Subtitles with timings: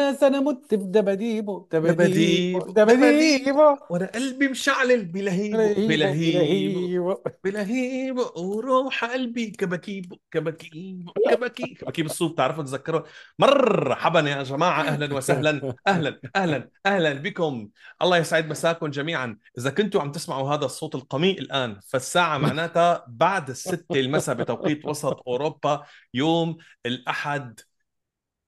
[0.00, 9.50] أنا مت في دباديبو دباديب دباديبو دباديبو وأنا قلبي مشعلل بلهيبو بلهيبو بلهيبه وروح قلبي
[9.50, 11.76] كبكيبه كبكيبه كبكيب.
[11.76, 13.00] كبكيب الصوف تعرفوا تذكروا؟
[13.38, 14.82] مرحبا يا جماعة.
[14.82, 15.74] أهلا وسهلا.
[15.86, 17.68] أهلا أهلا أهلا بكم.
[18.02, 19.38] الله يسعد مساكم جميعا.
[19.58, 25.22] إذا كنتوا عم تسمعوا هذا الصوت القميء الآن فالساعة معناتها بعد الستة المساء بتوقيت وسط
[25.28, 25.82] أوروبا
[26.14, 27.60] يوم الأحد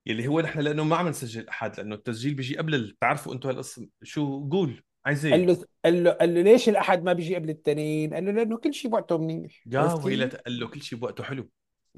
[0.06, 3.88] يلي هو نحن لأنه ما عم نسجل أحد لأنه التسجيل بيجي قبل بتعرفوا أنتم هالقصة
[4.02, 7.50] شو قول عايز قال إيه له قال له قال له ليش الأحد ما بيجي قبل
[7.50, 11.24] التنين؟ قال له لأنه كل شيء بوقته منيح يا كيف؟ قال له كل شيء بوقته
[11.24, 11.50] حلو.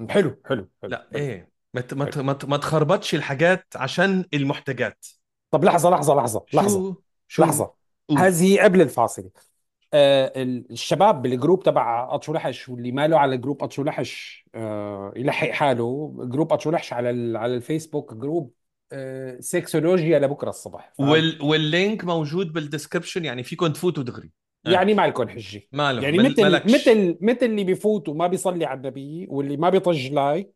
[0.09, 1.21] حلو حلو حلو لا حلو.
[1.21, 1.51] إيه.
[1.73, 5.05] ما ما ما تخربطش الحاجات عشان المحتاجات.
[5.51, 7.73] طب لحظة لحظة لحظة لحظة شو؟ شو لحظه.
[8.17, 9.29] هذه قبل الفاصلة.
[9.93, 15.49] آه ال- الشباب بالجروب تبع اطشو لحش واللي ماله على جروب اطشو لحش آه يلحق
[15.49, 18.53] حاله جروب اطشو لحش على ال- على الفيسبوك جروب
[18.91, 21.41] آه سكسولوجيا لبكرة الصبح فهمت؟ وال...
[21.41, 24.31] وال link موجود بال description يعني فيكم تفوتوا دغري
[24.67, 24.69] آه.
[24.71, 26.73] يعني ما لكم حجه ماله يعني مل- مثل ملكش.
[26.73, 30.51] مثل مثل اللي بيفوت وما بيصلي على النبي واللي ما بيطج like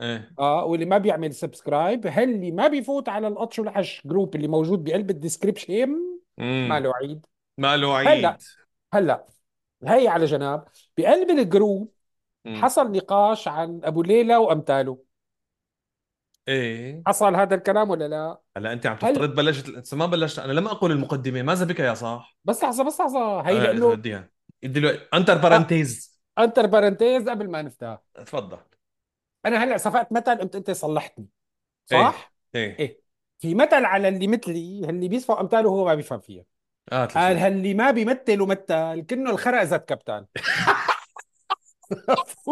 [0.00, 4.48] إيه آه واللي ما بيعمل subscribe هل اللي ما بيفوت على الأطش ولحش group اللي
[4.48, 5.96] موجود بقلب ال description.
[6.38, 7.26] ما له عيد
[7.58, 8.42] ماله هلا عيد
[8.94, 9.26] هلا
[9.84, 11.92] هي على جناب بقلب ال group
[12.44, 12.62] مم.
[12.62, 14.98] حصل نقاش عن أبو ليلى وأمثاله.
[16.48, 17.02] إيه.
[17.06, 20.68] حصل هذا الكلام ولا لا؟ هلا أنت عم هل- تفترض بلشت ما بلشت أنا لم
[20.68, 23.40] أقل المقدمة ماذا بك يا صاح؟ بس لحظة بس لحظة.
[23.40, 24.30] هي آه، لأنه بدي إياها.
[24.62, 28.02] دلوقتي entre parenthèses entre parenthèses قبل ما نفتح.
[28.14, 28.58] تفضل.
[29.46, 31.26] أنا هلأ صفقت مثل قمت أنت صلحتني.
[31.86, 32.78] صح؟ إيه.
[32.78, 33.00] إيه.
[33.38, 36.44] في مثل على اللي مثلي اللي بيصفى أمثاله هو ما بيفهم فيها.
[36.92, 40.26] آه قال اللي ما بيمثل ومثل كأنه الخرق زاد كابتن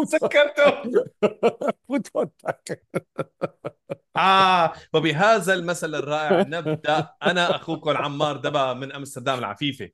[0.03, 0.73] سكرته
[4.17, 7.09] آه وبهذا المثل الرائع نبدأ.
[7.23, 9.89] أنا أخوكم عمار دبا من أمستردام العفيفة.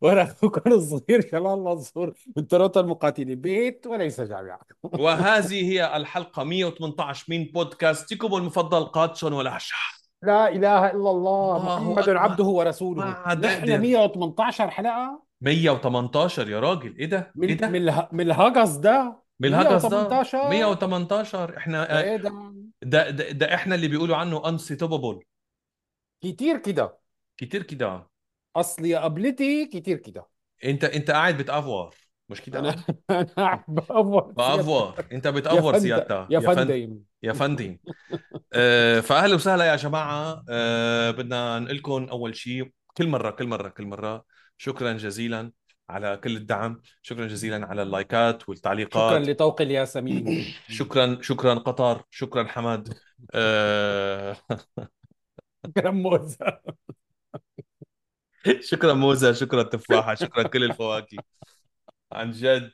[0.00, 3.40] وأنا أخوكم الصغير شمال منصور من تورونتو المقاتلين.
[3.40, 4.60] بيت وليس جامعة.
[4.82, 11.64] وهذه هي الحلقة 118 من بودكاستكم المفضل قادشون ولا شهر لا إله إلا الله الله
[11.78, 12.16] محمد أكبر.
[12.16, 13.04] عبده ورسوله.
[13.04, 13.78] ما نحن أقدر.
[13.78, 15.22] 118 حلقة.
[15.40, 16.96] 118 يا راجل.
[16.98, 19.22] إيه ده؟ من إيه ده؟ من اله- من الهجس ده.
[19.40, 19.88] من الهجس ده.
[19.88, 22.32] 118 118 إحنا إيه ده
[22.82, 25.20] ده, ده, ده إحنا اللي بيقولوا عنه انسيتوبابل
[26.20, 26.98] كتير كده.
[27.36, 28.06] كتير كده.
[28.56, 30.26] اصلي يا قبلتي كتير كده.
[30.64, 31.94] أنت أنت قاعد بتأفور.
[32.28, 32.74] مش كده؟ أنا
[33.10, 34.94] أنا قاعد بأفور بأفور.
[35.12, 36.98] أنت يا بتافور فندم سيادتها يا فن- فندم.
[37.22, 37.78] يا فندم.
[38.52, 40.44] آه، فأهلا وسهلا يا جماعة.
[40.48, 44.24] آه، بدنا نقول لكم أول شيء كل مرة كل مرة كل مرة.
[44.58, 45.52] شكرا جزيلا
[45.90, 46.80] على كل الدعم.
[47.02, 50.44] شكرا جزيلا على اللايكات شكرا والتعليقات لطوق الياسمين.
[50.68, 52.02] شكرا شكرا قطر.
[52.10, 52.94] شكرا حمد.
[53.34, 54.36] آه،
[55.66, 56.60] شكرا موزة.
[58.60, 61.18] شكرا موزة شكرا تفاحة شكرا كل الفواكه.
[62.12, 62.72] عن جد.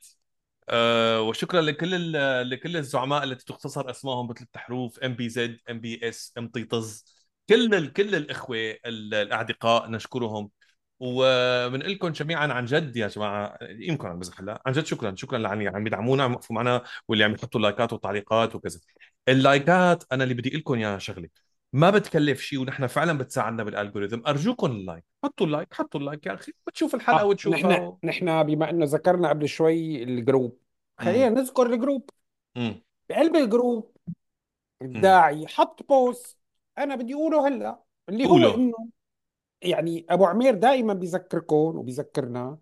[0.70, 2.12] آه، وشكرا لكل
[2.50, 7.04] لكل الزعماء التي تختصر أسمائهم بثلاث حروف ام بي زد ام بي اس ام طيطز
[7.48, 8.56] كل ال- كل الإخوة
[8.86, 10.50] ال- الأعدقاء نشكرهم.
[11.00, 15.36] وبنقول لكم جميعا عن جد يا جماعة يمكن عم بزح هلا عن جد شكرا شكرا
[15.36, 18.80] اللي عم بيدعمونا عم يوقفوا معنا واللي عم يحطوا لايكات وتعليقات وكذا.
[19.28, 21.28] اللايكات أنا اللي بدي أقول لكم يا شغلة.
[21.72, 25.04] ما بتكلف شيء ونحن فعلا بتساعدنا بال algorithm أرجوكم ال like.
[25.24, 26.52] حطوا ال like حطوا ال like يا أخي.
[26.66, 30.58] بتشوف الحلقة آه، وتشوفها نحن نحن بما إنه ذكرنا قبل شوي ال group.
[30.98, 32.10] خلينا نذكر ال group.
[32.56, 32.82] مم.
[33.10, 33.96] بقلب ال group
[34.82, 36.38] الداعي حط post.
[36.78, 38.54] أنا بدي أقوله هلأ اللي هو قوله.
[38.54, 38.88] إنه
[39.62, 42.58] يعني أبو عمير دائما بيذكركم وبيذكرنا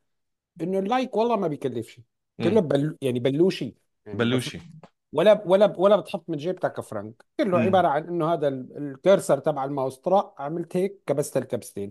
[0.63, 2.05] إنه ال like والله ما بيكلف شيء.
[2.45, 3.75] كله بل يعني بلوشي
[4.07, 4.61] يعني بلوشي
[5.13, 7.65] ولا ولا ولا بتحط من جيبتك فرنك كله مم.
[7.65, 11.91] عبارة عن إنه هذا ال- ال cursor تبع الماوس طرق عملت هيك كبست الكبستين.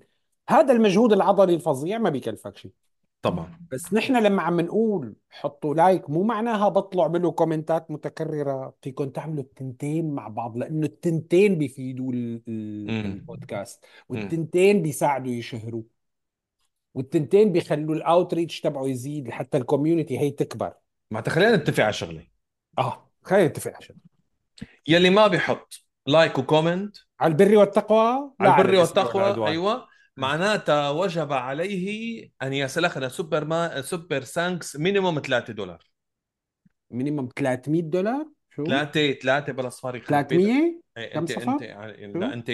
[0.50, 2.72] هذا المجهود العضلي الفظيع ما بيكلفك شيء.
[3.22, 3.60] طبعا.
[3.72, 8.74] بس نحن لما عم نقول حطوا like مو معناها بطلوا اعملوا كومنتات متكررة.
[8.82, 13.12] فيكم تعملوا التنتين مع بعض لأنه التنتين بيفيدوا ال- ال- مم.
[13.12, 13.86] البودكاست.
[14.10, 15.84] والتنتين بيساعدوا يشهروا.
[16.94, 20.74] والتنتين بيخلوا ال outreach تبعه يزيد حتى ال community هي تكبر.
[21.12, 22.28] ما خلينا نتفق على شغلة.
[22.78, 23.05] آه.
[23.26, 23.72] خلينا نتفق.
[23.78, 23.96] عشان
[24.88, 25.74] يلي ما بيحط
[26.08, 29.48] like و comment على البر والتقوى؟ على البر والتقوى.
[29.48, 29.88] أيوه.
[30.18, 35.84] معناتها وجب عليه أن يسلخنا سوبر ما super thanks minimum 3 دولار.
[36.92, 40.30] minimum 300 دولار؟ شو؟ 3 3 بلا صفار يخرب بيتك.
[40.30, 42.52] 300 إيه، كم انت؟ انت لا أنت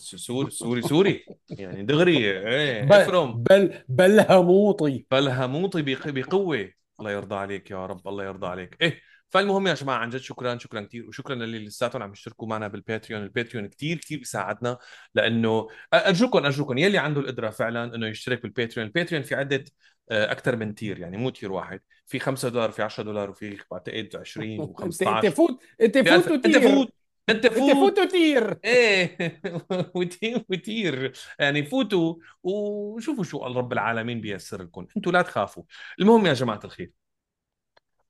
[0.00, 1.24] سوري سوري سوري.
[1.50, 2.16] يعني دغري.
[2.48, 3.42] إيه بل إفرم.
[3.42, 6.70] بل بلهموطي فالهموطي بق- بقوة.
[7.00, 8.76] الله يرضى عليك يا رب الله يرضى عليك.
[8.82, 12.68] إيه فالمهم يا جماعة عن جد شكرا شكرا كثير وشكرا للي لساتهم عم يشتركوا معنا
[12.68, 14.78] بال Patreon ال Patreon كثير كثير بيساعدنا
[15.14, 19.64] لأنه أرجوكم أرجوكم يلي عنده القدرة فعلا إنه يشترك بال Patreon ال Patreon في عدة
[20.10, 21.80] أكثر من tier يعني مو tier واحد.
[22.06, 26.46] في 5 دولار في 10 دولار وفي بعتقد 20 انت انت و15 فوت انت فوت
[26.46, 26.92] انت فوت
[27.28, 27.72] انت انت فوت.
[27.72, 28.58] فوت وتير.
[28.64, 29.40] إيه
[29.94, 31.12] وتير وتير.
[31.38, 34.86] يعني فوتوا وشوفوا شو رب العالمين بيسر لكم.
[34.96, 35.62] أنتم لا تخافوا.
[36.00, 36.90] المهم يا جماعة الخير.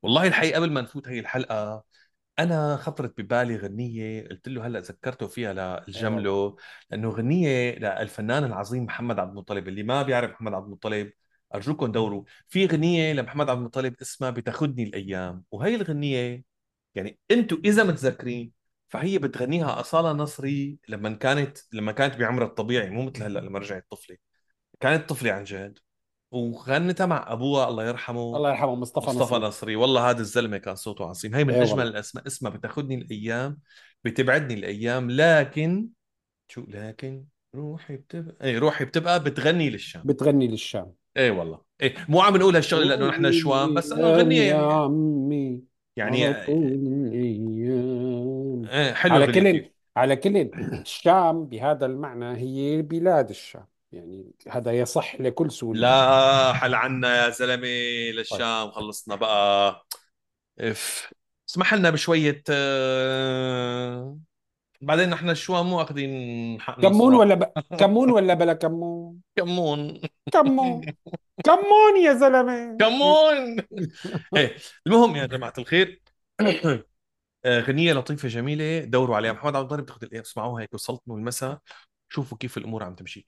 [0.02, 1.84] والله الحقيقة قبل ما نفوت هي الحلقة
[2.38, 6.56] أنا خطرت ببالي غنية قلت له هلأ ذكرته فيها والله للجملة
[6.90, 11.12] لأنه غنية للفنان العظيم محمد عبد المطلب اللي ما بيعرف محمد عبد المطلب
[11.54, 12.24] أرجوكم دوروا.
[12.48, 16.44] في غنية لمحمد عبد المطلب اسمها بتاخدني الأيام وهي الغنية
[16.94, 18.52] يعني أنتم إذا متذكرين
[18.88, 23.86] فهي بتغنيها أصالة نصري لما كانت لما كانت بعمرها الطبيعي مو مثل هلأ لما رجعت
[23.90, 24.16] طفلة.
[24.80, 25.78] كانت طفلة عن جد.
[26.32, 29.46] وغنتها مع ابوها الله يرحمه الله يرحمه مصطفى مصطفى نصري.
[29.46, 31.34] نصري والله هذا الزلمة كان صوته عظيم.
[31.34, 33.58] هي من اي أجمل الأسماء اسمها بتاخذني الأيام
[34.04, 35.10] بتبعدني الأيام.
[35.10, 35.88] لكن
[36.48, 37.24] شو لكن
[37.54, 40.02] روحي بتبقى اي روحي بتبقى بتغني للشام.
[40.04, 40.92] بتغني للشام.
[41.16, 41.60] اي والله.
[41.82, 44.72] اي مو عم نقول هالشغلة لأنه نحن شوام بس انه يا يعني.
[44.72, 45.62] عمي
[45.96, 48.00] يعني الأيام
[48.70, 53.69] إيه حلوة على كل على كل الشام بهذا المعنى هي بلاد الشام.
[53.92, 58.14] يعني هذا يصح لكل سوري لا حل عنا يا زلمة طيب.
[58.14, 59.86] للشام خلصنا بقى.
[60.60, 61.10] إف
[61.48, 64.18] اسمح لنا بشوية آه،
[64.80, 67.44] بعدين نحن شوام مو أخذين حقنا كمون ولا ب...
[67.80, 70.00] كمون ولا بلا كمون؟ كمون.
[70.32, 70.80] كمون.
[71.46, 72.76] كمون يا زلمة.
[72.80, 73.56] كمون.
[74.36, 74.56] إيه
[74.86, 76.02] المهم يا جماعة الخير
[77.44, 79.32] آه، غنية لطيفة جميلة دوروا عليها.
[79.32, 81.58] محمد عبد بتاخذ الإيه؟ اسمعوها هيك وسلطنوا المساء.
[82.08, 83.26] شوفوا كيف الأمور عم تمشي.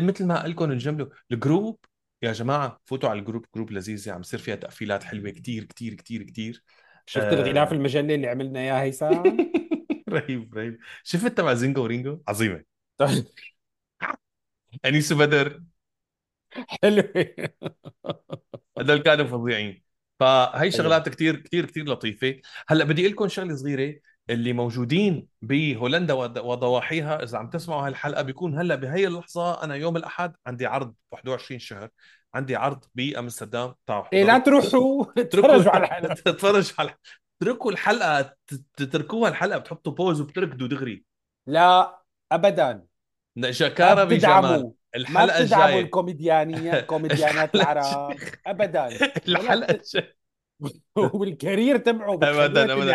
[0.00, 1.78] مثل ما قال لكم الجمله ال group
[2.22, 5.94] يا جماعة فوتوا على ال group group لذيذة عم يصير فيها تقفيلات حلوة كتير كتير
[5.94, 6.62] كتير كتير.
[7.06, 7.72] شفت الغلاف آه...
[7.72, 9.06] المجله اللي عملنا اياه هيثم؟
[10.08, 10.78] رهيب رهيب.
[11.04, 12.64] شفت تبع زينجو ورينجو؟ عظيمة.
[14.84, 15.62] أنيس بدر
[16.82, 17.02] حلو
[18.78, 19.82] هدول كانوا فظيعين.
[20.20, 22.40] فهي شغلات كتير كتير كتير لطيفة.
[22.68, 24.00] هلأ بدي أقول لكم شغلة صغيرة.
[24.30, 27.22] اللي موجودين بهولندا وض- وضواحيها.
[27.22, 31.88] إذا عم تسمعوا هالحلقة بيكون هلأ بهي اللحظة أنا يوم الأحد عندي عرض 21 شهر.
[32.34, 33.74] عندي عرض بأمستردام.
[33.86, 36.14] تعالوا إيه لا تروحوا تتفرجوا على الحلقة.
[36.14, 36.94] تتفرج على
[37.42, 38.22] اتركوا الحلقة.
[38.22, 39.58] ت- تتركوها الحلقة.
[39.58, 41.04] بتحطوا بوز وبتركضوا دغري.
[41.46, 41.98] لا
[42.32, 42.84] ابدا.
[43.36, 44.16] ما شكارة بجمال.
[44.18, 44.58] بتدعموا.
[44.58, 45.80] ما الحلقة بتدعموا الجاية.
[45.84, 48.16] الكوميديانية كوميديانات الحلقة العرب
[48.46, 48.88] ابدا.
[48.88, 49.28] بت...
[49.28, 50.14] الجاية.
[51.14, 52.94] والكارير تبعه ابدا ابدا.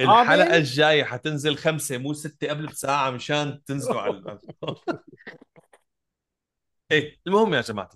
[0.00, 4.38] مقابل؟ الجاية حتنزل خمسة مو ستة قبل بساعة مشان تنزلوا على
[6.92, 7.90] إيه المهم يا جماعة.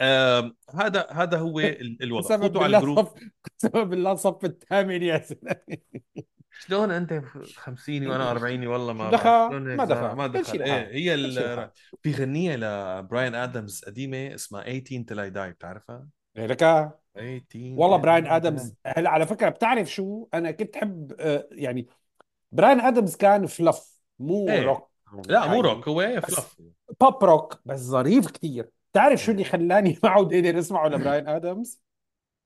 [0.00, 2.24] آم، هذا هذا هو ال- الوضع.
[2.28, 2.98] قسما فوتوا على ال group.
[2.98, 5.56] صف قسما بالله صف الثامن يا زلمه
[6.60, 7.22] شلون أنت
[7.56, 10.16] 50 وأنا 40 والله ما دخل ما؟ دخل.
[10.16, 10.62] ما دخل.
[10.62, 11.70] إيه هي ال...
[12.02, 18.26] في غنية لبراين آدمز قديمة اسمها 18 till I die بتعرفها؟ لك 18 والله براين
[18.26, 21.86] آدمز هلا على فكرة بتعرف شو؟ أنا كنت احب آه، يعني
[22.52, 24.62] براين آدمز كان فلف مو إيه.
[24.62, 24.90] روك
[25.28, 26.56] لا مو يعني روك هو بس فلف
[27.00, 28.70] pop rock بس ظريف كتير.
[28.92, 31.80] تعرف شو اللي خلاني ما اعود قدر أسمعه لبراين آدمز؟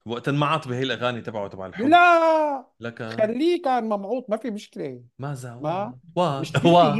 [0.06, 1.86] وقت انمعط بهي الأغاني تبعه تبع الحب.
[1.86, 2.66] لا!
[2.80, 5.02] لك خليه كان ممعوط ما في مشكلة.
[5.18, 6.94] ماذا ما؟ what مشكلتي هو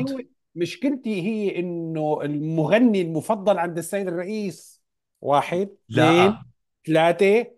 [0.55, 4.83] مشكلتي هي إنه المغني المفضل عند السيد الرئيس
[5.21, 6.39] واحد اثنين
[6.87, 7.51] لا ثلاثة.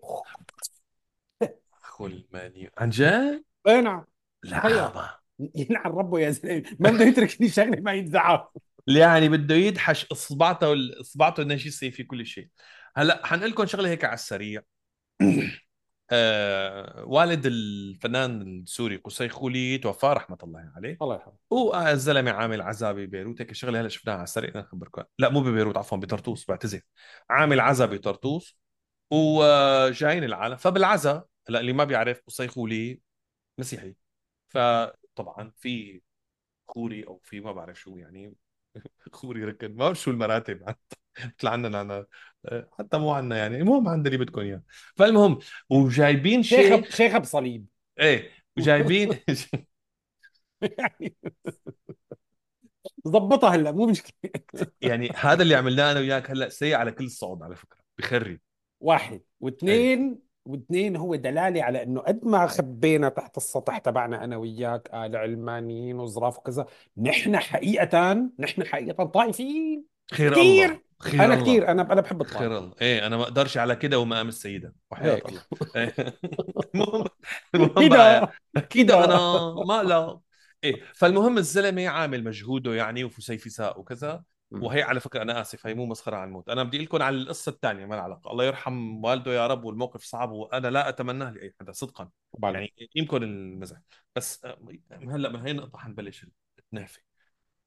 [1.83, 4.05] اخو المنيوك عن جد؟ أي نعم.
[4.43, 5.19] لا
[5.55, 6.63] يلعن ربه يا زلمة.
[6.79, 8.51] ما بده يتركني شغلة ما ينزعها
[8.87, 12.47] يعني بده يدحش إصبعته إصبعته النجسه في كل شيء.
[12.95, 14.61] هلأ حنقول لكم شغلة هيك على السريع.
[16.11, 20.97] آه والد الفنان السوري قصي خولي توفى رحمة الله عليه.
[21.01, 21.33] الله يرحمه.
[21.49, 25.77] والزلمه عامل عزا ببيروت هيك شغلة هلأ شفناها على السريع أنا اخبركم لا مو ببيروت
[25.77, 26.81] عفوا بطرطوس بعتذر.
[27.29, 28.62] عامل عزا بطرطوس.
[29.13, 30.55] وجايين العالم.
[30.55, 32.99] فبالعزا هلا اللي ما بيعرف قصي خولي
[33.57, 33.95] مسيحي.
[34.49, 36.01] فطبعا في
[36.67, 38.35] خوري أو في ما بعرف شو يعني.
[39.13, 39.71] خوري ركن.
[39.71, 40.75] ما بعرف شو المراتب.
[41.19, 42.05] مثل عنا عنا
[42.71, 43.57] حتى مو عنا يعني.
[43.57, 44.63] المهم عند اللي بدكم إياه.
[44.95, 45.39] فالمهم
[45.69, 47.65] وجايبين شيخ شيخ بصليب
[47.99, 48.31] إيه.
[48.57, 49.19] وجايبين
[50.79, 51.15] يعني
[53.07, 54.31] ظبطها هلا مو مشكلة.
[54.81, 57.79] يعني هذا اللي عملناه أنا وياك هلا سيء على كل الصعود على فكرة.
[57.97, 58.39] بخري
[58.83, 59.21] واحد.
[59.39, 65.15] واثنين واثنين هو دلالة على إنه قد ما خبينا تحت السطح تبعنا أنا وياك آل
[65.15, 66.65] علمانيين وظراف وكذا
[66.97, 69.85] نحن حقيقه نحن حقيقه طائفيين.
[70.11, 70.43] خير الله.
[70.43, 71.43] كثير خير أنا الله.
[71.43, 72.39] كثير أنا أنا بحب الطائف.
[72.39, 72.73] خير الله.
[72.81, 75.41] إيه أنا ما أقدرش على كده ومقام السيده وحياة هيك الله.
[75.75, 75.95] إيه.
[76.75, 77.05] المهم
[77.55, 78.29] المهم كده.
[78.57, 80.19] أكيد أنا كده ما لا.
[80.63, 84.23] إيه فالمهم الزلمة عامل مجهوده يعني وفسيفساء وكذا.
[84.53, 86.49] وهي على فكرة أنا آسف هي مو مسخرة عن الموت.
[86.49, 88.31] أنا بدي لكم على القصة الثانية ما لها علاقة.
[88.31, 92.09] الله يرحم والده يا رب والموقف صعب وأنا لا أتمناه لأي حدا صدقا.
[92.33, 93.77] وبعدين؟ يعني يمكن المزح.
[94.15, 94.57] بس آه،
[94.91, 96.25] هلأ من هي نقطه حنبلش
[96.73, 97.01] النهفه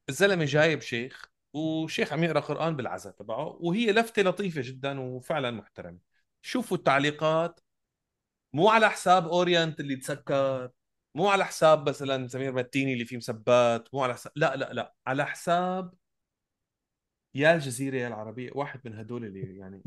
[0.08, 5.98] الزلمة جايب شيخ وشيخ عم يقرأ قرآن بالعزاء تبعه وهي لفتة لطيفة جدا وفعلا محترمة.
[6.42, 7.60] شوفوا التعليقات.
[8.52, 10.70] مو على حساب أورينت اللي تسكر
[11.14, 14.94] مو على حساب مثلا سمير متيني اللي فيه مسبات مو على حساب لا لا لا
[15.06, 15.94] على حساب
[17.36, 19.82] يا الجزيرة يا العربية واحد من هدول اللي يعني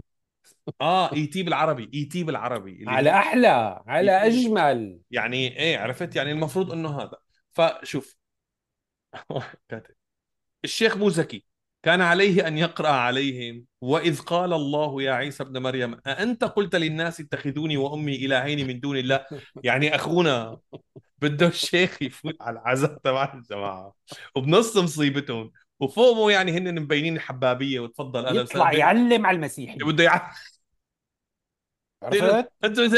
[0.82, 5.00] آه ET بالعربي ET بالعربي اللي على أحلى على تي أجمل.
[5.12, 7.18] يعني إيه عرفت؟ يعني المفروض إنه هذا.
[7.52, 8.16] فشوف
[10.64, 11.46] الشيخ مو ذكي
[11.84, 17.20] كان عليه أن يقرأ عليهم وإذ قال الله يا عيسى ابن مريم أأنت قلت للناس
[17.20, 19.26] اتخذوني وأمي إلهين من دون الله؟
[19.64, 20.60] يعني أخونا
[21.22, 23.96] بده الشيخ يفوت على العزاء تبع الجماعة.
[24.36, 25.52] وبنص مصيبتهم.
[25.80, 30.60] وفوق مو يعني هن مبينين الحبابية وتفضل وسهلا يطلع يعلم على المسيحيه بده يعرف
[32.04, 32.52] عرفت؟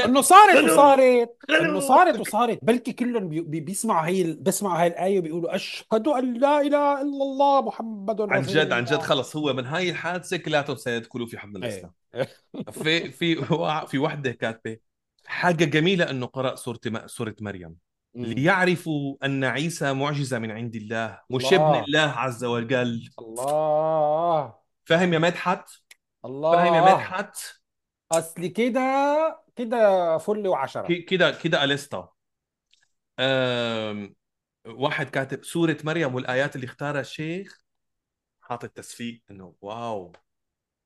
[0.06, 1.30] إنه صارت وصارت.
[1.50, 2.60] إنه صارت وصارت.
[2.62, 6.94] بلكي كلهم بي بي بيسمعوا هي ال- بيسمعوا هاي الآية وبيقولوا أشهد أن لا إله
[7.02, 11.28] إلا الله محمد عن رسول جد عن جد خلص هو من هاي الحادثة كلياتهم سيدخلوا
[11.28, 11.70] في حضن إيه.
[11.70, 11.92] الإسلام
[12.72, 13.36] في في
[13.88, 14.78] في وحدة كاتبة.
[15.26, 17.76] حاجة جميلة إنه قرأ سورة م- سورة مريم.
[18.16, 23.10] ليعرفوا أن عيسى معجزة من عند الله مش ابن الله الله عز وجل.
[23.20, 24.56] الله.
[24.86, 25.70] فاهم يا مدحت؟
[26.24, 26.96] فاهم يا الله.
[26.96, 27.38] مدحت؟
[28.12, 31.00] اصلي كده كده فل وعشرة.
[31.08, 32.10] كده كده أليستا.
[33.20, 34.16] أم،
[34.68, 37.62] واحد كاتب سورة مريم والآيات اللي اختارها الشيخ
[38.42, 40.12] حاطط تصفيق إنه واو.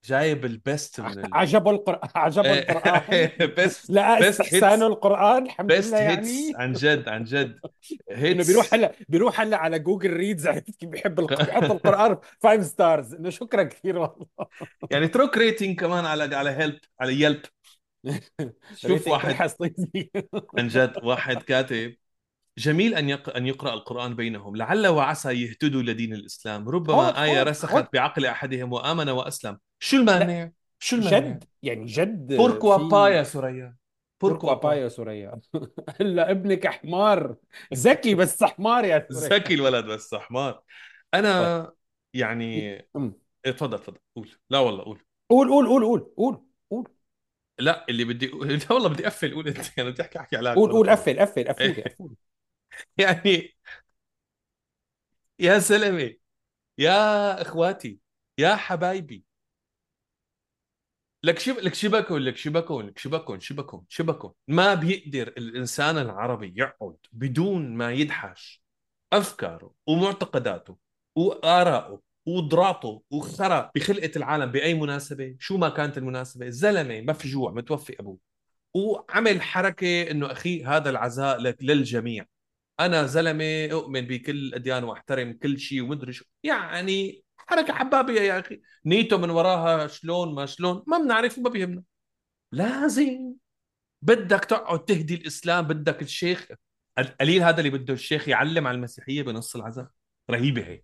[0.06, 3.30] جايب ال best من ال عجبه القرآن عجبه القرآن.
[3.58, 7.60] best لا best القرآن الحمد best لله hits يعني عن جد عن جد.
[8.12, 11.16] إنه بيروح هلا بيروح هلا على Goodreads عرفت كيف بيحب.
[11.16, 14.28] بيحط القرآن five stars إنه شكرا كثير والله.
[14.92, 17.42] يعني اترك rating كمان على على Yelp على Yelp
[18.76, 19.50] شوف واحد
[20.58, 21.96] عن جد واحد كاتب.
[22.58, 23.36] جميل أن يق...
[23.36, 24.56] أن يقرأ القرآن بينهم.
[24.56, 26.66] لعل وعسى يهتدوا لدين الإسلام.
[26.66, 29.60] خد ربما آية خد رسخت خد بعقل أحدهم وآمن وأسلم.
[29.80, 33.76] شو المانع؟ شو المانع؟ جد يعني جد بوركوا با في يا سوريا
[34.22, 35.40] بوركوا با بايا سوريا
[36.00, 37.36] هلا ابنك حمار.
[37.74, 40.54] ذكي بس حمار يا ذكي الولد بس حمار.
[40.54, 40.64] طيب.
[41.14, 41.72] أنا
[42.14, 42.78] يعني
[43.44, 44.30] تفضل تفضل قول.
[44.50, 45.06] لا والله قول.
[45.30, 46.88] قول قول قول قول قول قول.
[47.60, 48.28] لا اللي بدي
[48.68, 49.34] لا والله بدي أقفل.
[49.34, 51.96] قول أنت أنا بدي أحكي أحكي على قول قول قفل قفل قفولي إيه.
[52.98, 53.56] يعني
[55.40, 56.14] يا زلمة
[56.78, 58.00] يا إخواتي
[58.40, 59.26] يا حبايبي.
[61.24, 66.98] لك شب لك شبكون لك شبكون لك شبكون شبكون شبكون ما بيقدر الإنسان العربي يقعد
[67.14, 68.64] بدون ما يدحش
[69.14, 70.78] أفكاره ومعتقداته
[71.16, 76.50] وآراءه وضراطه وخرا بخلقة العالم بأي مناسبة شو ما كانت المناسبة.
[76.50, 78.18] زلمة مفجوع متوفي أبوه.
[78.76, 82.26] وعمل حركة إنه أخي هذا العزاء للجميع.
[82.80, 86.26] أنا زلمة أؤمن بكل الأديان وأحترم كل شيء ومدري شو.
[86.44, 88.62] يعني حركة حبابية يا أخي.
[88.86, 91.84] نيته من وراها شلون ما شلون؟ ما بنعرف وما بيهمنا.
[92.52, 93.34] لازم.
[94.02, 96.48] بدك تقعد تهدي الإسلام بدك الشيخ.
[97.00, 99.88] القليل هذا اللي بده الشيخ يعلم على المسيحية بنص العزاء.
[100.32, 100.82] رهيبة هي.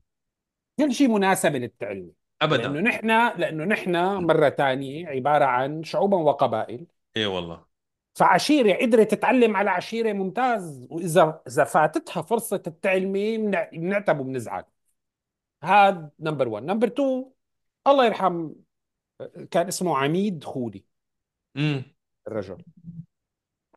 [0.80, 3.08] كل شيء مناسبة للتعلم لأنه أبدا نحن
[3.40, 3.96] لأنه نحن
[4.26, 6.86] مرة ثانية عبارة عن شعوبا وقبائل.
[7.18, 7.71] إيه والله.
[8.14, 14.64] فعشيرة قدرت تتعلم على عشيرة ممتاز وإذا إذا فاتتها فرصة التعلمة بنع- بنعتب وبنزعل
[15.64, 17.26] هذا number 1 number 2
[17.88, 18.50] الله يرحم
[19.52, 20.84] كان اسمه عميد خولي.
[21.58, 21.84] امم
[22.28, 22.58] الرجل.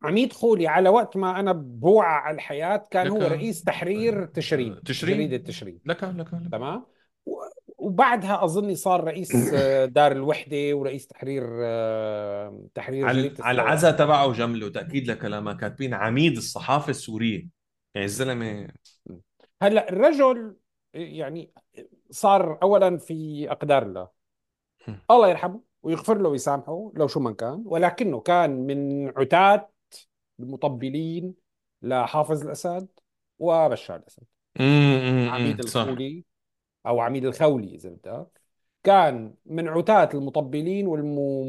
[0.03, 4.83] عميد خولي على وقت ما أنا بوعى على الحياة كان هو لك رئيس تحرير تشرين
[4.83, 5.81] تشرين؟ جريدة تشرين.
[5.85, 6.51] لك لك لك.
[6.53, 6.87] تمام؟
[7.85, 14.33] وبعدها أظني صار رئيس آه، دار الوحدة ورئيس تحرير آه، تحرير على على العزاء تبعه
[14.33, 17.49] جملة تأكيد لكلامك كاتبين عميد الصحافة السورية.
[17.95, 18.69] يعني الزلمة
[19.63, 20.57] هلأ الرجل
[20.95, 21.53] يعني
[22.11, 24.09] صار اولا في أقدار الله.
[25.11, 29.71] الله يرحمه ويغفر له ويسامحه لو شو من كان ولكنه كان من عتاة
[30.41, 31.35] المطبلين
[31.83, 32.89] لحافظ الأسد
[33.39, 34.23] وبشار الأسد.
[35.31, 35.81] عميد صح.
[35.81, 36.25] الخولي
[36.87, 38.41] أو عميد الخولي إذا بدك
[38.85, 40.87] كان من عتاة المطبلين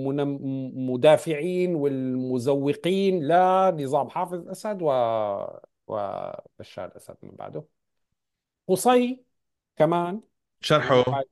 [0.08, 4.90] والمدافعين والمزوقين لنظام حافظ الأسد و
[5.88, 7.64] وبشار الأسد من بعده.
[8.68, 9.24] قصي
[9.76, 10.22] كمان
[10.62, 11.24] شرحه.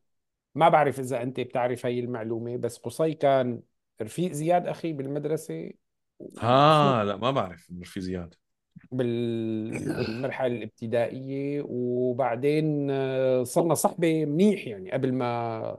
[0.56, 3.62] ما بعرف إذا أنت بتعرف هي المعلومة بس قصي كان
[4.02, 5.72] رفيق زياد أخي بالمدرسة.
[6.20, 8.36] وشو ها لا ما بعرف في زياد.
[8.92, 11.62] بالمرحلة الابتدائية.
[11.68, 15.78] وبعدين آه، صرنا صحبه منيح يعني قبل ما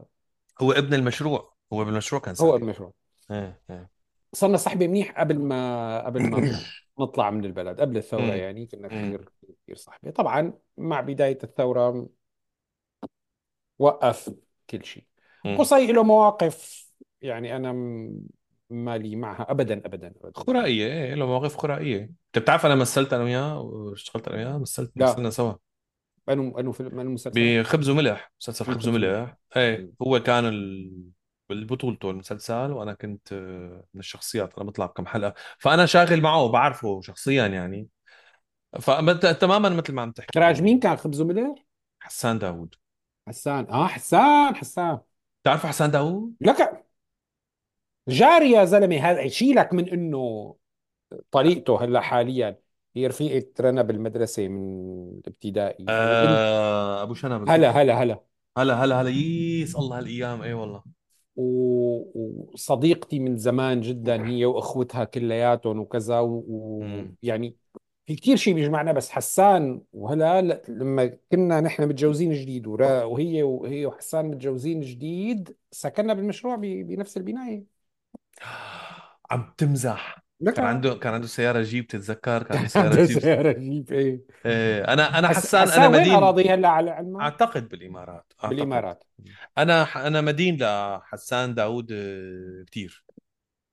[0.63, 1.55] هو ابن المشروع.
[1.73, 2.93] هو بالمشروع كان هو ساكن المشروع.
[3.31, 3.91] إيه إيه.
[4.35, 6.41] صرنا صحبه منيح قبل ما قبل ما
[7.01, 7.81] نطلع من البلد.
[7.81, 9.29] قبل الثورة امم يعني كنا امم كثير
[9.65, 12.09] كثير صحبه طبعا مع بداية الثورة
[13.79, 14.35] وقف
[14.71, 15.05] كل شيء.
[15.45, 16.89] امم قصي له مواقف
[17.23, 18.21] يعني أنا م-
[18.71, 20.41] مالي معها ابدا ابدا ابدا.
[20.41, 22.01] خرائية إيه له مواقف خرائية.
[22.03, 25.07] أنت بتعرف أنا مثلت أنا وياه واشتغلت أنا وياه؟ مثلت لا.
[25.07, 25.53] مثلنا سوا.
[26.29, 27.63] انو انو فيلم انو مسلسل.
[27.63, 29.37] بخبز وملح مسلسل خبز وملح.
[29.57, 29.91] إيه.
[30.03, 30.93] هو كان ال...
[31.51, 34.59] بطولته المسلسل وأنا كنت آه، من الشخصيات.
[34.59, 35.35] أنا بطلع بكم حلقة.
[35.59, 37.89] فأنا شاغل معه بعرفه شخصيا يعني.
[38.81, 40.39] فتماما مثل ما عم تحكي.
[40.39, 41.67] اخراج انه مين كان خبز وملح؟
[42.01, 42.75] حسان داوود.
[43.29, 43.67] حسان.
[43.71, 44.99] آه حسان حسان.
[45.43, 46.84] بتعرف حسان داوود؟ لك
[48.09, 50.55] جاري يا زلمة هذا شيلك من إنه
[51.31, 52.59] طريقته هلأ حاليا
[52.97, 58.21] هي رفيقة رنا بالمدرسة من الابتدائي وبنت آه أبو شنب هلأ هلأ هلأ.
[58.59, 60.83] هلأ هلأ هلأ ييس الله هالأيام اي والله.
[61.37, 67.57] و- وصديقتي من زمان جدا هي وأخوتها كلياتهم وكذا امم ويعني
[68.07, 73.43] في كثير شيء بيجمعنا بس حسان وهلأ ل- لما كنا نحن متجوزين جديد ورا- وهي
[73.43, 77.74] وهي وحسان متجوزين جديد سكننا بالمشروع ب- بنفس البناية.
[79.31, 80.25] عم تمزح.
[80.57, 83.19] كان عنده كان عنده سيارة جيب تتذكر؟ كان عنده سيارة جيب.
[83.21, 84.21] سيارة جيب إيه.
[84.47, 85.37] إيه أنا أنا حس...
[85.37, 86.15] حسان أنا حسان وين مدين.
[86.15, 88.49] أراضي هلا على علمك أعتقد بالإمارات أعتقد.
[88.57, 89.05] بالإمارات.
[89.59, 93.05] أنا أنا مدين لحسان داوود آه، كثير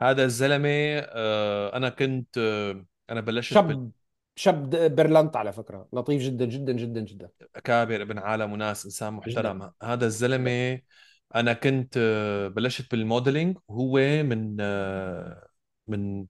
[0.01, 3.91] هذا الزلمة آه، أنا كنت آه، أنا بلشت شاب
[4.35, 5.87] شاب برلنت على فكرة.
[5.93, 7.29] لطيف جدا جدا جدا جدا.
[7.39, 9.51] بالأكابر ابن عالم وناس إنسان جدا.
[9.51, 10.81] محترم هذا جدا الزلمة
[11.35, 15.47] أنا كنت آه، بلشت بال modeling وهو من آه،
[15.87, 16.25] من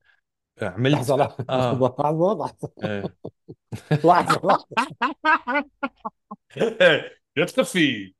[0.85, 1.73] لحظة عملت لحظة آه.
[1.99, 3.15] لحظة لحظة إيه
[4.05, 4.65] لحظة لحظة.
[7.35, 8.13] لا تخفي.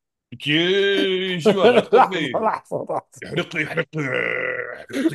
[1.55, 2.31] لا لحظة تخفي.
[2.31, 2.85] لحظة لحظة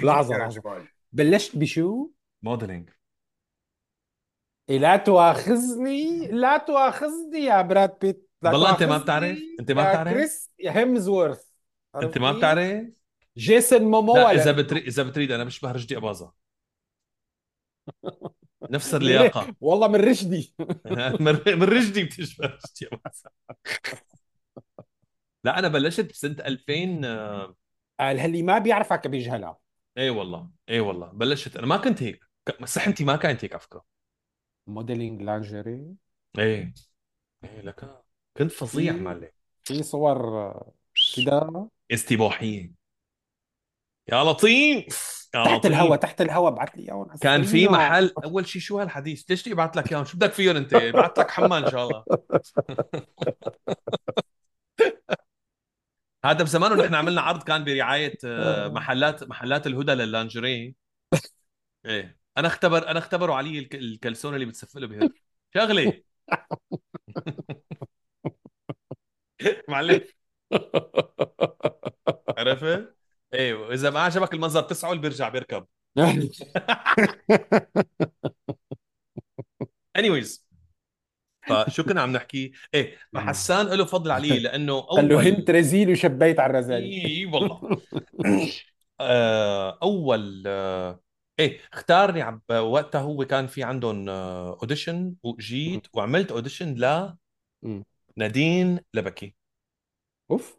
[0.03, 0.35] لحظة.
[0.35, 2.11] يا لحظة جمال بلشت بشو؟
[2.43, 2.91] modeling.
[4.71, 8.29] إيه لا تؤاخذني لا تؤاخذني يا براد بيت.
[8.43, 11.46] لا والله أنت ما تؤاخذني بتعرف أنت ما يا بتعرف؟ كريس هيمزورث.
[12.03, 12.85] أنت ما؟ بتعرف؟
[13.37, 16.33] جيسون موموا لا إذا بتريد إذا بتريد أنا بشبه رشدي اباظه
[18.71, 18.95] نفس.
[18.95, 19.55] اللياقة.
[19.61, 20.55] والله من رشدي.
[21.21, 23.31] من من رشدي بتشبه رشدي اباظه
[25.45, 27.57] لا أنا بلشت بسنة 2000 آه،
[28.01, 29.59] قال اللي ما بيعرفك بيجهلها
[29.99, 31.07] اي والله اي والله.
[31.07, 32.25] بلشت أنا ما كنت هيك.
[32.65, 33.85] صحتي ما كانت هيك على فكرة.
[34.67, 35.95] موديلينج لانجيري
[36.39, 36.75] إيه.
[37.45, 38.05] إيه لك
[38.37, 39.31] كنت فظيع معلم
[39.65, 40.63] في صور
[41.17, 42.71] كده؟ استباحيه
[44.13, 45.95] يا لطيف يا تحت لطيف.
[45.95, 49.77] تحت الهواء ابعث لي اياهم كان في محل أول شيء شو هالحديث؟ ليش بدي ابعث
[49.77, 52.05] لك إياهم؟ شو بدك فيهم أنت؟ ابعث لك حما إن شاء الله.
[56.25, 58.69] هذا بزمانه نحن عملنا عرض كان برعاية آه، آه.
[58.69, 60.75] محلات محلات الهدى لللانجري
[61.87, 62.19] إيه.
[62.39, 65.09] أنا أختبر أنا اختبروا علي الك- الكلسون اللي بتسفله بهر
[65.55, 66.03] شغله
[69.69, 70.01] معلم.
[72.39, 72.97] عرفت؟
[73.35, 75.67] إيه واذا ما عجبك المنظر تسعل بيرجع بيركب.
[79.99, 80.47] Anyways
[81.47, 85.91] فشو كنا عم نحكي؟ إيه فحسان له فضل علي لأنه قال له هنت اول رزيل
[85.91, 87.81] وشبيت على الرزالة اي والله.
[89.01, 91.01] آه، أول آه،
[91.39, 96.75] إيه اختارني عب وقتها هو كان في عندهم audition وجيت وعملت audition
[97.63, 97.85] مم.
[98.17, 99.35] لنادين لبكي.
[100.31, 100.57] أوف.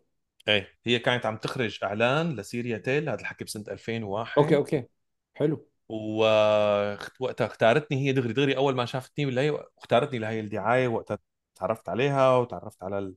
[0.48, 4.88] إيه هي كانت عم تخرج إعلان ل Syriatel هذا الحكي بسنة okay 2001 okay
[5.34, 5.68] حلو.
[5.90, 11.20] ووقتها اختارتني هي دغري دغري أول ما شافتني بالهي واختارتني لهي الدعاية وقتها
[11.56, 13.14] تعرفت عليها وتعرفت على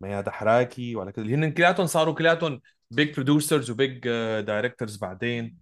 [0.00, 1.24] ميادة حراكي وعلى كذا.
[1.24, 3.98] هن كلياتهم صاروا كلياتهم big producers و big
[4.40, 5.58] directors بعدين.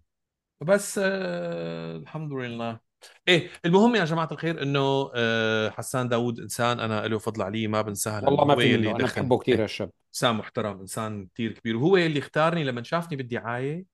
[0.61, 2.92] بس آه الحمد لله.
[3.29, 7.83] إيه المهم يا جماعة الخير إنه آه حسان داوود إنسان أنا له فضل عليه ما
[7.83, 11.77] بنساه والله ما في منه أنا بحبه كثير إيه هالشاب إنسان محترم إنسان كثير كبير.
[11.77, 13.85] وهو اللي اختارني لما شافني بالدعاية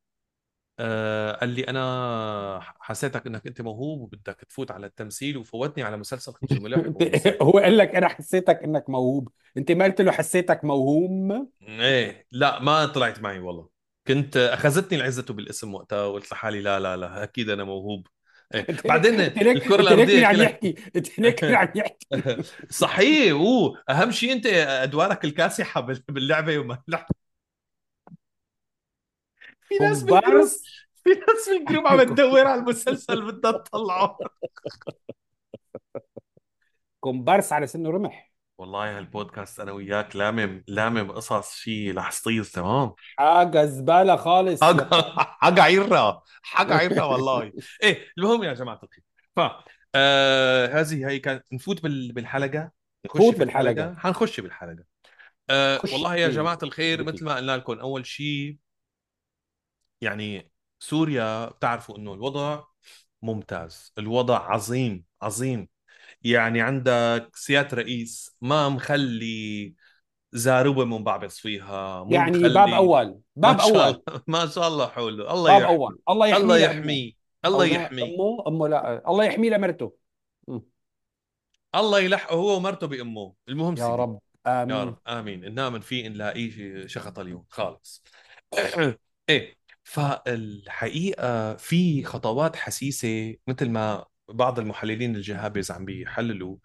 [0.81, 6.33] آه قال لي أنا حسيتك إنك أنت موهوب وبدك تفوت على التمثيل وفوتني على مسلسل
[6.33, 9.29] خبز وملح أنت ومسلسل هو قال لك أنا حسيتك إنك موهوب.
[9.57, 13.69] أنت ما قلت له حسيتك موهوم؟ إيه لا ما طلعت معي والله.
[14.09, 18.07] كنت أخذتني العزة بالاسم وقتها وقلت لحالي لا لا لا أكيد أنا موهوب.
[18.55, 18.67] إيه.
[18.89, 22.43] بعدين الكرة الأرضية يعني عم يحكي تحنك يعني يحكي.
[22.71, 27.07] صحيح أو أهم شيء أنت أدوارك الكاسحة باللعبة وما اللعبه
[29.69, 30.49] في ناس بال group
[31.05, 34.19] في ناس بال group عم تدور على المسلسل بدها تطلعه.
[37.01, 38.33] كومبارس على سنه رمح.
[38.59, 44.61] والله هالبودكاست أنا وياك لامم لامم قصص شيء رح تصير تمام؟ حاجة زبالة خالص.
[44.65, 47.53] بتاع حاجة عيرة حاجة عيرة والله.
[47.83, 49.05] إيه المهم يا جماعة الخير.
[49.37, 49.41] ف
[49.95, 52.13] آه هذه هي كانت نفوت بال...
[52.13, 52.71] بالحلقة؟
[53.07, 53.95] نخش فوت في بالحلقة.
[53.99, 54.85] حنخش بالحلقة
[55.51, 58.57] آه والله يا جماعة الخير مثل ما قلنا لكم أول شيء
[60.01, 62.65] يعني سوريا بتعرفوا إنه الوضع
[63.23, 65.69] ممتاز الوضع عظيم عظيم.
[66.23, 69.75] يعني عندك سيادة رئيس ما مخلي
[70.33, 73.21] زاروبة منبعبص فيها مو يعني باب مخلي أول.
[73.37, 73.81] ما باب شاء أول.
[73.81, 75.77] الله ما شاء الله حوله الله باب يحمي.
[75.77, 75.99] أول.
[76.09, 77.13] الله الله يحميه لامه يحميه.
[77.45, 78.03] الله يحميه.
[78.05, 79.03] امه أمه لا.
[79.11, 79.93] الله يحميه لمرته.
[81.75, 83.35] الله يلحقه هو ومرته بأمه.
[83.49, 83.93] المهم يا سيدي.
[83.93, 84.19] رب.
[84.47, 84.77] يا آمين.
[84.77, 84.99] رب.
[85.09, 85.55] آمين.
[85.55, 87.45] نامن فيه نلاقيه شخط اليوم.
[87.51, 88.05] خالص.
[89.29, 89.59] إيه.
[89.85, 96.57] فالحقيقة في خطوات حسيسة مثل ما بعض المحللين الجهابز عم بيحللوا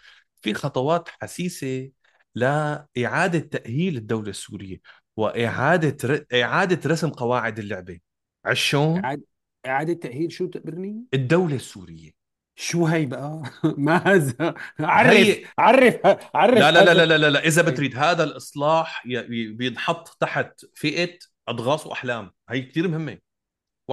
[0.42, 1.90] في خطوات حسيسة
[2.36, 4.78] لإعادة تأهيل الدولة السورية
[5.18, 6.26] وإعادة ر...
[6.42, 8.00] إعادة رسم قواعد اللعبة.
[8.46, 9.24] عشان اعاده
[9.66, 12.12] إعادة تأهيل شو تقبرني؟ الدولة السورية.
[12.56, 13.44] شو هي بقى؟
[13.78, 17.48] ما هذا عرف هي عرف لا عرف لا لا لا هذا لا لا, لا.
[17.48, 19.52] إذا بتريد هذا الإصلاح ي...
[19.54, 22.32] بينحط تحت فئة أضغاث وأحلام.
[22.50, 23.33] هي كثير مهمة.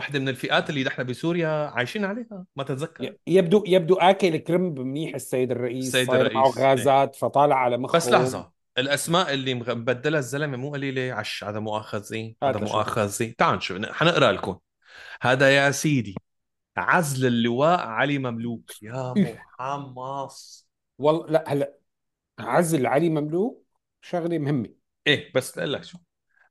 [0.01, 3.17] واحدة من الفئات اللي نحن بسوريا عايشين عليها ما تتذكر.
[3.27, 6.71] يبدو يبدو آكل كرنب منيح السيد الرئيس السيد صاير معه الرئيس إيه.
[6.71, 12.35] غازات فطالع على بس مخه لحظة الأسماء اللي مبدلها الزلمة مو قليلة عش هذا مؤاخذة
[12.43, 14.59] هذا مؤاخذة تعال نشوف حنقرأ لكم.
[15.23, 16.15] هذا يا سيدي
[16.77, 18.83] عزل اللواء علي مملوك.
[18.83, 19.15] يا
[19.59, 20.69] محمص.
[20.99, 21.75] والله لا هلا
[22.39, 23.67] عزل علي مملوك
[24.01, 24.69] شغلة مهمة.
[25.07, 25.99] إيه بس لك شو؟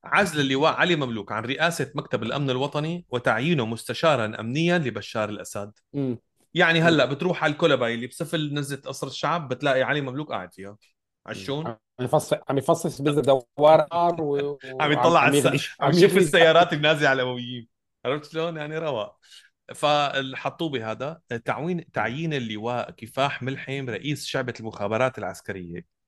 [0.04, 5.72] عزل اللواء علي مملوك عن رئاسة مكتب الأمن الوطني وتعيينه مستشارا أمنيا لبشار الأسد.
[5.96, 6.18] امم
[6.54, 10.78] يعني هلأ بتروح على الكولباي اللي بسفل نزلة قصر الشعب بتلاقي علي مملوك قاعد فيها.
[11.28, 13.22] عشون؟ عم يفصل عم يفصص بذر
[13.58, 13.88] دوار
[14.22, 15.70] و- عم يطلع على عم الس...
[15.80, 17.68] عم يشوف السيارات النازله على الأمويين.
[18.06, 19.18] عرفت شلون؟ يعني رواق
[19.76, 25.99] فحطوه بهذا تعوين تعيين اللواء كفاح ملحم رئيس شعبة المخابرات العسكرية.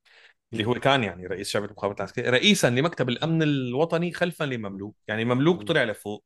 [0.53, 4.95] اللي هو كان يعني رئيس شعبة المخابرات العسكرية رئيسا لمكتب الأمن الوطني خلفا لمملوك.
[5.07, 6.25] يعني مملوك طلع لفوق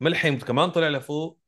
[0.00, 1.38] ملحم كمان طلع لفوق.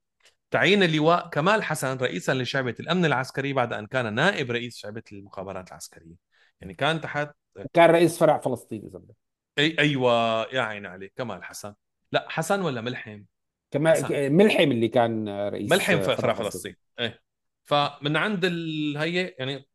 [0.51, 5.69] تعيين اللواء كمال حسن رئيسا لشعبة الأمن العسكري بعد أن كان نائب رئيس شعبة المخابرات
[5.69, 6.15] العسكرية.
[6.61, 7.31] يعني كان تحت
[7.73, 9.15] كان رئيس فرع فلسطين اذا بدك
[9.59, 11.75] أي أيوة يا عين عليك كمال حسن.
[12.13, 13.25] لا حسن ولا ملحم؟ حسن.
[13.71, 16.77] كمان ملحم اللي كان رئيس ملحم فرع فرع فلسطين فلسطين.
[16.99, 17.23] إيه.
[17.65, 19.69] فمن عند الهي يعني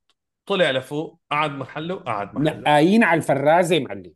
[0.47, 2.59] طلع لفوق قعد محله قعد محله.
[2.59, 4.13] نقايين على الفرازة معلم.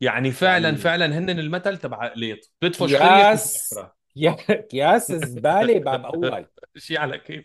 [0.00, 2.52] يعني فعلا يعني فعلا هن المثل تبع ليط.
[2.62, 6.46] بتدفش خريه بتجيب كياس يا زباله باب اول
[6.76, 7.44] شيء على كيف؟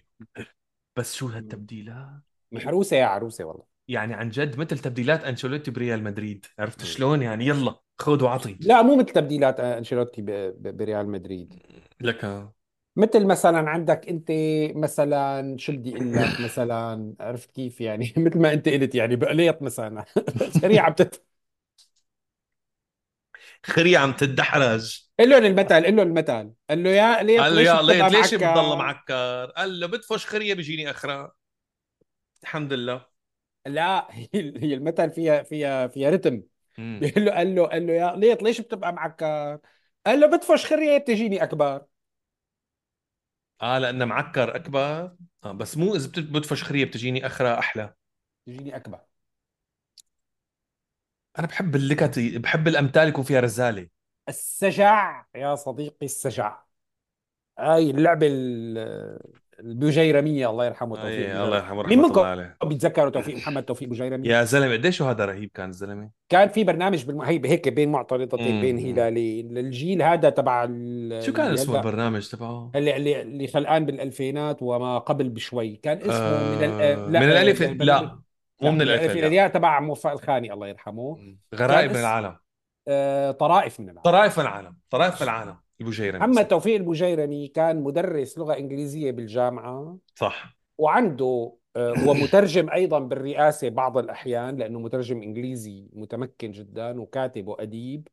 [0.95, 3.63] بس شو هالتبديلات؟ محروسة يا عروسة والله.
[3.87, 6.45] يعني عن جد مثل تبديلات أنشيلوتي بريال مدريد.
[6.59, 8.57] عرفت شلون يعني؟ يلا خذ وعطي.
[8.59, 10.21] لا مو مثل تبديلات أنشيلوتي
[10.57, 11.53] بريال مدريد.
[12.01, 12.51] لك
[12.95, 14.31] مثل مثلا عندك أنت
[14.75, 19.61] مثلا شو بدي أقول لك مثلا عرفت كيف يعني؟ مثل ما أنت قلت يعني بقليط
[19.61, 20.05] مثلا.
[20.61, 21.23] سريعه بتت
[23.65, 26.53] خريه عم تدحرج قل لهم المثل قل لهم المثل.
[26.69, 29.87] قال له يا قليط قال له ليش يا بتبقى ليت ليش بتضل معكر؟ قال له
[29.87, 31.31] بدفش خرية بيجيني أخرى.
[32.43, 33.05] الحمد لله.
[33.65, 36.43] لا هي هي المثل فيها فيها فيها رتم.
[37.01, 39.59] قال له قال له قال له يا قليط ليش بتبقى معكر؟
[40.05, 41.85] قال له بدفش خرية بتجيني أكبر.
[43.61, 45.15] آه لأنه معكر أكبر.
[45.43, 47.93] آه بس مو إذا بدفش خريه بتجيني أخرى أحلى.
[48.45, 48.99] تجيني أكبر.
[51.39, 53.87] أنا بحب اللكت بحب الأمثال يكون فيها رزالة.
[54.29, 56.63] السجع يا صديقي السجع.
[57.59, 63.09] هاي اللعبة ال- البجيرمية الله يرحمه توفيق اي الله يرحمه مين رحمة منكم؟ الله بيتذكروا
[63.09, 67.21] توفيق محمد توفيق بجيرمي يا زلمة قديش هذا رهيب كان الزلمه كان في برنامج بالم...
[67.21, 72.71] هي هيك بين معترضتين بين هلالين للجيل هذا تبع ال- شو كان اسمه البرنامج تبعه؟
[72.75, 75.75] اللي اللي اللي خلقان بالألفينات وما قبل بشوي.
[75.75, 76.81] كان اسمه من ال...
[76.81, 78.07] آه، من لا الالف لا مو
[78.61, 81.17] لا من من الالف الالف إلى لا الياء تبع موفق الخاني الله يرحمه.
[81.55, 82.35] غرائب من العالم.
[82.87, 84.01] آه، طرائف من العالم.
[84.01, 85.55] طرائف العالم طرائف العالم.
[85.81, 86.47] ابو جيرمي محمد صح.
[86.49, 89.97] توفيق البجيرمي كان مدرس لغة إنجليزية بالجامعة.
[90.15, 90.57] صح.
[90.77, 98.07] وعنده آه، ومترجم أيضا بالرئاسة بعض الأحيان لأنه مترجم إنجليزي متمكن جدا وكاتب وأديب.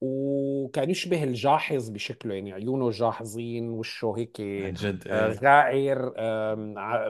[0.00, 5.38] وكان يشبه الجاحظ بشكله يعني عيونه جاحظين وشه هيك جد آه، إيه.
[5.38, 6.12] غائر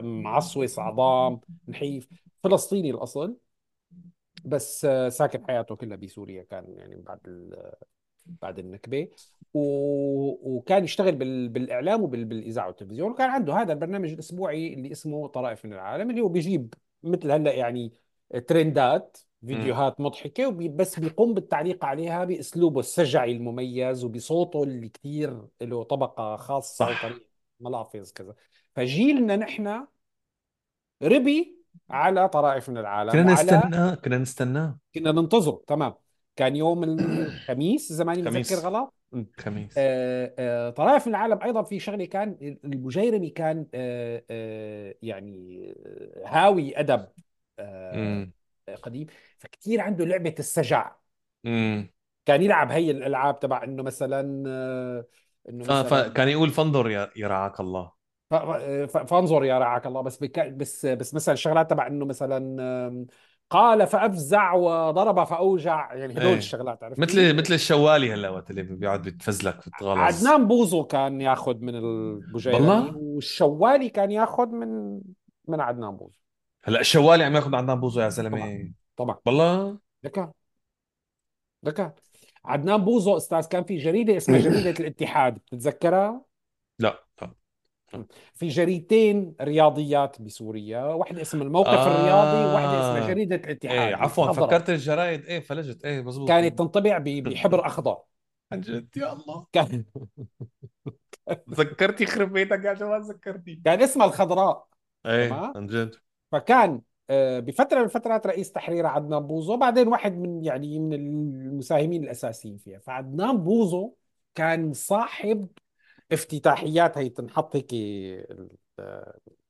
[0.01, 2.07] معصوص عظام نحيف.
[2.43, 3.37] فلسطيني الأصل.
[4.45, 7.19] بس آه، ساكن حياته كلها بسوريا كان يعني بعد
[8.25, 9.07] بعد النكبة.
[9.53, 9.61] و...
[10.55, 11.49] وكان يشتغل بال...
[11.49, 16.27] بالإعلام وبالاذاعه والتلفزيون وكان عنده هذا البرنامج الأسبوعي اللي اسمه طرائف من العالم اللي هو
[16.27, 17.93] بيجيب مثل هلأ يعني
[18.47, 20.69] ترندات فيديوهات مضحكة وبي...
[20.69, 27.21] بس بيقوم بالتعليق عليها بأسلوبه السجعي المميز وبصوته اللي كثير له طبقة خاصة وطريقة
[27.59, 28.35] ملافظ كذا.
[28.75, 29.85] فجيلنا نحن
[31.03, 31.57] ربي
[31.89, 34.79] على طرائف من كنا العالم وعلى نستناه كنا نستناه.
[34.95, 35.93] كنا ننتظره تمام.
[36.35, 38.93] كان يوم الخميس إذا ماني متذكر غلط.
[39.39, 39.77] خميس.
[39.77, 46.79] آه، آه، من العالم أيضا في شغلة كان المجيرمي كان آه، آه، يعني آه، هاوي
[46.79, 47.07] أدب
[47.59, 48.27] آه،
[48.83, 49.07] قديم.
[49.39, 50.95] فكتير عنده لعبة السجع.
[51.45, 51.89] امم
[52.25, 55.05] كان يلعب هي الألعاب تبع إنه مثلا آه،
[55.49, 55.71] إنه ف...
[55.71, 57.91] مثلا فكان يقول فانظر يا يا رعاك الله.
[58.87, 60.01] فانظر يا رعاك الله.
[60.01, 63.07] بس بس بس مثلا الشغلات تبع إنه مثلا
[63.51, 65.93] قال فأفزع وضرب فأوجع.
[65.93, 66.37] يعني هدول إيه.
[66.37, 71.57] الشغلات عرفتي مثل مثل الشوالي هلا وقت اللي بيقعد بيتفزلك بيتغلظ عدنان بوزو كان ياخذ
[71.57, 75.01] من البجيرمي بالله؟ والشوالي كان ياخذ من
[75.47, 76.19] من عدنان بوزو.
[76.63, 78.71] هلا الشوالي عم ياخذ عندنا بوزو يا زلمة.
[78.97, 80.29] طبعا بالله؟ لك
[81.63, 81.93] لك
[82.45, 86.30] عدنان بوزو أستاذ كان في جريدة اسمها جريدة الاتحاد بتتذكرها؟
[88.33, 94.47] في جريدتين رياضيات بسوريا واحدة اسمها الموقف الرياضي وواحدة اسمها جريدة إيه الاتحاد عفوا الخضراء
[94.49, 95.85] فكرت الجرايد إيه فلجت.
[95.85, 97.97] إيه مزبوط كانت تنطبع بحبر أخضر.
[98.51, 99.45] عن جد يا الله.
[99.53, 99.85] كان
[101.49, 103.61] ذكرتي يخرب بيتك يا جماعة ذكرتي.
[103.65, 104.67] كان اسمها الخضراء.
[105.05, 105.95] إيه عن جد.
[106.31, 112.03] فكان آه، بفترة من الفترات رئيس تحرير عدنان بوزو بعدين واحد من يعني من المساهمين
[112.03, 112.79] الأساسيين فيها.
[112.79, 113.93] فعدنان بوزو
[114.35, 115.47] كان صاحب
[116.11, 117.73] افتتاحيات هي تنحط هيك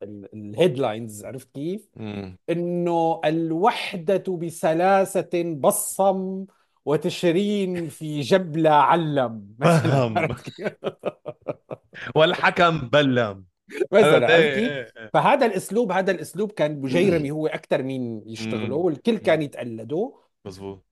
[0.03, 1.89] ال headlines عرفت كيف؟
[2.49, 6.45] إنه الوحدة بسلاسة بصم
[6.85, 10.27] وتشرين في جبلة علم مثلا؟
[12.15, 13.45] والحكم بلم.
[13.91, 15.09] مثلا كيف؟ إيه إيه.
[15.13, 19.41] فهذا الأسلوب هذا الأسلوب كان بجيرمي هو أكثر مين يشتغله والكل كان.
[19.41, 20.13] يتقلده
[20.45, 20.90] مزبوط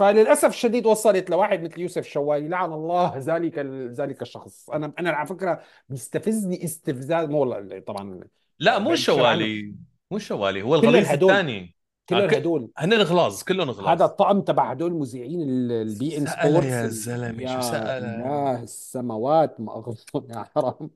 [0.00, 2.48] فللأسف الشديد وصلت لواحد مثل يوسف شوالي.
[2.48, 3.58] لعن الله ذلك
[4.00, 4.70] ذلك الشخص.
[4.70, 7.54] أنا أنا على فكرة بيستفزني استفزاز مو
[7.86, 8.20] طبعا.
[8.58, 9.74] لا مو الشوالي
[10.10, 11.74] مو الشوالي هو الغليظ الثاني.
[12.08, 12.70] كل هدول.
[12.78, 17.46] هن الغلاظ كلهم هذا غلاظ الطقم تبع هدول مذيعين ال- ال beIN Sports يا زلمة
[17.46, 20.90] شو يا سأل؟ اله السماوات ما اغفر يا حرام.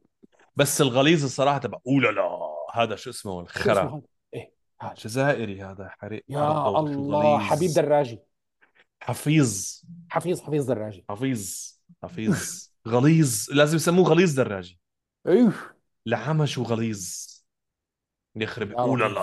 [0.56, 2.38] بس الغليظ الصراحة تبع اولا لا
[2.72, 3.82] هذا شو اسمه شو اسمه الخرا.
[3.82, 4.00] هذا؟
[4.34, 4.94] إيه هذا.
[4.94, 8.18] جزائري هذا حرق يا الله حبيب دراجي.
[9.04, 9.82] حفيظ.
[10.10, 11.04] حفيظ حفيظ دراجي.
[11.10, 12.68] حفيظ حفيظ.
[12.88, 14.80] غليظ لازم يسموه غليظ دراجي.
[15.26, 15.52] أيوه.
[16.06, 17.26] لعمش وغليظ.
[18.36, 19.20] يخرب اولا لا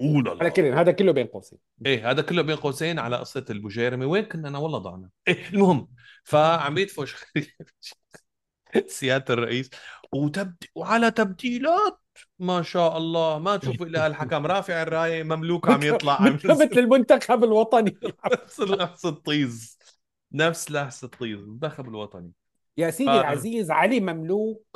[0.00, 1.58] اولا على لا كل هذا كله بين قوسين.
[1.86, 5.10] إيه هذا كله بين قوسين على قصة البوجيرمي وين كنا أنا والله ضعنا.
[5.28, 5.88] إيه المهم
[6.24, 7.14] فعم يدفش
[8.86, 9.70] سيادة الرئيس
[10.12, 10.64] وتبد...
[10.74, 12.00] وعلى تبديلات
[12.38, 13.38] ما شاء الله.
[13.38, 14.46] ما تشوف إلا الحكم.
[14.46, 16.22] رافع الراية مملوك عم يطلع.
[16.22, 17.96] عم مثل المنتخب الوطني.
[18.32, 19.78] نفس نفس الطيز.
[20.32, 21.38] نفس لحس الطيز.
[21.38, 22.32] المنتخب الوطني.
[22.78, 22.90] يا.
[22.90, 24.66] سيدي العزيز علي مملوك.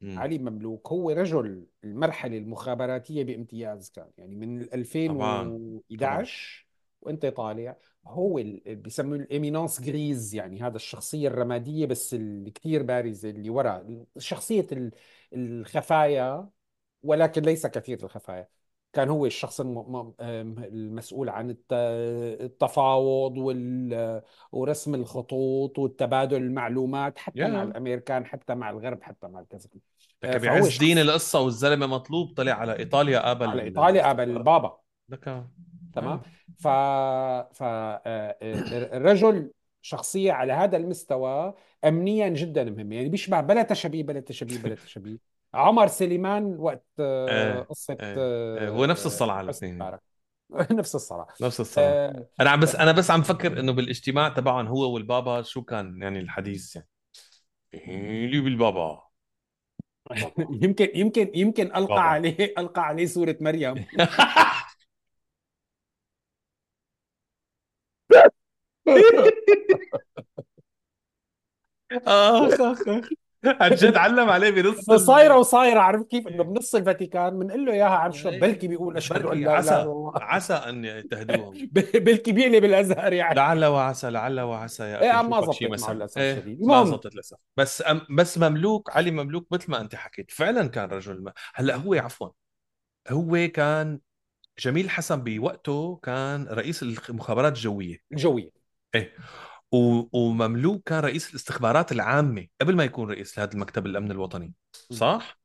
[0.00, 0.18] مم.
[0.18, 4.10] علي مملوك هو رجل المرحلة المخابراتية بامتياز كان.
[4.18, 4.68] يعني من طبعا
[5.08, 5.42] طبعا.
[5.42, 6.66] 2011
[7.00, 13.30] وأنت طالع هو ال- بيسموه الإمينانس جريز يعني هذا الشخصية الرمادية بس اللي كثير بارزة
[13.30, 14.90] اللي وراء شخصية ال-
[15.32, 16.48] الخفايا
[17.02, 18.48] ولكن ليس كثير الخفايا.
[18.92, 21.72] كان هو الشخص المسؤول عن الت-
[22.40, 23.34] التفاوض
[24.52, 29.68] ورسم الخطوط والتبادل المعلومات حتى مع يا الأمريكان حتى مع الغرب حتى مع الكذا
[30.24, 34.38] لك آه، بعز دين القصة والزلمة مطلوب طلع على إيطاليا على قابل إيطاليا قبل السفاره
[34.38, 35.44] البابا لك
[35.94, 36.68] تمام؟ إيه ف
[37.58, 39.50] ف آه، آه، الرجل
[39.82, 42.92] شخصية على هذا المستوى أمنيا جدا مهم.
[42.92, 45.18] يعني بيشبه بلا تشبيه بلا تشبيه بلا تشبيه.
[45.58, 48.14] عمر سليمان وقت آه، قصة إيه
[48.58, 50.00] إيه هو نفس آه، الصلعة حسني الاثنين مبارك.
[50.72, 51.86] نفس الصراحة نفس الصلعة.
[51.86, 56.02] آه، أنا عم بس أنا بس عم فكر إنه بالاجتماع تبعهم هو والبابا شو كان
[56.02, 56.88] يعني الحديث يعني.
[57.74, 59.08] إيه لي بالبابا؟
[60.10, 60.32] بابا
[60.64, 62.00] يمكن يمكن يمكن ألقى بابا.
[62.00, 63.84] عليه ألقى عليه صورة مريم.
[71.92, 73.08] أخ أخ أخ.
[73.44, 75.00] عن جد علم عليه بنص ال...
[75.00, 78.40] صايرة وصايرة عارف كيف؟ إنه بنص الفاتيكان بنقول له إياها عن شو؟ إيه.
[78.40, 80.12] بلكي بيقول أشهد أن لا عسى الله.
[80.16, 81.70] عسى أن يتهدوهم.
[81.94, 83.34] بلكي بيقلب الأزهر يعني.
[83.34, 86.62] لعل وعسى لعل وعسى يا إيه أخي عم ما زبطت للاسف إيه الشديد.
[86.62, 87.36] ما زبطت للأسف.
[87.56, 90.30] بس أم بس مملوك علي مملوك مثل ما أنت حكيت.
[90.30, 91.32] فعلا كان رجل ما.
[91.54, 92.28] هلأ هو عفوا
[93.10, 94.00] هو كان
[94.58, 97.98] جميل حسن بوقته كان رئيس المخابرات الجوية.
[98.12, 98.50] الجويه
[98.94, 99.14] إيه.
[99.72, 105.38] و- ومملوك كان رئيس الاستخبارات العامة قبل ما يكون رئيس لهذا المكتب الأمن الوطني صح؟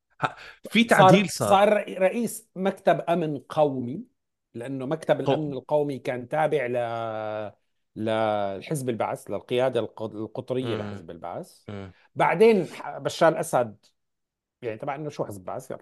[0.69, 4.03] في تعديل صار صار صار رئيس مكتب أمن قومي
[4.53, 5.57] لأنه مكتب الأمن قو...
[5.59, 6.77] القومي كان تابع ل
[7.95, 10.77] لحزب البعث للقيادة الق- القطرية.
[10.77, 11.61] لحزب البعث.
[12.15, 13.75] بعدين بشار الأسد
[14.61, 15.79] يعني تبع إنه شو حزب البعث يلا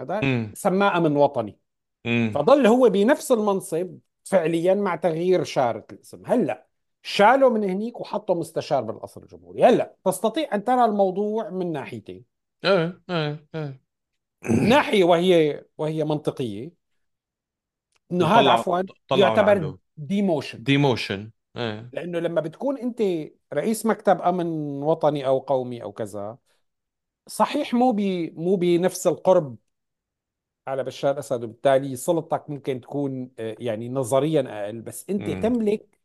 [0.00, 0.50] هذا.
[0.54, 1.58] سماه أمن وطني
[2.04, 2.32] مم.
[2.34, 6.66] فظل هو بنفس المنصب فعليا مع تغيير شارة الاسم هلأ
[7.02, 9.64] شالوا من هنيك وحطوا مستشار بالقصر الجمهوري.
[9.64, 12.24] هلا تستطيع أن ترى الموضوع من ناحيتين.
[12.64, 13.82] إيه إيه إيه.
[14.68, 16.82] ناحية وهي وهي منطقية.
[18.12, 21.90] إنه هذا عفوا يعتبر ديموشن ديموشن إيه.
[21.92, 23.02] لأنه لما بتكون أنت
[23.52, 24.46] رئيس مكتب أمن
[24.82, 26.38] وطني أو قومي أو كذا
[27.26, 29.56] صحيح مو بي مو بنفس القرب
[30.66, 35.40] على بشار الاسد وبالتالي سلطتك ممكن تكون آه، يعني نظريا أقل بس أنت مم.
[35.40, 35.98] تملك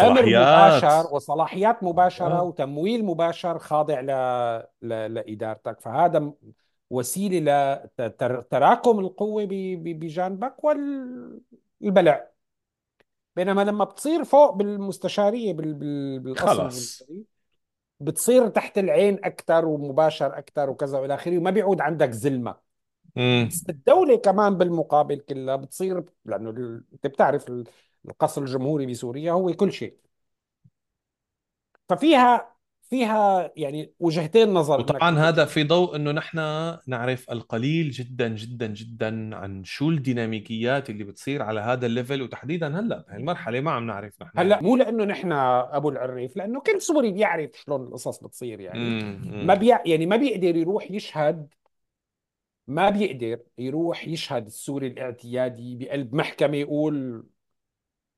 [0.00, 0.82] أمر صلاحيات.
[0.82, 2.42] مباشر وصلاحيات مباشرة آه.
[2.42, 4.10] وتمويل مباشر خاضع ل...
[4.82, 5.14] ل...
[5.14, 5.80] لإدارتك.
[5.80, 6.32] فهذا
[6.90, 9.48] وسيلة لتراكم القوة ب...
[9.48, 10.00] ب...
[10.00, 12.26] بجانبك والبلع
[13.36, 15.74] بينما لما بتصير فوق بالمستشارية بال...
[15.74, 16.20] بال...
[16.20, 17.00] بالقصر خلاص.
[17.02, 17.24] الجمهوري
[18.00, 22.56] بتصير تحت العين أكثر ومباشر أكثر وكذا وإلى آخره وما بيعود عندك زلمة.
[23.16, 23.48] مم.
[23.50, 26.50] بس الدولة كمان بالمقابل كلها بتصير لأنه
[26.92, 27.50] أنت بتعرف
[28.08, 29.96] القصر الجمهوري بسوريا هو كل شيء.
[31.88, 36.38] ففيها فيها يعني وجهتين نظر وطبعا هذا في ضوء إنه نحن
[36.86, 42.22] نعرف القليل جدا جدا جدا عن شو الديناميكيات اللي بتصير على هذا الليفل.
[42.22, 44.38] وتحديدا هلأ بهي المرحلة ما عم نعرف نحن.
[44.38, 49.04] هلأ مو لأنه نحن أبو العريف لأنه كل سوري بيعرف شلون القصص بتصير يعني.
[49.04, 51.54] ما امم بيع يعني ما بيقدر يروح يشهد
[52.66, 57.26] ما بيقدر يروح يشهد السوري الاعتيادي بقلب محكمة يقول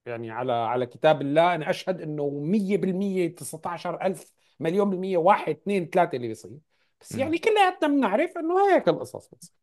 [0.07, 6.17] يعني على على كتاب الله أنا أشهد إنه 100% 19000 مليون بالمية واحد اثنين ثلاثة
[6.17, 6.59] اللي بيصير.
[7.01, 9.55] بس يعني كلياتنا بنعرف إنه هيك القصص بتصير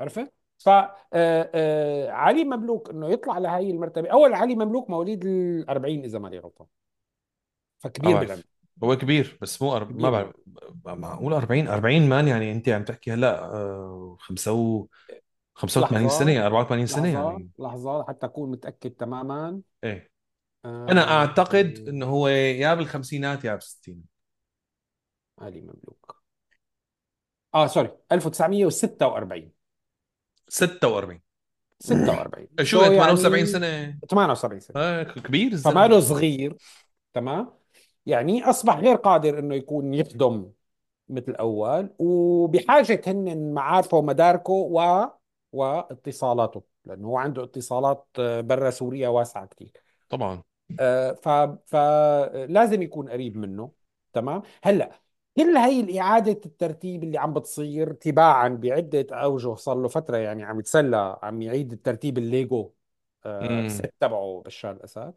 [0.00, 4.08] عرفت؟ ف آه، آه، علي مملوك إنه يطلع لهي المرتبة.
[4.08, 6.66] أول علي مملوك مواليد ال 40 إذا ماني غلطان.
[7.78, 8.42] فكبير بالعمر
[8.84, 10.00] هو كبير بس مو أرب...
[10.00, 10.32] ما بعرف
[10.84, 14.86] معقول 40 40 مان يعني أنت عم تحكي هلأ آه، خمسة و
[15.54, 17.50] 85 سنه لحظة يعني 84 سنة لحظة يعني.
[17.58, 19.60] لحظة حتى أكون متأكد تماما.
[19.84, 20.10] إيه.
[20.64, 24.04] أنا آه اعتقد إنه هو يا بالخمسينات يا بالستين.
[25.38, 26.24] علي مملوك.
[27.54, 29.50] آه sorry 1946
[30.48, 31.20] 46
[31.80, 34.80] 46 شو so 78 يعني سنة؟ 78 سنة.
[34.80, 36.56] آه كبير الزلمه فماله صغير
[37.14, 37.52] تمام؟
[38.06, 40.50] يعني أصبح غير قادر إنه يكون يخدم
[41.08, 45.06] مثل أول وبحاجة هن معارفه ومداركه و
[45.54, 49.72] واتصالاته لأنه هو عنده اتصالات آه، برا سوريا واسعة كثير
[50.08, 50.42] طبعا.
[50.80, 51.28] آه، ف
[51.66, 53.70] فلازم يكون قريب منه.
[54.12, 54.90] تمام؟ هلأ
[55.36, 60.60] كل هي الإعادة الترتيب اللي عم بتصير تباعا بعدة أوجه صار له فترة يعني عم
[60.60, 62.70] يتسلى عم يعيد الترتيب الليجو
[63.26, 65.14] آه، ست تبعه بشار الأسد.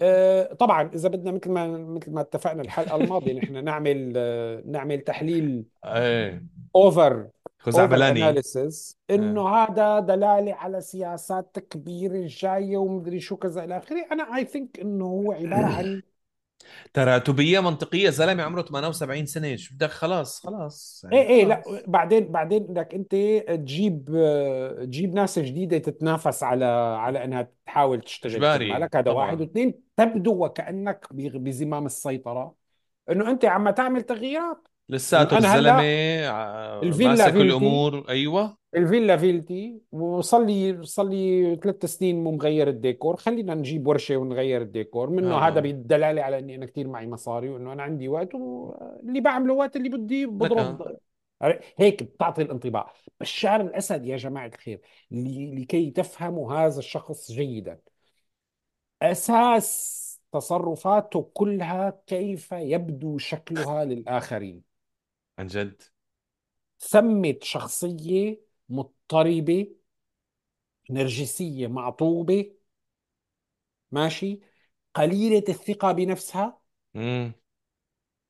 [0.00, 5.00] آه، طبعا إذا بدنا مثل ما مثل ما اتفقنا الحلقة الماضية نحن نعمل آه، نعمل
[5.00, 6.40] تحليل over
[6.76, 7.28] over
[7.66, 9.16] خزعبلاني analysis إيه.
[9.16, 14.06] إنه هذا دلالة على سياسات كبيرة جاية ومدري شو كذا إلى آخره.
[14.12, 16.02] أنا I think إنه هو عبارة عن
[16.94, 19.56] تراتبيه منطقية زلمة عمره 78 سنة.
[19.56, 21.04] شو بدك؟ خلاص خلاص.
[21.12, 21.82] إيه يعني إيه لا خلاص.
[21.86, 23.14] بعدين بعدين بدك أنت
[23.48, 24.04] تجيب
[24.82, 26.64] تجيب ناس جديدة تتنافس على
[26.98, 28.68] على إنها تحاول تشتغل إجباري.
[28.68, 29.82] كرمالك هذا واحد واثنين.
[29.96, 32.54] تبدو وكأنك بزمام السيطرة.
[33.10, 34.68] إنه أنت عم تعمل تغييرات.
[34.88, 35.80] لساته الزلمة
[36.82, 38.08] الفيلا ماسك فيلتي الأمور.
[38.08, 38.56] أيوه.
[38.76, 43.16] الفيلا فيلتي وصار لي صار لي ثلاث سنين مو مغير الديكور.
[43.16, 45.10] خلينا نجيب ورشة ونغير الديكور.
[45.10, 49.20] منه هذا آه بالدلالة على إني أنا كثير معي مصاري وإنه أنا عندي وقت واللي
[49.20, 50.96] بعمله وقت اللي بدي بضرب.
[51.76, 52.92] هيك بتعطي الانطباع.
[53.20, 57.78] بشار الأسد يا جماعة الخير لكي تفهموا هذا الشخص جيدا.
[59.02, 64.65] أساس تصرفاته كلها كيف يبدو شكلها للآخرين.
[65.38, 65.82] عن جد؟
[66.80, 69.76] ثمت شخصية مضطربة
[70.90, 72.52] نرجسية معطوبة
[73.92, 74.40] ماشي؟
[74.94, 76.58] قليلة الثقة بنفسها.
[76.96, 77.32] امم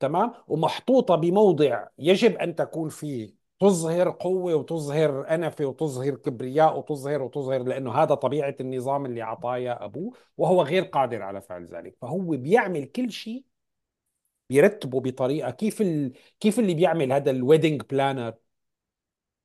[0.01, 3.37] تمام؟ ومحطوطة بموضع يجب أن تكون فيه.
[3.61, 9.85] تظهر قوة وتظهر أنفة وتظهر كبرياء وتظهر وتظهر لأنه هذا طبيعة النظام اللي عطاه ياه
[9.85, 11.97] أبوه وهو غير قادر على فعل ذلك.
[12.01, 13.45] فهو بيعمل كل شيء
[14.49, 16.13] بيرتبه بطريقة كيف ال...
[16.41, 18.35] كيف اللي بيعمل هذا ال wedding planner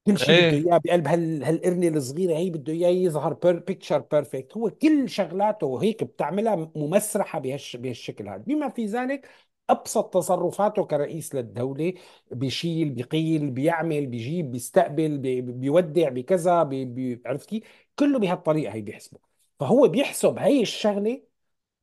[0.08, 0.64] كل شيء بده إيه.
[0.68, 5.84] إياه بقلب هال هالقرنة الصغيرة هي بده إياه يظهر بير picture perfect هو كل شغلاته
[5.84, 8.38] هيك بتعملها ممسرحه بهالش بهالشكل هذا.
[8.38, 9.30] بما في ذلك
[9.70, 11.94] أبسط تصرفاته كرئيس للدولة
[12.32, 17.64] بيشيل بيقيل بيعمل بيجيب بيستقبل بي بيودع بكذا بي بي عرفت كيف؟
[18.00, 19.20] كله بهالطريقة هي بيحسبه.
[19.60, 21.22] فهو بيحسب هي الشغلة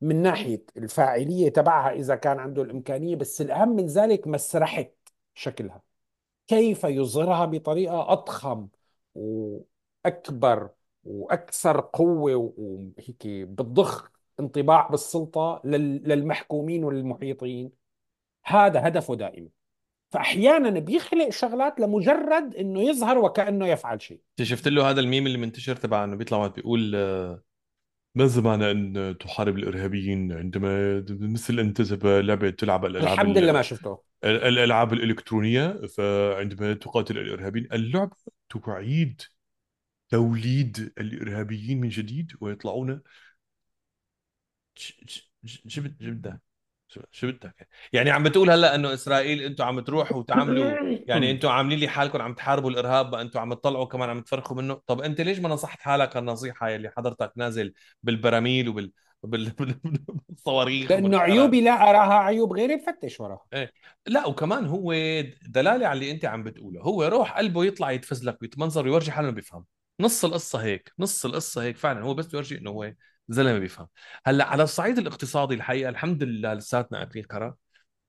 [0.01, 4.85] من ناحية الفاعلية تبعها إذا كان عنده الإمكانية بس الأهم من ذلك مسرحة
[5.35, 5.81] شكلها.
[6.47, 8.67] كيف يظهرها بطريقة أضخم
[9.15, 10.69] وأكبر
[11.03, 17.71] وأكثر قوة وهيك بتضخ انطباع بالسلطة لل- للمحكومين والمحيطين؟
[18.45, 19.49] هذا هدفه دائما.
[20.09, 24.21] فأحيانا بيخلق شغلات لمجرد أنه يظهر وكأنه يفعل شيء.
[24.41, 26.95] شفت له هذا الميم اللي منتشر تبع إنه بيطلع واحد بيقول
[28.19, 33.61] ماذا معنى إن تحارب الإرهابيين عندما مثل انت تذهب لعبة تلعب الألعاب الحمد لله ما
[33.61, 34.01] شفته.
[34.23, 38.15] الألعاب الإلكترونية فعندما تقاتل الإرهابيين اللعبه
[38.65, 39.21] تعيد
[40.09, 43.01] توليد الإرهابيين من جديد ويطلعون.
[44.75, 45.31] ش- ش-
[46.89, 50.77] شو شو بدك؟ يعني عم بتقول هلأ إنه إسرائيل أنتم عم تروحوا وتعملوا
[51.07, 54.57] يعني أنتم عاملين لي حالكم عم تحاربوا الإرهاب بقى أنتم عم تطلعوا كمان عم تفرخوا
[54.57, 54.73] منه.
[54.87, 57.73] طب أنت ليش ما نصحت حالك النصيحة اللي حضرتك نازل
[58.03, 58.91] بالبراميل وبال
[59.23, 59.53] بال-
[60.29, 63.45] بالصواريخ وبالحرب عيوبي لا أراها عيوب غيري بفتش وراها.
[63.53, 63.71] إيه.
[64.07, 64.93] لا وكمان هو
[65.47, 66.81] دلالة على اللي أنت عم بتقوله.
[66.81, 69.65] هو روح قلبه يطلع يتفزلك ويتمنظر ويورجي حاله بيفهم.
[69.99, 72.01] نص القصة هيك نص القصة هيك فعلا.
[72.01, 72.93] هو بس بيورجي إنه هو
[73.29, 73.87] زلمه بيفهم.
[74.25, 77.57] هلأ على الصعيد الاقتصادي الحقيقة الحمد لله لساتنا اكلين كرة.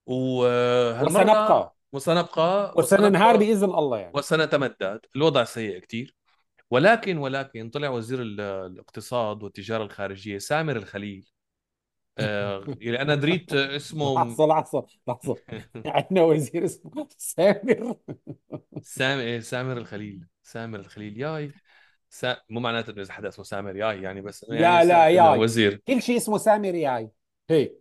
[0.06, 1.74] وسنبقى.
[1.92, 2.74] وسنبقى.
[2.76, 4.12] وسننهار بإذن الله يعني.
[4.14, 5.00] وسنتمدد.
[5.16, 6.14] الوضع سيء كثير
[6.70, 11.28] ولكن ولكن طلع وزير ال- الاقتصاد والتجارة الخارجية سامر الخليل.
[12.18, 15.36] آه يعني أنا دريت اسمه لحظة لحظة لحظة.
[15.86, 17.96] عندنا وزير اسمه سامر.
[18.82, 20.26] سام إيه سامر الخليل.
[20.42, 21.20] سامر الخليل.
[21.20, 21.52] ياي.
[22.10, 22.36] سا...
[22.50, 24.84] مو معناته إنه إذا حدا اسمه سامر ياي يعني بس يعني لا.
[24.84, 25.38] لا ياي.
[25.38, 25.82] وزير.
[25.88, 27.10] كل شيء اسمه سامر ياي.
[27.50, 27.80] هيك.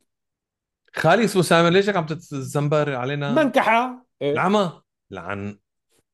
[0.95, 4.05] خالي اسمه سامر ليش عم تتزنبر علينا؟ منكحة.
[4.21, 4.31] إيه.
[4.31, 5.59] العمى لعن.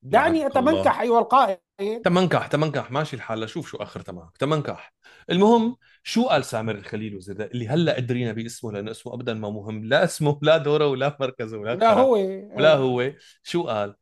[0.01, 1.59] دعني أتمنكح أيها القائد.
[2.03, 2.91] تمنكح تمنكح.
[2.91, 4.93] ماشي الحال شوف شو آخر تمام تمنكح.
[5.29, 9.85] المهم شو قال سامر الخليل وزير؟ اللي هلا ادرينا باسمه لأنه اسمه ابدا ما مهم.
[9.85, 12.13] لا اسمه لا دوره ولا مركزه ولا لا هو.
[12.55, 12.79] ولا إيه.
[12.79, 13.11] هو.
[13.43, 13.95] شو قال؟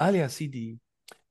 [0.00, 0.78] قال يا سيدي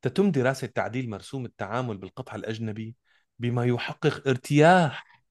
[0.01, 2.95] تتم دراسة تعديل مرسوم التعامل بالقطع الأجنبي
[3.39, 5.23] بما يحقق ارتياح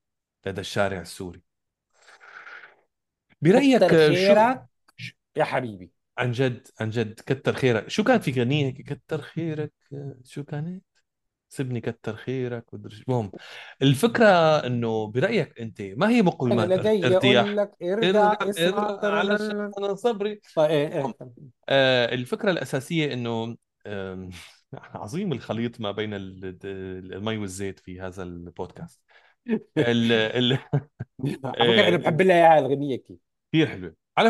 [0.47, 1.43] لدى الشارع السوري.
[3.41, 4.65] برأيك كتر آه، شو خيرك
[4.97, 5.91] ش- يا حبيبي.
[6.19, 7.89] عن جد عن جد كتر خيرك.
[7.91, 9.73] شو كانت في غنية هيك كتر خيرك.
[9.93, 10.85] آه، شو كانت؟
[11.51, 13.03] سيبني كتر خيرك ودري شو.
[13.09, 13.33] المهم
[13.83, 14.27] الفكرة
[14.67, 17.47] إنه برأيك أنت ما هي مقومات لدي أقول ارتياح.
[17.47, 19.73] لك ارجع إرجع اسمع إرجع علشان.
[19.79, 20.41] أنا صبري.
[20.57, 21.15] طيب إيه إيه
[21.69, 23.57] آه، الفكرة الأساسية إنه
[23.87, 24.31] آم،
[24.75, 26.59] عظيم الخليط ما بين ال-
[27.15, 29.01] المي والزيت في هذا البودكاست.
[29.79, 30.59] ال ال
[31.45, 33.19] آه، بحب لها إياها الغنية كثير
[33.53, 33.95] كثير حلوة.
[34.19, 34.29] على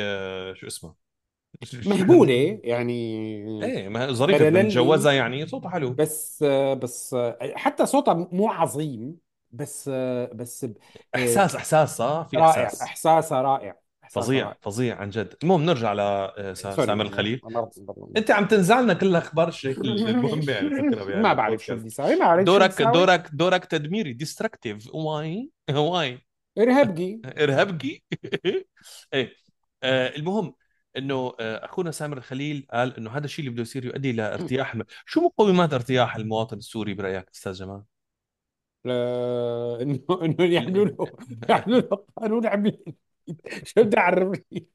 [0.00, 0.94] آه، شو اسمها؟
[1.86, 2.92] مهبولة يعني
[3.64, 3.88] إيه
[4.38, 5.90] ترللي نتجوزها يعني صوتها حلو.
[5.90, 6.44] بس
[6.82, 7.16] بس
[7.54, 9.16] حتى صوتها مو عظيم
[9.50, 9.88] بس
[10.34, 10.66] بس
[11.14, 12.82] إحساس إحساس صح في رائع إحساس.
[12.82, 13.81] إحساسها رائع.
[14.12, 15.34] فظيع فظيع عن جد.
[15.42, 17.40] المهم نرجع ل آه، يعني الخليل.
[18.16, 22.44] انت عم تنزعلنا كل الأخبار على فكرة بهذا ما بعرف شو بدي أسوي ما بعرف
[22.44, 24.12] دورك دورك دورك تدميري.
[24.12, 26.18] destructive way way.
[26.58, 28.04] ارهبجي ارهابجي
[29.14, 29.34] إيه
[29.82, 30.54] آه المهم
[30.96, 34.74] إنه آه أخونا سامر الخليل قال إنه هذا الشيء اللي بده يصير يؤدي إلى ارتياح
[34.74, 34.84] الم...
[35.06, 37.82] شو مقومات ارتياح المواطن السوري برأيك أستاذ جمال؟
[38.86, 41.06] إنه إنه يعملوا له
[41.48, 42.94] يعملوا له قانون عميل.
[43.64, 44.66] شو بدي اعرفني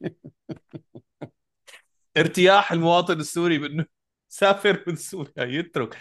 [2.16, 3.84] ارتياح المواطن السوري بأنه
[4.28, 5.96] سافر من سوريا يترك.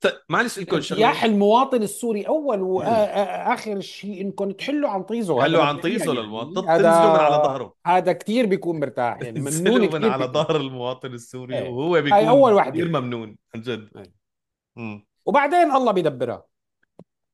[0.00, 5.42] ط- معلش لكم ارتياح شغله المواطن السوري أول واخر شيء انكم تحلوا عن طيزه.
[5.42, 6.20] حلوا عن طيزه يعني.
[6.20, 6.68] للمواطن.
[6.68, 7.74] هذا تنزلوا من على ظهره.
[7.86, 9.40] هذا كثير بيكون مرتاح يعني.
[9.40, 11.68] ممنون تنزلوا من على ظهر المواطن السوري إيه.
[11.68, 13.88] وهو هاي بيكون أول كثير وحده ممنون عن جد.
[13.96, 15.06] إيه.
[15.26, 16.44] وبعدين الله بيدبرها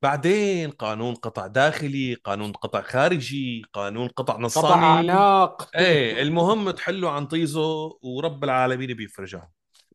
[0.02, 5.76] بعدين قانون قطع داخلي قانون قطع خارجي قانون قطع قطع نصامي أعناق.
[5.76, 9.50] إيه المهم تحلوا عن طيزه ورب العالمين بيفرجها.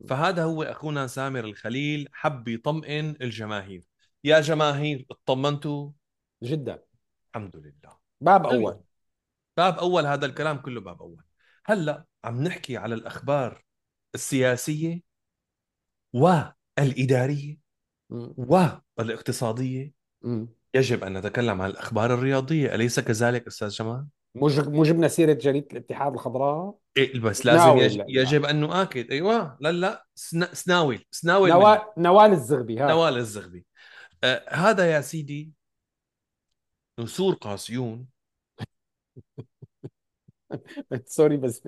[0.10, 3.84] فهذا هو أخونا سامر الخليل حب يطمئن الجماهير.
[4.24, 5.92] يا جماهير اطمنتوا؟
[6.44, 6.84] جدا.
[7.30, 7.98] الحمد لله.
[8.22, 8.84] باب حلو أول.
[9.58, 11.24] باب أول هذا الكلام كله باب أول.
[11.66, 13.64] هلأ عم نحكي على الأخبار
[14.16, 15.02] السياسية
[16.14, 17.63] والإدارية.
[20.22, 20.50] مم.
[20.76, 24.06] يجب أن نتكلم عن الأخبار الرياضية أليس كذلك أستاذ جمال؟
[24.36, 27.98] مو جبنا سيرة جريدة الاتحاد الخضراء؟ إيه بس لازم ناول يج...
[27.98, 28.04] لا.
[28.04, 29.12] لا يجب أن نؤكد.
[29.12, 30.54] أيوه لا لا سنا...
[30.54, 31.78] سناوي سناوي نوا...
[31.98, 32.88] نوال الزغبي ها.
[32.88, 33.66] نوال الزغبي.
[34.24, 35.52] آه هذا يا سيدي
[37.00, 38.08] نسور قاسيون.
[41.06, 41.68] sorry بس.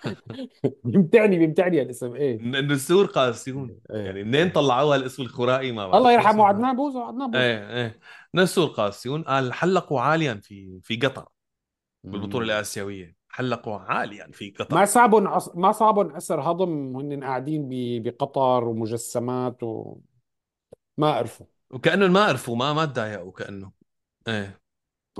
[0.84, 2.14] بيمتعني بيمتعني الاسم.
[2.14, 2.38] إيه.
[2.42, 3.80] ن- نسور قاسيون.
[3.90, 4.00] إيه.
[4.00, 6.30] يعني منين إيه طلعوها الاسم الخرائي ما الله بعرف يرحمه.
[6.32, 6.56] نسور قاسيون.
[6.56, 7.76] عدنان بوزو عدنان بوزو إيه.
[7.76, 8.00] إيه
[8.34, 9.22] نسور قاسيون.
[9.22, 11.28] قال حلقوا عاليا في في قطر
[12.04, 12.44] بالبطولة.
[12.46, 13.16] الآسيوية.
[13.28, 15.56] حلقوا عاليا في ما قطر صابن عص...
[15.56, 18.02] ما صابن عسر هضم هن قاعدين ب...
[18.02, 20.02] بقطر ومجسمات وما
[21.00, 21.46] عرفوا.
[21.70, 23.72] وكانه ما عرفوا ما ما تضايقوا كأنه.
[24.28, 24.61] إيه.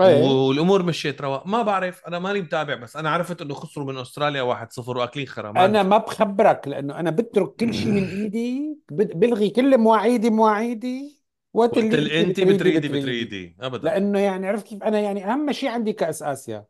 [0.01, 0.23] إيه.
[0.23, 4.43] والأمور مشيت رواق ما بعرف أنا ماني متابع بس أنا عرفت إنه خسروا من أستراليا
[4.43, 9.79] 1-0 وأكلين خرا أنا ما بخبرك لأنه أنا بترك كل شيء من إيدي بلغي كل
[9.79, 11.23] مواعيدي مواعيدي
[11.55, 13.85] وقت اللي أنت بتريدي بتريدي ابدا.
[13.85, 16.67] لأنه يعني عرفت كيف أنا يعني أهم شيء عندي كأس آسيا.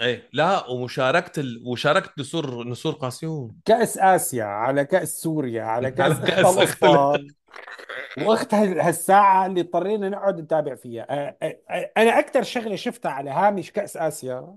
[0.00, 0.28] إيه.
[0.32, 1.62] لا ومشاركة ال...
[1.72, 3.56] مشاركة نسور نسور قاسيون.
[3.64, 7.26] كأس آسيا على كأس سوريا على على كأس كأس اختلف القصطان
[8.26, 11.36] واخت هال- هالساعة اللي اضطرينا نقعد نتابع فيها.
[11.96, 14.56] أنا أكثر شغلة شفتها على هامش كأس آسيا.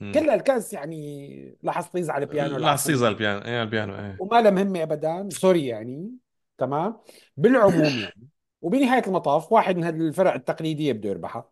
[0.00, 3.40] كل الكأس يعني لاحظت على البيانو لا العفو سيزا البيانو.
[3.44, 4.16] إيه البيانو إيه.
[4.20, 5.28] وما لها مهمة ابدا.
[5.30, 6.10] سوري يعني.
[6.58, 6.96] تمام.
[7.36, 8.28] بالعموم يعني.
[8.62, 11.51] وبنهاية المطاف واحد من هذه الفرق التقليدية بده يربحها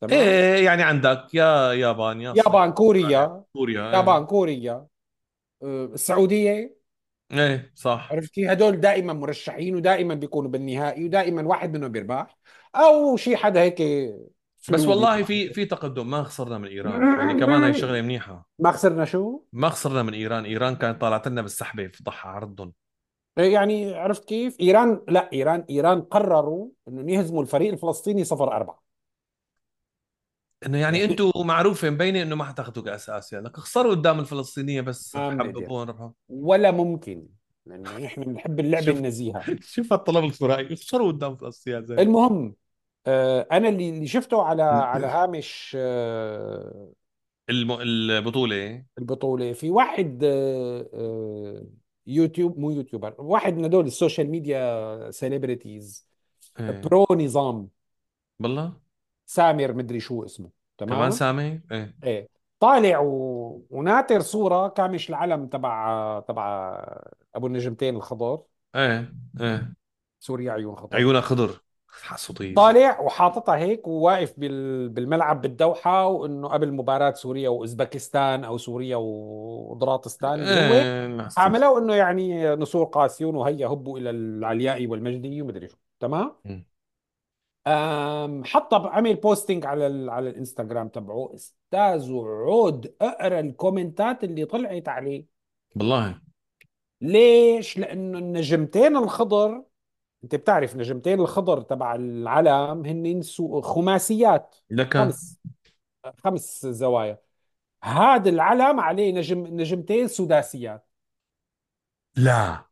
[0.00, 3.44] تمام؟ إيه يعني عندك يا يابان يا الصين يابان كوريا.
[3.52, 3.96] كوريا إيه.
[3.96, 4.86] يابان كوريا.
[5.62, 6.76] آه، السعودية.
[7.32, 8.08] إيه صح.
[8.12, 12.38] عرفت كيف؟ هدول دائما مرشحين ودائما بيكونوا بالنهائي ودائما واحد منهم بيربح.
[12.76, 13.82] أو شيء حدا هيك
[14.70, 17.02] بس والله في في تقدم ما خسرنا من إيران.
[17.18, 18.48] يعني كمان هي شغله منيحة.
[18.58, 20.44] ما خسرنا شو؟ ما خسرنا من إيران.
[20.44, 22.72] إيران كانت طالعت لنا بالسحبة فضحها عرضهم.
[23.36, 28.83] يعني عرفت كيف؟ إيران لا إيران إيران قرروا إنهم يهزموا الفريق الفلسطيني صفر أربعة.
[30.66, 35.16] إنه يعني أنتم معروفه مبينه إنه ما حتاخذوا كاس اسيا لك خسروا قدام الفلسطينية بس
[35.16, 37.26] حببون ربحوا ولا ممكن.
[37.66, 39.44] لأنه إحنا بنحب اللعبة النزيهة.
[39.60, 42.54] شوف هالطلب الخرائي خسروا قدام فلسطين زلمه المهم
[43.06, 46.92] آه، أنا اللي شفته على على هامش آه،
[47.50, 47.72] الم...
[47.72, 48.84] البطولة.
[48.98, 49.52] البطولة.
[49.52, 51.66] في واحد آه، آه،
[52.06, 56.08] يوتيوب مو YouTuber واحد من هدول ال social media celebrities
[56.60, 56.80] إيه.
[56.80, 57.68] برو نظام.
[58.38, 58.83] بالله؟
[59.26, 60.48] سامر مدري شو اسمه
[60.78, 61.94] كمان تمام سامي؟ إيه.
[62.04, 62.28] إيه.
[62.60, 63.66] طالع و...
[63.70, 66.78] وناطر صورة كامش العلم تبع تبع
[67.34, 68.42] أبو النجمتين الخضر
[68.76, 69.72] إيه إيه.
[70.20, 71.64] سوريا عيون خضر عيونها خضر.
[72.02, 74.88] حسوطيز طالع وحاططها هيك وواقف بال...
[74.88, 81.94] بالملعب بالدوحة وإنه قبل مباراة سوريا وأوزبكستان أو سوريا وضراطستان اللي هو نحسن عملوا انه
[81.94, 86.32] يعني نسور قاسيون وهيا هبوا إلى العلياء والمجدي ومدري شو تمام؟
[88.44, 90.10] حط عمل بوستنج على ال...
[90.10, 91.30] على الإنستغرام تبعه.
[91.34, 95.26] أستاذ عود اقرأ الكومنتات اللي طلعت عليه.
[95.76, 96.20] بالله
[97.00, 99.64] ليش؟ لأنه النجمتين الخضر
[100.24, 103.22] أنت بتعرف نجمتين الخضر تبع العلم هن
[103.62, 104.56] خماسيات.
[104.70, 104.96] لك.
[104.96, 105.40] خمس
[106.24, 107.20] خمس زوايا.
[107.82, 110.88] هذا العلم عليه نجم نجمتين سداسيات.
[112.16, 112.64] لا.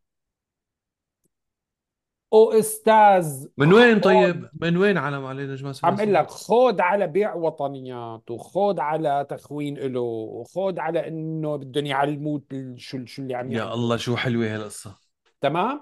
[2.33, 7.35] واستاذ من وين طيب؟ من وين علم عليه نجمة عم أقول لك خود على بيع
[7.35, 12.43] وطنيات وخود على تخوين له وخود على إنه بدهم يعلموه
[12.77, 13.75] شو شو اللي عم يا يعملوا.
[13.75, 14.99] الله شو حلوة هالقصة
[15.41, 15.81] تمام؟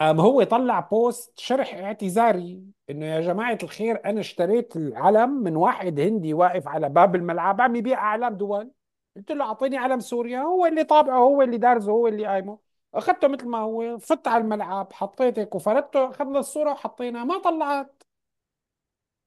[0.00, 6.00] قام هو طلع بوست شرح اعتذاري إنه يا جماعة الخير أنا اشتريت العلم من واحد
[6.00, 8.70] هندي واقف على باب الملعب عم يبيع أعلام دول.
[9.16, 12.67] قلت له أعطيني علم سوريا هو اللي طابعه هو اللي دارزه هو اللي قايمه.
[12.94, 18.02] أخذته مثل ما هو فت على الملعب حطيت هيك وفردته أخذنا الصورة وحطيناها ما طلعت.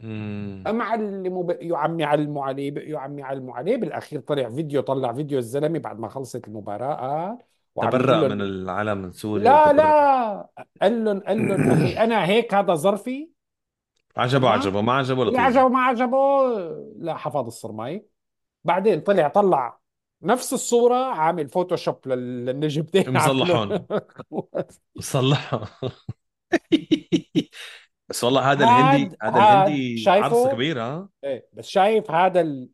[0.01, 3.77] امم أم علموا بقيوا عم يعلموا عليه عم يعلموا عليه.
[3.77, 7.37] بالأخير طلع فيديو طلع فيديو الزلمة بعد ما خلصت المباراة.
[7.81, 10.49] قال وعم يقول تبرأ من لهم العلم من سوريا لا وتبرأ لا.
[10.81, 13.31] قال لهم قال لهم أخي أنا هيك هذا ظرفي.
[14.17, 15.41] عجبه تمام عجبه ما عجبه اللي لطيف.
[15.41, 16.17] عجبه ما عجبه.
[16.97, 18.07] لا حفظ الصرماي.
[18.65, 19.80] بعدين طلع طلع
[20.23, 23.85] نفس الصورة عامل Photoshop لل- للنجمتين عامله مصلحهن.
[24.99, 25.69] صلحها
[28.09, 32.69] بس والله هذا الهندي هذا الهندي شايفه؟ كبير ها؟ إيه بس شايف هذا ال...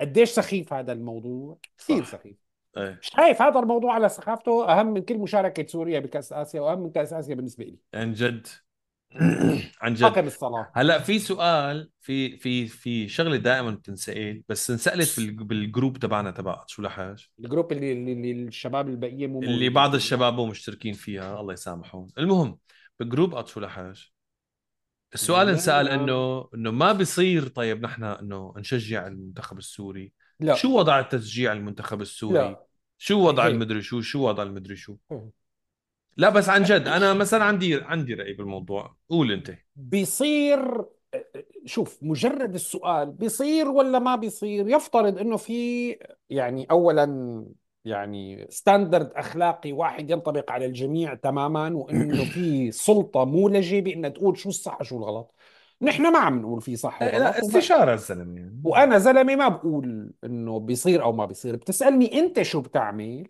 [0.00, 2.10] قديش سخيف هذا الموضوع؟ كثير صح.
[2.18, 2.36] سخيف.
[2.76, 2.98] إيه.
[3.02, 7.12] شايف هذا الموضوع على سخافته أهم من كل مشاركة سوريا بكأس آسيا وأهم من كأس
[7.12, 8.46] آسيا بالنسبة لي عن جد.
[9.82, 10.04] عن جد.
[10.04, 10.70] حقن الصلاة.
[10.74, 16.64] هلا في سؤال في في في شغلة دائما بتنسأل بس انسألت بال group تبعنا تبع
[16.66, 21.52] شو لحاج الجروب اللي, اللي, الشباب البقية مو اللي بعض الشباب مو مشتركين فيها الله
[21.52, 22.06] يسامحهم.
[22.18, 22.58] المهم
[23.00, 24.10] ب group شو لحاج
[25.14, 30.12] السؤال لا إنه إنه ما بيصير طيب نحن إنه نشجع المنتخب السوري.
[30.40, 30.54] لا.
[30.54, 32.64] شو وضع التشجيع المنتخب السوري؟ لا.
[32.98, 34.96] شو وضع المدري شو؟ شو وضع المدري شو؟
[36.18, 38.96] لا بس عن جد أنا مثلا عندي عندي رأي بالموضوع.
[39.10, 39.50] قول أنت.
[39.76, 40.84] بيصير
[41.64, 45.96] شوف مجرد السؤال بيصير ولا ما بيصير؟ يفترض إنه في
[46.30, 47.44] يعني اولا
[47.84, 54.48] يعني ستاندرد أخلاقي واحد ينطبق على الجميع تماما وإنه في سلطة مولجة بإنها تقول شو
[54.48, 55.34] الصح شو الغلط.
[55.82, 58.40] نحن ما عم نقول في صح وغلط لا وما استشارة الزلمة.
[58.40, 58.60] يعني.
[58.64, 61.56] وأنا زلمة ما بقول إنه بيصير أو ما بيصير.
[61.56, 63.28] بتسألني أنت شو بتعمل؟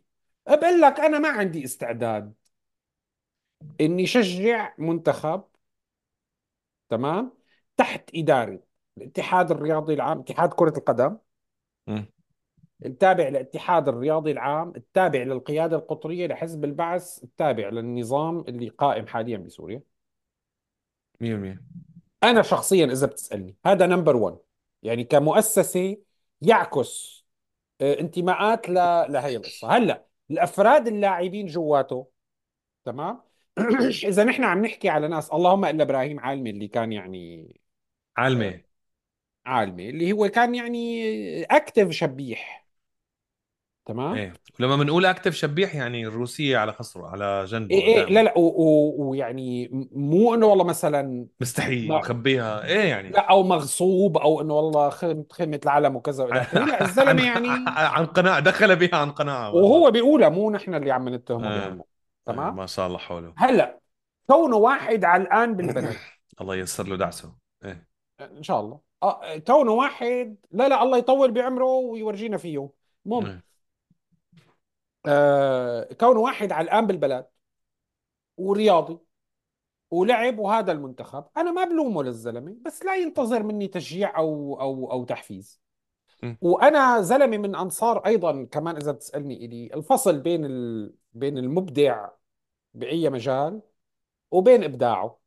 [0.49, 2.33] بقول لك أنا ما عندي استعداد.
[3.81, 5.45] إني شجع منتخب
[6.89, 7.33] تمام
[7.77, 8.61] تحت إدارة
[8.99, 11.19] الاتحاد الرياضي العام اتحاد كرة القدم.
[11.87, 12.07] مم.
[12.87, 19.83] التابع للاتحاد الرياضي العام التابع للقيادة القطرية لحزب البعث التابع للنظام اللي قائم حاليا بسوريا.
[21.21, 21.63] 100%
[22.23, 24.39] أنا شخصيا إذا بتسألني هذا نمبر 1
[24.83, 25.97] يعني كمؤسسة
[26.41, 27.25] يعكس
[27.81, 28.75] آه، انتماءات ل...
[29.13, 29.69] لهي القصة.
[29.77, 32.09] هلأ الأفراد اللاعبين جواته
[32.85, 33.28] تمام
[34.09, 37.47] إذا نحن عم نحكي على ناس اللهم إلا إبراهيم عالمي اللي كان يعني
[38.19, 38.65] آه، عالمي
[39.47, 41.03] عالمي اللي هو كان يعني
[41.45, 42.67] اكتف شبيح.
[43.87, 44.33] تمام؟ إيه.
[44.61, 49.69] ولما بنقول اكتف شبيح يعني الروسية على خصره على جنبه إيه إيه لا لا ويعني
[49.93, 53.09] مو إنه والله مثلا مستحي ما مخبيها إيه يعني.
[53.11, 54.91] لا أو مغصوب أو إنه والله
[55.31, 56.25] خدمة العلم وكذا.
[56.25, 59.53] والى اخره لا الزلمة يعني عن قناعة دخل بها عن قناعة.
[59.53, 61.89] والله وهو بيقولها مو نحن اللي عم نتهمه إيه
[62.33, 63.35] تمام؟ ما شاء الله حوله.
[63.37, 63.81] هلا
[64.27, 65.97] كونه واحد علقان بالبلد.
[66.41, 67.35] الله ييسر له دعسه.
[67.65, 67.89] إيه.
[68.21, 68.81] إن شاء الله.
[69.03, 72.71] آه كونه واحد لا لا الله يطول بعمره ويورجينا فيه.
[73.07, 73.45] المهم إيه.
[75.07, 77.27] آه كونه واحد علقان بالبلد
[78.37, 78.99] ورياضي
[79.91, 85.05] ولعب وهذا المنتخب أنا ما بلومه للزلمة بس لا ينتظر مني تشجيع أو أو أو
[85.05, 85.61] تحفيز.
[86.23, 86.35] م.
[86.41, 90.95] وأنا زلمة من أنصار أيضا كمان إذا بتسألني إلي الفصل بين ال...
[91.13, 92.09] بين المبدع
[92.79, 93.61] بأي مجال
[94.31, 95.19] وبين إبداعه.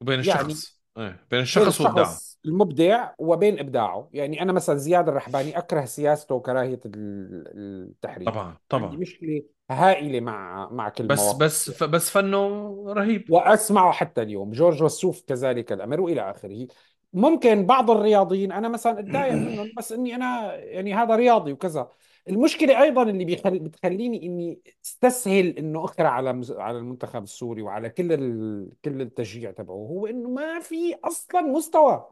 [0.00, 0.78] وبين يعني الشخص.
[0.98, 2.04] إيه بين بين الشخص وإبداعه.
[2.04, 4.10] الشخص المبدع وبين إبداعه.
[4.12, 7.44] يعني أنا مثلا زياد الرحباني أكره سياسته وكراهية ال-
[7.90, 8.96] التحريك طبعا عندي طبعا.
[8.96, 12.38] مشكلة هائلة مع مع كل بس مواقف بس بس فنه
[12.92, 13.30] رهيب.
[13.30, 14.50] وأسمعه حتى اليوم.
[14.50, 16.66] جورج وسوف كذلك الأمر وإلى آخره.
[17.12, 21.88] ممكن بعض الرياضيين أنا مثلا أتضايق منهم بس إني أنا يعني هذا رياضي وكذا.
[22.28, 23.58] المشكلة أيضا اللي بيخل...
[23.58, 26.52] بتخليني إني أستسهل إنه اخرع على مز...
[26.52, 28.70] على المنتخب السوري وعلى كل ال...
[28.84, 32.10] كل التشجيع تبعه هو إنه ما في أصلا مستوى.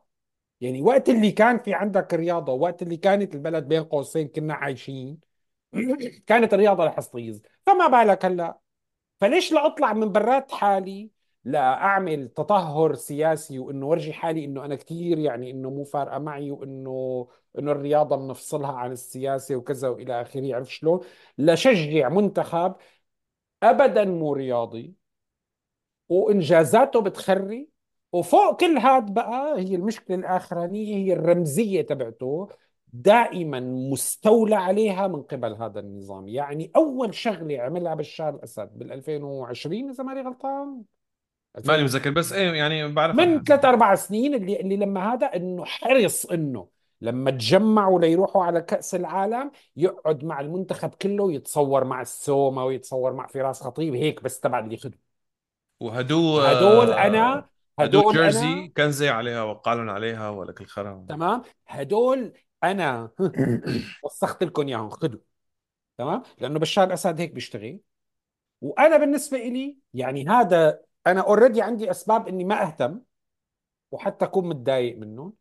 [0.61, 5.19] يعني وقت اللي كان في عندك رياضة وقت اللي كانت البلد بين قوسين كنا عايشين
[6.27, 8.59] كانت الرياضة لحصيص فما بالك هلأ؟
[9.21, 11.11] فليش لا أطلع من برات حالي
[11.47, 16.51] لا أعمل تطهر سياسي وإنه ورجي حالي إنه أنا كثير يعني إنه مو فارقة معي
[16.51, 17.29] وإنه
[17.59, 21.01] إنه الرياضة بنفصلها عن السياسة وكذا وإلى آخره عرف شلون؟
[21.39, 22.75] لشجع منتخب
[23.63, 24.95] ابدا مو رياضي
[26.09, 27.69] وإنجازاته بتخري
[28.13, 32.49] وفوق كل هاد بقى هي المشكلة الاخرانيه هي الرمزية تبعته
[32.93, 39.91] دائما مستولى عليها من قبل هذا النظام يعني أول شغلة عملها بشار الأسد بال 2020
[39.91, 40.83] إذا ماني غلطان
[41.65, 45.27] ماني 2000 متذكر بس إيه يعني بعرف من ثلاث أربع سنين اللي اللي لما هذا
[45.27, 46.69] إنه حرص إنه
[47.01, 53.27] لما تجمعوا ليروحوا على كأس العالم يقعد مع المنتخب كله يتصور مع السومة ويتصور مع
[53.27, 54.99] فراس خطيب هيك بس تبع اللي يخدم
[55.81, 57.49] وهدو هدول أنا
[57.79, 62.33] هدو هدول جيرسي أنا كنزة عليها وقالن عليها ولك الخرا تمام؟ هدول
[62.65, 63.11] أنا
[64.05, 65.21] وسخت لكم إياهم خدوا.
[65.99, 67.79] تمام؟ لأنه بشار الأسد هيك بيشتغل.
[68.61, 73.01] وأنا بالنسبة إلي يعني هذا أنا اوريدي عندي أسباب إني ما أهتم
[73.93, 75.35] وحتى أكون متضايق منهم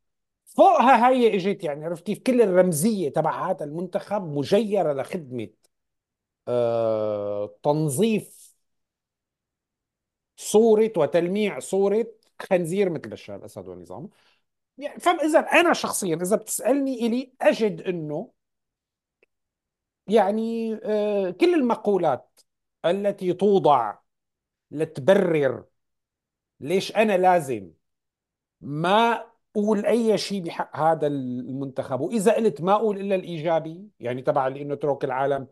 [0.45, 5.49] فوقها هاي إجت يعني عرفت كيف؟ كل الرمزية تبع هذا المنتخب مجيرة لخدمة
[6.47, 8.55] آه تنظيف
[10.37, 12.07] صورة وتلميع صورة
[12.41, 14.09] خنزير مثل بشار الأسد ونظامه
[14.77, 18.31] يعني فاذا أنا شخصيا إذا بتسألني إلي أجد إنه
[20.07, 22.41] يعني آه كل المقولات
[22.85, 23.97] التي توضع
[24.75, 25.63] لتبرر
[26.59, 27.71] ليش أنا لازم
[28.61, 29.23] ما
[29.55, 32.01] أقول أي شيء بحق هذا المنتخب.
[32.01, 35.43] وإذا قلت ما أقول إلا الإيجابي يعني تبع اللي انه اترك العالم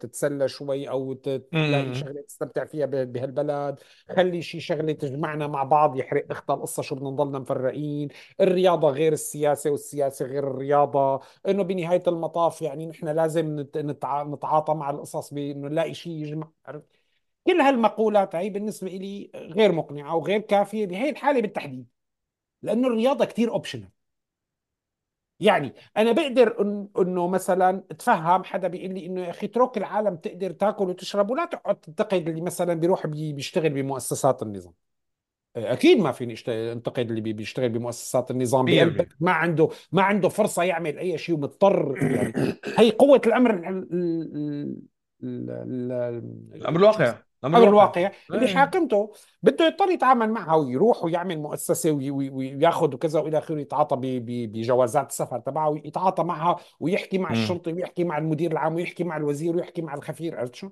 [0.00, 3.80] تتسلى شوي أو تلاقي شغلة تستمتع فيها بهالبلد.
[4.16, 8.08] خلي شيء شغلة تجمعنا مع بعض يحرق اختها القصة شو بدنا نضلنا مفرقين.
[8.40, 11.20] الرياضة غير السياسة والسياسة غير الرياضة.
[11.48, 16.50] إنه بنهاية المطاف يعني نحن لازم نت- نتع- نتعاطى مع القصص بإنه نلاقي شيء يجمع.
[16.66, 16.95] عرفت؟
[17.46, 21.86] كل هالمقولات هي بالنسبة لي غير مقنعة وغير كافية بهي الحالة بالتحديد
[22.62, 23.88] لأنه الرياضة كثير optional
[25.40, 30.16] يعني أنا بقدر إن إنه مثلا أتفهم حدا بيقول لي إنه يا أخي اترك العالم
[30.16, 34.72] تقدر تاكل وتشرب ولا تقعد تنتقد اللي مثلا بيروح بي- بيشتغل بمؤسسات النظام.
[35.56, 40.02] أكيد ما فيني انتقد اللي بي- بيشتغل بمؤسسات النظام بقلب 100% بلد ما عنده ما
[40.02, 44.76] عنده فرصة يعمل أي شيء ومضطر يعني هي قوة الأمر ال- ال-
[45.22, 47.18] ال- ال- الأمر الواقع.
[47.46, 48.00] أمر الواقع.
[48.00, 48.16] الواقع.
[48.30, 48.54] اللي إيه.
[48.54, 53.96] حاكمته بده يضطر يتعامل معها ويروح ويعمل مؤسسة وي- وي- وياخذ وكذا وإلى آخره يتعاطى
[54.46, 57.30] بجوازات السفر تبعه ويتعاطى معها ويحكي مع.
[57.30, 60.68] الشرطي ويحكي مع المدير العام ويحكي مع الوزير ويحكي مع الخفير عرفت شو؟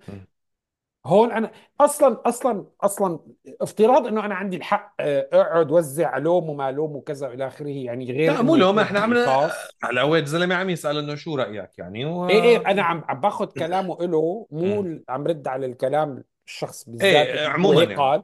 [1.07, 1.51] هون أنا
[1.81, 3.19] أصلا أصلا أصلا
[3.61, 8.13] افتراض إنه أنا عندي الحق آه، أقعد وزع لوم وما لوم وكذا إلى آخره يعني
[8.13, 9.53] غير لا مو إنه لو ما يكون إحنا قصاص.
[9.83, 12.29] على واد زلمه عم يسأل إنه شو رأيك يعني و...
[12.29, 17.29] إيه إيه أنا عم عم باخذ كلامه له مو عم رد على الكلام الشخص بالذات
[17.29, 18.23] إيه عموما يعني قال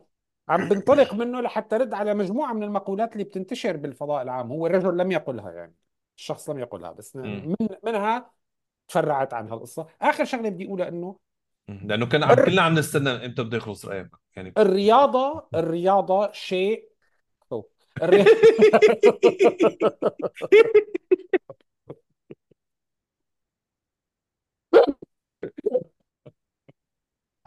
[0.48, 4.96] عم بنطلق منه لحتى رد على مجموعة من المقولات اللي بتنتشر بالفضاء العام هو الرجل
[4.96, 5.74] لم يقلها يعني
[6.16, 7.16] الشخص لم يقلها بس.
[7.16, 7.54] من
[7.84, 8.30] منها
[8.88, 11.16] تفرعت عن هالقصه آخر شغلة بدي أقولها إنه
[11.68, 11.80] مم.
[11.84, 16.88] لأنه كان عم كلنا عم نستنى إمتى بده يخلص رأيك يعني الرياضة الرياضة شيء
[17.52, 17.70] أوه.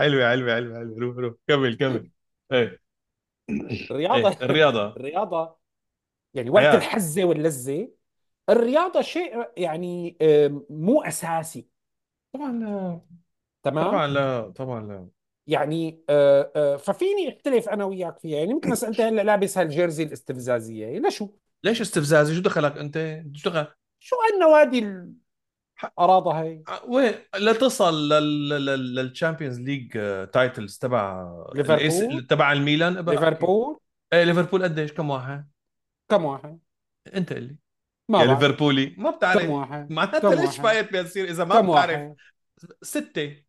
[0.08, 0.28] الري...
[0.28, 1.34] حلوة حلوة حلوة حلوة روح روح.
[1.48, 2.12] كمل كمل.
[2.52, 2.80] إيه.
[3.92, 4.30] الرياضة.
[4.30, 4.88] إيه الرياضة.
[4.98, 5.58] الرياضة.
[6.34, 7.92] يعني وقت حياه الحزة واللذة
[8.50, 11.68] الرياضة شيء يعني آم، مو أساسي.
[12.34, 13.02] طبعا لا
[13.64, 15.08] تمام؟ طبعا لا طبعا لا.
[15.48, 18.40] يعني آه، آه، ففيني أختلف أنا وياك فيها.
[18.40, 21.00] يعني مثل مثلا أنت هلأ لابس هال jersey الاستفزازية.
[21.00, 21.30] لشو؟
[21.64, 23.68] ليش استفزازي؟ شو دخلك أنت؟ شو دخل؟
[24.00, 25.14] شو النوادي اللي
[26.00, 26.64] أراضها هي.
[26.68, 28.50] ع- وين؟ لتصل لل...
[28.50, 28.96] لل...
[28.96, 29.92] لل Champions League
[30.34, 32.28] titles تبع ليفربول.
[32.28, 32.94] تبع الميلان.
[33.10, 33.80] ليفربول.
[34.14, 35.50] إيه ليفربول قديش؟ كم واحد؟
[36.10, 36.60] كم واحد؟
[37.16, 37.58] أنت قل لي.
[38.10, 38.42] ما يا بعرف.
[38.42, 38.96] ليفربولي.
[38.98, 41.90] ما كم بتعرف واحد؟ معناتها كم ليش؟ فايت بيصير إذا ما كم بتعرف.
[41.92, 42.16] واحد؟
[42.82, 43.44] ستة.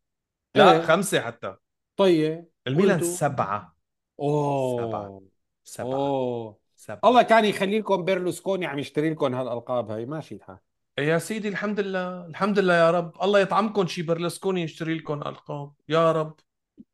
[0.55, 0.81] لا إيه.
[0.83, 1.57] خمسة حتى.
[1.97, 2.47] طيب.
[2.67, 3.15] الميلان قلتوا.
[3.15, 3.77] سبعة.
[4.19, 5.07] سبعة.
[5.07, 5.23] اوه
[5.65, 5.95] سبعة.
[5.97, 6.59] أوه.
[6.75, 7.01] سبعة.
[7.05, 10.07] الله كان يخلي لكم برلسكوني عم يشتري لكم هالألقاب هاي.
[10.07, 10.59] ماشي الحال.
[10.99, 13.13] يا سيدي الحمد لله الحمد لله يا رب.
[13.23, 15.73] الله يطعمكم شي برلسكوني يشتري لكم ألقاب.
[15.89, 16.37] يا رب.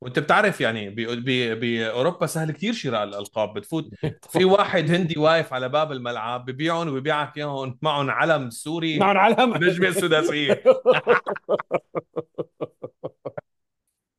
[0.01, 0.91] وأنت بتعرف يعني
[1.55, 3.55] باوروبا سهل كثير شراء الألقاب.
[3.55, 3.91] بتفوت.
[4.33, 7.79] في واحد هندي واقف على باب الملعب ببيعهم وبيبيعك إياهم.
[7.83, 8.99] معهم علم سوري.
[8.99, 9.53] معهم علم.
[9.53, 10.63] بالنجمه السداسية.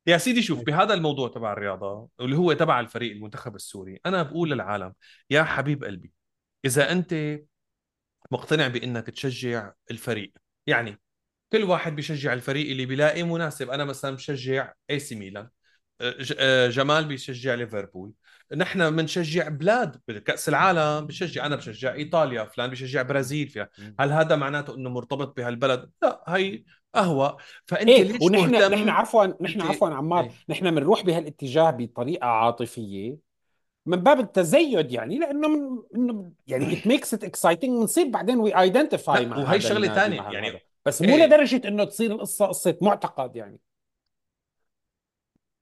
[0.06, 4.50] يا سيدي شوف بهذا الموضوع تبع الرياضة واللي هو تبع الفريق المنتخب السوري أنا بقول
[4.50, 4.92] للعالم
[5.30, 6.12] يا حبيب قلبي
[6.64, 7.14] إذا أنت
[8.32, 10.32] مقتنع بإنك تشجع الفريق.
[10.66, 11.00] يعني
[11.52, 13.70] كل واحد بيشجع الفريق اللي بيلاقي مناسب.
[13.70, 15.48] أنا مثلا بشجع اي سي ميلان
[16.68, 18.12] جمال بيشجع ليفربول.
[18.56, 23.48] نحن بنشجع بلاد بكأس العالم بشجع أنا بشجع إيطاليا فلان بشجع برازيل.
[23.48, 23.68] فيها.
[24.00, 26.64] هل هذا معناته إنه مرتبط بهالبلد؟ لا هي
[26.96, 30.30] اهواء فأنت إيه ليش ونحن نحن مهتم عفوا نحن عفوا عمار إيه.
[30.48, 33.31] نحن بنروح بهالاتجاه بطريقة عاطفية.
[33.86, 38.60] من باب التزيد يعني لأنه من إنه يعني it makes it exciting بنصير بعدين we
[38.60, 41.26] identify مع وهي هذا شغلة ثانية يعني هذا بس مو إيه.
[41.26, 43.58] لدرجة إنه تصير القصة قصة معتقد يعني.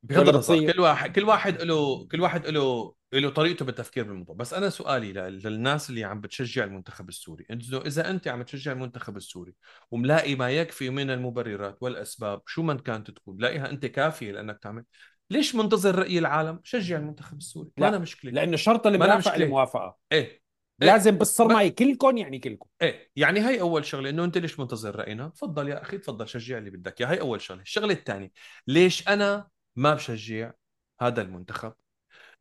[0.03, 4.35] بغض النظر كل واحد كل واحد له كل واحد له له طريقته بالتفكير بالموضوع.
[4.35, 7.47] بس أنا سؤالي لل- للناس اللي عم بتشجع المنتخب السوري.
[7.51, 9.55] انه إذا أنت عم تشجع المنتخب السوري
[9.91, 14.85] وملاقي ما يكفي من المبررات والأسباب شو من كانت تكون لاقيها أنت كافية لأنك تعمل.
[15.31, 18.31] ليش منتظر رأي العالم؟ شجع المنتخب السوري ما لا مشكلة.
[18.31, 18.57] لأنه
[18.87, 19.45] المرافقه مشكلة.
[19.45, 20.43] الموافقه إيه.
[20.83, 20.89] إيه.
[20.89, 23.11] لازم بالصرماي كلكم يعني كلكم إيه.
[23.17, 26.71] يعني هاي أول شغلة إنه أنت ليش منتظر رأينا؟ تفضل يا أخي تفضل شجع اللي
[26.71, 27.11] بدك إياه.
[27.11, 27.63] هاي أول شغلة.
[27.63, 28.33] الشغلة الثانية
[28.67, 30.53] ليش أنا ما بشجع
[31.01, 31.75] هذا المنتخب؟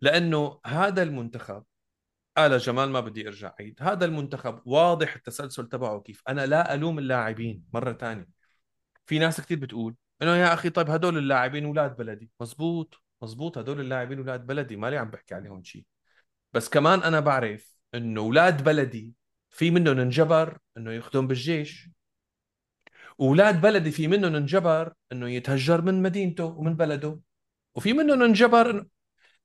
[0.01, 1.63] لأنه هذا المنتخب
[2.37, 6.21] آل جمال ما بدي أرجع عيد هذا المنتخب واضح التسلسل تبعه كيف.
[6.29, 8.27] أنا لا ألوم اللاعبين مرة ثانية
[9.05, 12.29] في ناس كثير بتقول إنه يا أخي طيب هدول اللاعبين أولاد بلدي.
[12.41, 14.75] مزبوط مزبوط هدول اللاعبين أولاد بلدي.
[14.75, 15.85] مالي عم بحكي عليهم شيء
[16.53, 19.13] بس كمان أنا بعرف إنه أولاد بلدي
[19.49, 21.89] في منهم انجبر إنه يخدم بالجيش.
[23.17, 27.19] واولاد بلدي في منهم انجبر إنه يتهجر من مدينته ومن بلده.
[27.75, 28.85] وفي منهم انجبر إنه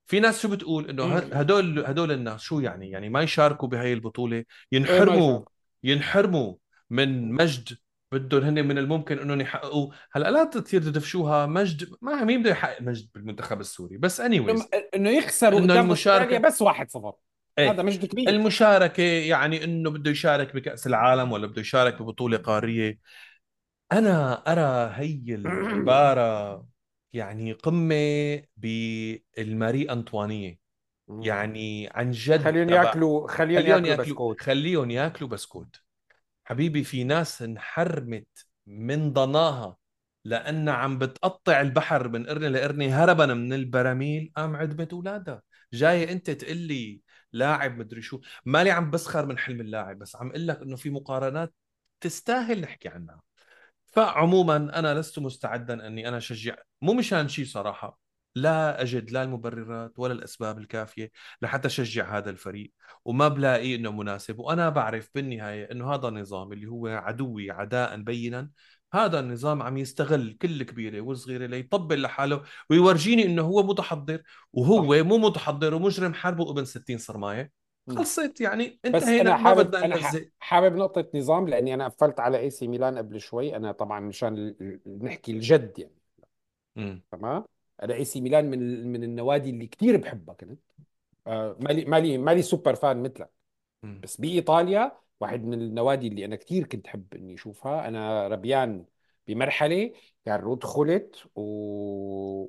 [0.07, 3.93] في ناس شو بتقول إنه ه- هدول هدول الناس شو يعني؟ يعني ما يشاركوا بهي
[3.93, 4.37] البطولة.
[4.37, 5.45] إيه ما ينحرموا
[5.85, 6.55] ينحرموا
[6.91, 7.79] من مجد
[8.15, 12.83] بدهم هن من الممكن إنهم يحققوه هلأ لا كثير تدفشوها مجد ما مين بده يحقق
[12.83, 17.15] مجد بالمنتخب السوري؟ بس انيويز انه يخسروا إنه المشاركة بس 1-0
[17.59, 17.83] هذا إيه.
[17.83, 18.29] مجد كبير.
[18.29, 22.99] المشاركة يعني إنه بده يشارك بكأس العالم ولا بده يشارك ببطولة قارية.
[23.93, 26.67] أنا أرى هي العبارة
[27.13, 30.59] يعني قمة بالماري أنطوانية.
[31.09, 34.41] يعني عن جد خليهم ياكلوا خليهم ياكلوا بسكوت.
[34.41, 35.84] خليهم ياكلوا بسكوت.
[36.45, 39.77] حبيبي في ناس انحرمت من ضناها
[40.25, 45.43] لأنها عم بتقطع البحر من قرنة لقرنة هربا من البراميل قام عدمت أولادها.
[45.73, 47.01] جاي أنت تقول لي
[47.33, 48.21] لاعب مدري شو.
[48.45, 51.55] مالي عم بسخر من حلم اللاعب بس عم أقول لك إنه في مقارنات
[52.01, 53.23] تستاهل نحكي عنها.
[53.87, 58.04] فعموما أنا لست مستعدا إني أنا أشجع مو مشان شيء صراحة.
[58.35, 61.11] لا أجد لا المبررات ولا الأسباب الكافية
[61.43, 62.73] لحتى أشجع هذا الفريق
[63.05, 64.39] وما بلاقي إنه مناسب.
[64.39, 68.51] وأنا بعرف بالنهاية إنه هذا النظام اللي هو عدوي عداء بينا
[68.95, 74.23] هذا النظام عم يستغل كل كبيرة وصغيرة ليطبل لحاله ويورجيني إنه هو متحضر
[74.53, 77.51] وهو مو متحضر ومجرم حرب وابن 60 صرماية.
[77.91, 79.99] خلصت يعني بس أنا انتهينا ما حابب أنا
[80.39, 84.55] حابب نقطة نظام لأني أنا قفلت على إي سي ميلان قبل شوي أنا طبعا مشان
[85.03, 87.03] نحكي الجد يعني.
[87.13, 87.45] تمام؟
[87.83, 90.61] أنا AC Milan من من النوادي اللي كثير بحبها كنت.
[91.27, 93.31] آه، مالي مالي مالي super fan مثلك
[93.83, 97.89] بس بايطاليا واحد من النوادي اللي أنا كثير كنت أحب إني أشوفها.
[97.89, 98.85] أنا ربيان
[99.27, 99.93] بمرحلة
[100.25, 101.43] كان رود خولت و...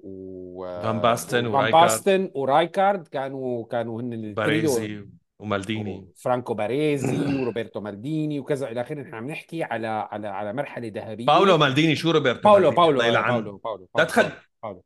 [0.03, 0.65] و...
[0.84, 5.05] فان باستن ورايكارد باستن ورايكارد كانوا كانوا هن باريزي
[5.39, 9.01] ومالديني وفرانكو باريزي وروبرتو مالديني وكذا إلى آخره.
[9.01, 12.95] نحن عم نحكي على على على مرحلة باولو ذهبيه مالديني شو روبرتو باولو مالديني؟ الله
[12.95, 14.84] باولو آه، يلعن باولو باولو لا باولو تخل باولو باولو باولو باولو باولو.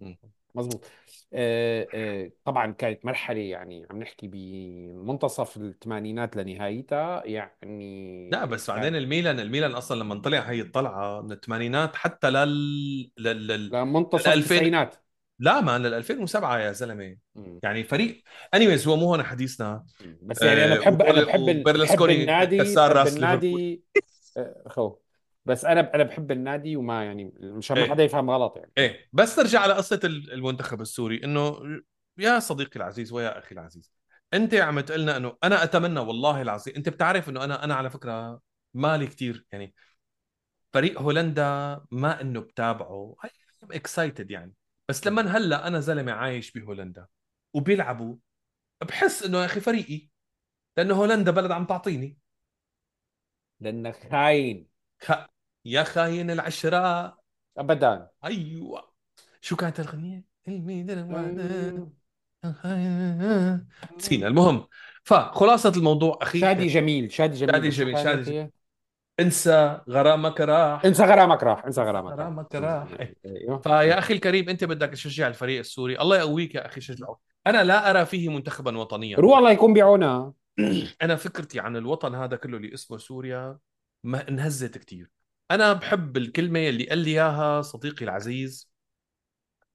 [0.00, 0.16] مم.
[0.54, 0.84] مظبوط.
[1.32, 8.76] آه، آه، طبعا كانت مرحلة يعني عم نحكي بمنتصف الثمانينات لنهايتها لا يعني بس كان
[8.76, 13.70] بعدين الميلان الميلان أصلا لما طلع هي الطلعة من الثمانينات حتى لل لل لل لل
[13.70, 14.96] لمنتصف 2000 التسعينات.
[15.38, 17.16] لا ما لل 2007 يا زلمة.
[17.34, 17.60] مم.
[17.62, 18.22] يعني فريق
[18.54, 19.84] انيويز هو مو هون حديثنا.
[20.22, 23.82] بس يعني أنا آه بحب أنا بحب ال- بحب النادي كسار بحب راس ليفربول النادي.
[24.36, 24.96] آه، خو
[25.46, 27.90] بس أنا أنا بحب النادي وما يعني مشان ما إيه.
[27.90, 28.72] حدا يفهم غلط يعني.
[28.78, 29.08] إيه.
[29.12, 31.60] بس نرجع على قصة ال- المنتخب السوري إنه
[32.18, 33.92] يا صديقي العزيز ويا أخي العزيز
[34.34, 37.90] أنت عم تقول لنا إنه أنا أتمنى والله العظيم أنت بتعرف إنه أنا أنا على
[37.90, 38.40] فكرة
[38.74, 39.74] مالي كتير يعني
[40.72, 43.16] فريق هولندا ما إنه بتابعه
[43.70, 44.54] اكسايتد يعني.
[44.88, 47.06] بس لما هلأ أنا زلمة عايش بهولندا
[47.54, 48.16] وبيلعبوا
[48.88, 50.08] بحس إنه يا أخي فريقي
[50.76, 52.18] لأنه هولندا بلد عم تعطيني.
[53.60, 54.66] لأنك خاين.
[55.02, 55.12] خ...
[55.66, 57.16] يا خاين العشراء
[57.58, 58.08] أبدا.
[58.24, 58.88] أيوه.
[59.40, 60.24] شو كانت الأغنية؟
[63.96, 64.66] نسينا المهم
[65.04, 67.52] فخلاصة الموضوع أخي شادي جميل شادي جميل.
[67.54, 68.22] شادي جميل شادي.
[68.22, 68.50] جميل
[69.20, 70.84] انسى غرامك راح.
[70.84, 72.20] انسى غرامك راح انسى غرامك راح.
[72.20, 72.54] غرامك.
[72.54, 72.88] راح.
[73.26, 73.58] أيوه.
[73.58, 76.00] فيا أخي الكريم أنت بدك تشجع الفريق السوري.
[76.00, 77.18] الله يقويك يا أخي شجعه.
[77.46, 79.16] أنا لا أرى فيه منتخبا وطنيا.
[79.16, 80.32] روح الله يكون بعونها
[81.02, 83.58] أنا فكرتي عن الوطن هذا كله اللي اسمه سوريا
[84.04, 85.15] ما انهزت كثير
[85.50, 88.70] أنا بحب الكلمة اللي قال لي إياها صديقي العزيز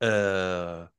[0.02, 0.92] آه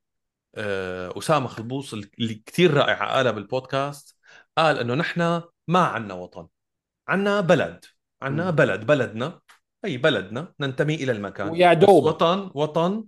[0.54, 4.16] آه أسامة خلبوص اللي كثير رائعة قالها بالبودكاست
[4.58, 6.48] قال إنه نحن ما عنا وطن
[7.08, 7.84] عنا بلد
[8.22, 8.50] عنا.
[8.50, 9.40] بلد بلدنا
[9.84, 13.04] أي بلدنا ننتمي إلى المكان ويا دوب وطن وطن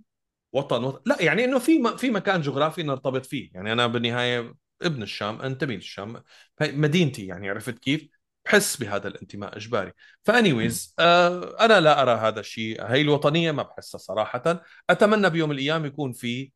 [0.53, 1.01] وطن, وطن.
[1.05, 5.41] لا يعني إنه في م- في مكان جغرافي نرتبط فيه يعني أنا بالنهاية ابن الشام
[5.41, 6.23] أنتمي للشام
[6.61, 8.09] مدينتي يعني عرفت كيف
[8.45, 9.91] بحس بهذا الانتماء إجباري
[10.23, 14.63] فأنيويز آه أنا لا أرى هذا الشيء هي الوطنية ما بحسها صراحة.
[14.89, 16.51] أتمنى بيوم من الأيام يكون في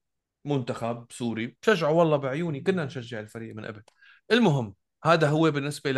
[0.46, 1.58] منتخب سوري.
[1.62, 3.84] بشجعه والله بعيوني كنا نشجع الفريق من قبل.
[4.32, 4.76] المهم
[5.06, 5.92] هذا هو بالنسبة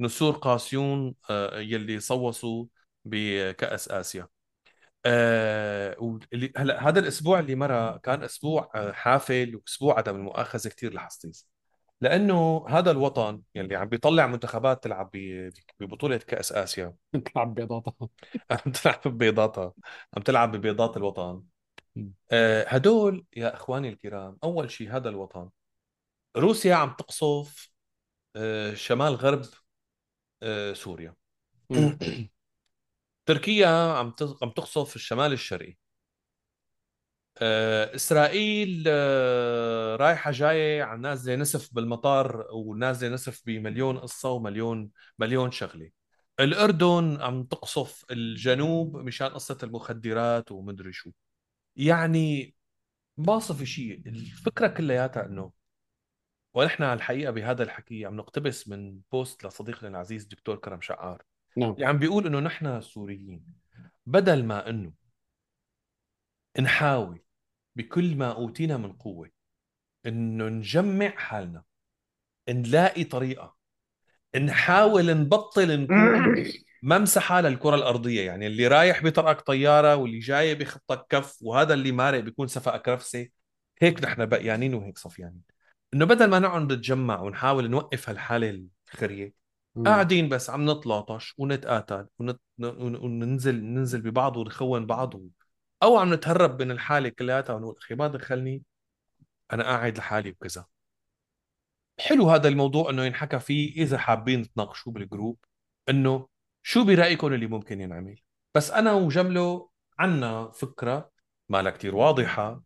[0.00, 2.66] لنسور قاسيون آه، يلي صوصوا
[3.04, 4.28] بكأس آسيا.
[5.06, 6.18] آه،
[6.56, 11.48] هلا هذا الأسبوع اللي مرة كان أسبوع آه، حافل وأسبوع عدم المؤاخذة كثير لحظتيز
[12.00, 16.94] لأنه هذا الوطن يلي عم بيطلع منتخبات تلعب ب- ببطولة كأس آسيا.
[17.34, 18.08] تلعب بيضاتها.
[18.50, 19.72] عم تلعب ببيضاتها.
[20.16, 21.42] عم تلعب ببيضات الوطن.
[22.30, 25.50] آه، هدول يا إخواني الكرام أول شيء هذا الوطن.
[26.36, 27.70] روسيا عم تقصف
[28.36, 29.42] آه، شمال غرب
[30.42, 31.14] آه، سوريا.
[33.26, 35.76] تركيا عم عم تقصف الشمال الشرقي.
[37.94, 45.90] إسرائيل آه، رايحة جاية عم نازله نسف بالمطار ونازله نسف بمليون قصة ومليون مليون شغلة.
[46.40, 51.10] الأردن عم تقصف الجنوب مشان قصة المخدرات ومدري شو.
[51.76, 52.54] يعني
[53.16, 55.52] باصف شيء الفكرة كلياتها إنه
[56.54, 61.22] ونحن الحقيقة بهذا الحكي عم نقتبس من بوست لصديقنا العزيز دكتور كرم شعار
[61.56, 61.72] نعم.
[61.72, 63.44] اللي عم بيقول إنه نحن السوريين
[64.06, 64.92] بدل ما إنه
[66.60, 67.20] نحاول
[67.78, 69.30] بكل ما أوتينا من قوة
[70.06, 71.62] إنه نجمع حالنا
[72.48, 73.56] نلاقي طريقة
[74.36, 76.44] نحاول نبطل نكون
[76.82, 78.26] ممسحه للكره الأرضية.
[78.26, 83.28] يعني اللي رايح بيطرقك طيارة واللي جاي بيخطك كف وهذا اللي مارق بيكون سفقك رفسه
[83.82, 85.42] هيك نحن بقيانين وهيك صفيانين.
[85.94, 88.64] إنه بدل ما نقعد نتجمع ونحاول نوقف هالحالة
[88.94, 89.32] الخرية.
[89.86, 92.40] قاعدين بس عم نتلاطش ونتقاتل ونت...
[92.58, 95.28] ون- وننزل ننزل ببعض ونخون بعض و...
[95.82, 98.62] أو عم نتهرب من الحالة كلياتها ونقول أخي ما دخلني
[99.52, 100.66] أنا قاعد لحالي وكذا
[102.00, 105.38] حلو هذا الموضوع إنه ينحكى فيه إذا حابين تناقشوه بالجروب
[105.88, 106.28] إنه
[106.62, 108.20] شو برأيكم اللي ممكن ينعمل؟
[108.54, 111.10] بس أنا وجمله عنا فكرة
[111.48, 112.62] ما لها كثير واضحة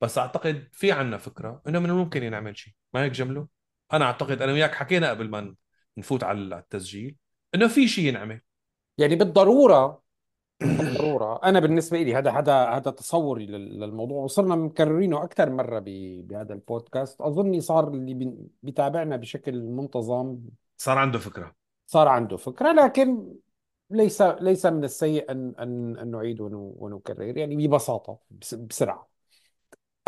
[0.00, 3.48] بس أعتقد في عنا فكرة إنه من الممكن ينعمل شيء ما هيك جمله
[3.92, 5.54] أنا أعتقد أنا وياك حكينا قبل ما
[5.96, 7.16] نفوت على التسجيل
[7.54, 8.40] إنه في شيء ينعمل.
[8.98, 10.02] يعني بالضرورة
[10.60, 14.24] بالضرورة أنا بالنسبة لي هذا هذا هذا تصوري لل- للموضوع.
[14.24, 17.20] وصرنا مكررينه أكثر مرة ب- بهذا البودكاست.
[17.20, 20.38] أظني صار اللي بي- بيتابعنا بشكل منتظم.
[20.76, 21.54] صار عنده فكرة.
[21.86, 23.34] صار عنده فكرة لكن
[23.90, 29.08] ليس ليس من السيء أن أن أن نعيد ون- ونكرر يعني ببساطة بس- بسرعة.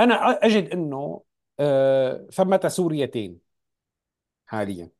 [0.01, 0.15] أنا
[0.47, 1.23] أجد أنه
[1.61, 3.39] آه، ثمة سوريتين
[4.47, 4.91] حاليا.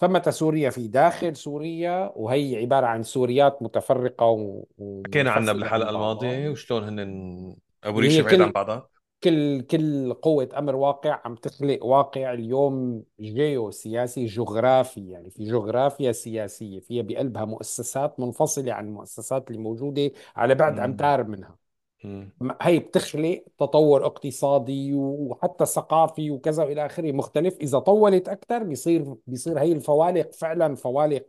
[0.00, 4.64] ثمة سوريا في داخل سوريا؟ وهي عبارة عن سوريات متفرقة و-
[5.06, 8.52] حكينا عنها ومنفصلة بالحلقة بعضها الماضية وشلون هن أبو اللي ريشة هي بعيد عن كل
[8.52, 8.88] بعضها؟
[9.24, 15.10] كل كل قوة أمر واقع عم تخلق واقع اليوم جيو سياسي جغرافي.
[15.10, 20.78] يعني في جغرافيا سياسية فيها بقلبها مؤسسات منفصلة عن المؤسسات اللي موجودة على بعد.
[20.80, 21.63] أمتار منها.
[22.04, 22.32] مم.
[22.62, 27.56] هي بتخلق تطور اقتصادي وحتى ثقافي وكذا وإلى آخره مختلف.
[27.60, 31.26] إذا طولت أكثر بيصير بيصير هي الفوالق فعلا فوالق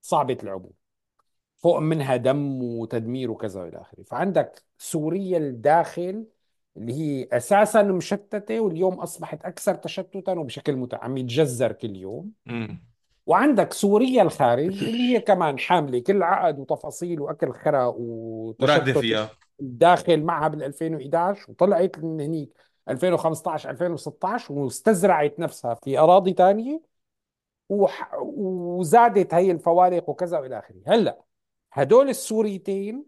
[0.00, 0.72] صعبة العبور.
[1.56, 4.02] فوق منها دم وتدمير وكذا وإلى آخره.
[4.02, 6.26] فعندك سوريا الداخل
[6.76, 10.94] اللي هي أساسا مشتتة واليوم أصبحت أكثر تشتتا وبشكل مت...
[10.94, 12.30] عم يتجذر كل يوم.
[12.46, 12.90] مم.
[13.26, 18.98] وعندك سوريا الخارج اللي هي كمان حاملة كل عقد وتفاصيل وأكل خرا وتشتت.
[18.98, 19.30] فيها
[19.60, 22.52] الداخل معها بال 2011 وطلعت من هنيك
[22.88, 26.82] 2015 2016 واستزرعت نفسها في أراضي ثانية
[27.68, 28.14] وح...
[28.14, 30.82] وزادت هي الفوارق وكذا وإلى آخره.
[30.86, 31.22] هلأ
[31.72, 33.04] هدول السوريتين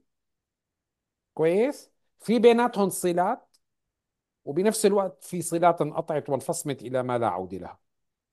[1.34, 1.90] كويس؟
[2.20, 3.56] في بيناتهم صلات
[4.44, 7.78] وبنفس الوقت في صلات انقطعت وانفصمت إلى ما لا عوده لها.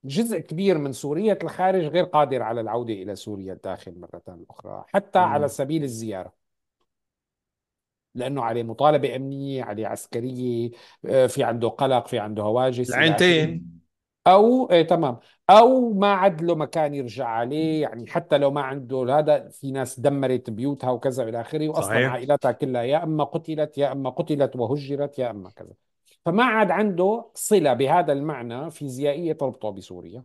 [0.03, 5.19] جزء كبير من سورية الخارج غير قادر على العودة إلى سوريا الداخل مرة أخرى حتى
[5.19, 5.47] على.
[5.47, 6.38] سبيل الزيارة.
[8.15, 10.71] لأنه عليه مطالبة أمنية عليه عسكرية
[11.05, 13.79] آه، في عنده قلق في عنده هواجس العينتين.
[14.27, 15.17] أو إيه تمام.
[15.49, 19.99] أو ما عاد له مكان يرجع عليه يعني حتى لو ما عنده هذا في ناس
[19.99, 22.11] دمرت بيوتها وكذا إلى آخره وأصلا صحيح.
[22.11, 25.73] عائلاتها كلها يا أما قتلت يا أما قتلت وهجرت يا أما كذا.
[26.25, 30.23] فما عاد عنده صلة بهذا المعنى فيزيائية تربطه بسوريا.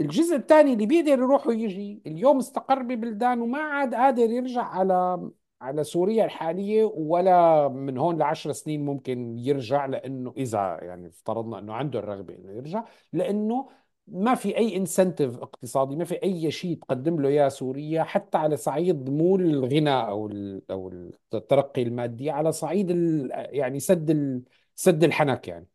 [0.00, 5.30] الجزء الثاني اللي بيقدر يروح ويجي اليوم استقر ببلدان وما عاد قادر يرجع على
[5.62, 11.72] على سوريا الحالية ولا من هون لعشر سنين ممكن يرجع لأنه إذا يعني افترضنا أنه
[11.74, 13.68] عنده الرغبة أنه يرجع لأنه
[14.06, 18.56] ما في أي انسنتيف اقتصادي ما في أي شيء تقدم له يا سوريا حتى على
[18.56, 20.30] صعيد مو الغنى أو
[20.70, 20.92] أو
[21.34, 24.42] الترقي المادي على صعيد ال- يعني سد
[24.74, 25.66] سد الحنك يعني.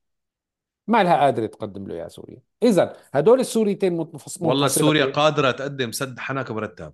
[0.87, 2.41] ما لها قادرة تقدم له يا سوريا.
[2.63, 4.07] إذا هدول السوريتين
[4.39, 6.93] والله سوريا قادرة تقدم سد حنك مرتب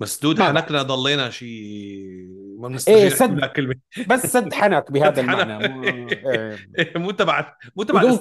[0.00, 2.26] مسدود ما حنكنا ضلينا شيء
[2.58, 3.74] ما إيه بنسترجي نحكي سد كلمة.
[4.08, 6.92] بس سد حنك بهذا المعنى مو إيه.
[6.96, 8.18] مو تبع مو تبع بدون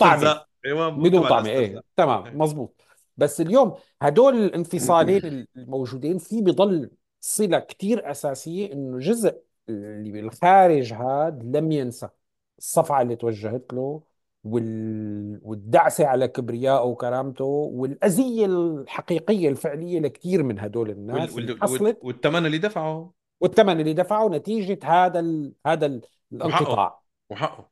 [0.66, 1.58] أيوه مو بدون إيه.
[1.60, 2.82] الاسترزاق تمام مزبوط
[3.18, 11.56] بس اليوم هدول الانفصالين الموجودين في بضل صلة كتير أساسية إنه جزء اللي بالخارج هاد
[11.58, 12.10] لم ينسى
[12.58, 14.02] الصفعة اللي توجهت له
[14.46, 15.40] وال...
[15.44, 20.90] والدعسة على كبريائه وكرامته والأذية الحقيقية الفعلية لكثير من هدول.
[20.90, 21.34] الناس.
[21.34, 21.52] وال...
[21.52, 21.62] وال...
[21.62, 23.14] حصلت والثمن اللي دفعه.
[23.42, 25.54] والثمن اللي دفعه نتيجة هذا ال...
[25.66, 26.02] هذا ال...
[26.32, 26.48] وحقه.
[26.48, 27.02] الانقطاع.
[27.30, 27.70] وحقه.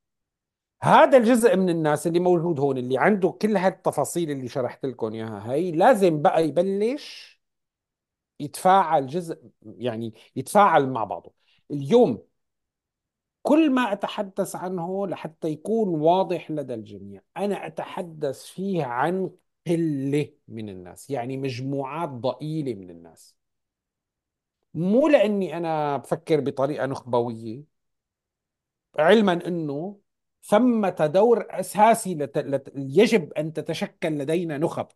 [0.84, 5.52] هذا الجزء من الناس اللي موجود هون اللي عنده كل هالتفاصيل اللي شرحت لكم إياها
[5.52, 7.42] هي لازم بقى يبلش
[8.40, 11.34] يتفاعل جزء يعني يتفاعل مع بعضه.
[11.72, 12.24] اليوم
[13.44, 19.32] كل ما أتحدث عنه لحتى يكون واضح لدى الجميع أنا أتحدث فيه عن
[19.68, 23.36] قلة من الناس يعني مجموعات ضئيلة من الناس.
[24.74, 27.64] مو لأني أنا بفكر بطريقة نخبوية
[29.00, 30.00] علما أنه
[30.44, 32.38] ثمة دور أساسي لت...
[32.38, 32.72] لت...
[32.76, 34.88] يجب أن تتشكل لدينا نخب.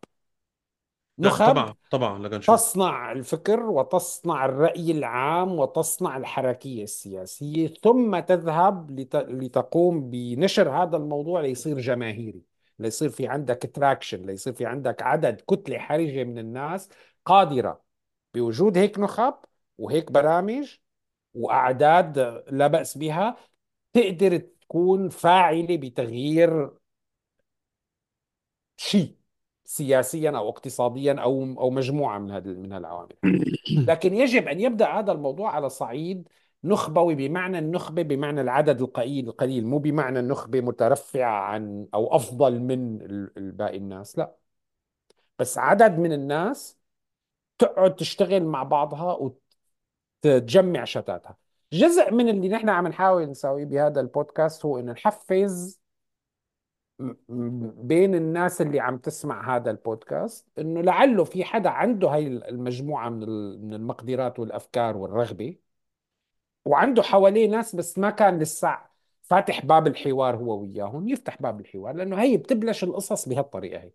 [1.18, 9.16] نخب طبعا طبعا شو تصنع الفكر وتصنع الرأي العام وتصنع الحركية السياسية ثم تذهب لت...
[9.16, 12.42] لتقوم بنشر هذا الموضوع ليصير جماهيري
[12.78, 16.88] ليصير في عندك تراكشن ليصير في عندك عدد كتلة حرجة من الناس
[17.24, 17.82] قادرة
[18.34, 19.34] بوجود هيك نخب
[19.78, 20.76] وهيك برامج
[21.34, 22.18] وأعداد
[22.50, 23.36] لا بأس بها
[23.92, 26.70] تقدر تكون فاعلة بتغيير
[28.76, 29.17] شيء.
[29.68, 33.16] سياسيا أو اقتصاديا أو أو مجموعة من هذه من العوامل
[33.88, 36.28] لكن يجب أن يبدأ هذا الموضوع على صعيد
[36.64, 42.98] نخبوي بمعنى النخبة بمعنى العدد القليل القليل مو بمعنى النخبة مترفعة عن أو أفضل من
[43.36, 44.34] باقي الناس لا.
[45.38, 46.78] بس عدد من الناس
[47.58, 49.32] تقعد تشتغل مع بعضها
[50.24, 51.36] وتجمع شتاتها.
[51.72, 55.77] جزء من اللي نحن عم نحاول نسويه بهذا البودكاست هو إنه نحفز
[57.78, 63.20] بين الناس اللي عم تسمع هذا البودكاست إنه لعله في حدا عنده هاي المجموعة من
[63.66, 65.56] من المقدرات والأفكار والرغبة
[66.64, 68.78] وعنده حواليه ناس بس ما كان لسه
[69.22, 73.92] فاتح باب الحوار هو وياهم يفتح باب الحوار لأنه هي بتبلش القصص بهالطريقة هي.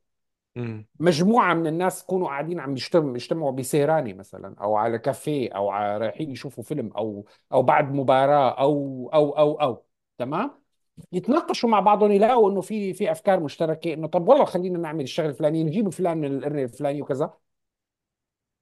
[0.99, 6.31] مجموعة من الناس يكونوا قاعدين عم يجتمعوا يجتمعوا بسيراني مثلا أو على كافيه أو رايحين
[6.31, 9.85] يشوفوا فيلم أو أو بعد مباراة أو أو أو أو.
[10.17, 10.62] تمام؟
[11.11, 15.25] يتناقشوا مع بعضهم يلاقوا إنه في في أفكار مشتركة إنه طب والله خلينا نعمل الشغل
[15.25, 17.33] الفلاني نجيب فلان من القرن الفلاني وكذا.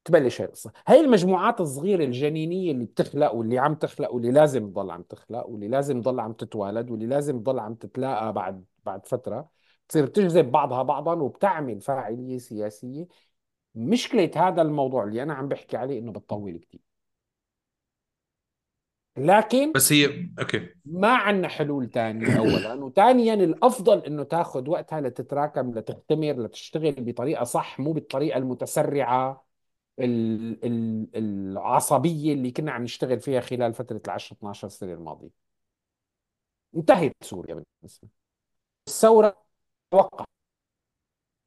[0.05, 0.71] تبلش هاي القصة.
[0.87, 5.67] هاي المجموعات الصغيرة الجنينية اللي بتخلق واللي عم تخلق واللي لازم تضل عم تخلق واللي
[5.67, 9.49] لازم تضل عم تتوالد واللي لازم تضل عم تتلاقى بعد بعد فترة
[9.89, 13.07] تصير تجذب بعضها بعضا وبتعمل فاعلية سياسية.
[13.75, 16.90] مشكلة هذا الموضوع اللي أنا عم بحكي عليه إنه بتطول كثير
[19.17, 20.69] لكن بس هي أوكي.
[20.85, 27.79] ما عندنا حلول تانية اولا وثانيا الأفضل إنه تاخذ وقتها لتتراكم لتختمر لتشتغل بطريقة صح
[27.79, 29.45] مو بالطريقة المتسرعة
[31.15, 35.29] العصبية اللي كنا عم نشتغل فيها خلال فترة ال 10 12 سنة الماضية.
[36.75, 38.07] انتهت سوريا بالنسبة.
[38.87, 39.43] الثورة
[39.91, 40.25] توقع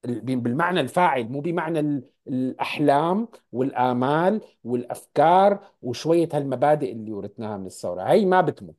[0.07, 8.03] بالمعنى الفاعل مو بمعنى الأحلام والآمال والأفكار وشوية هالمبادئ اللي ورثناها من الثورة.
[8.03, 8.77] هي ما بتموت.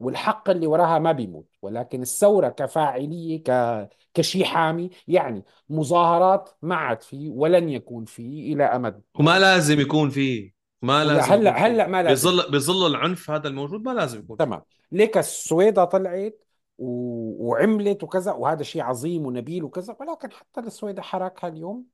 [0.00, 1.48] والحق اللي وراها ما بيموت.
[1.62, 3.88] ولكن الثورة كفاعلية ك...
[4.14, 9.02] كشيء حامي يعني مظاهرات ما عاد في ولن يكون في إلى أمد.
[9.18, 10.52] وما لازم يكون في.
[10.82, 12.30] ما لازم هلأ هلأ ما لازم.
[12.30, 14.62] بظل بظل العنف هذا الموجود ما لازم يكون تمام.
[14.92, 16.45] ليك السويدة طلعت.
[16.78, 21.84] وعملت وكذا وهذا شيء عظيم ونبيل وكذا ولكن حتى السويدة حركها اليوم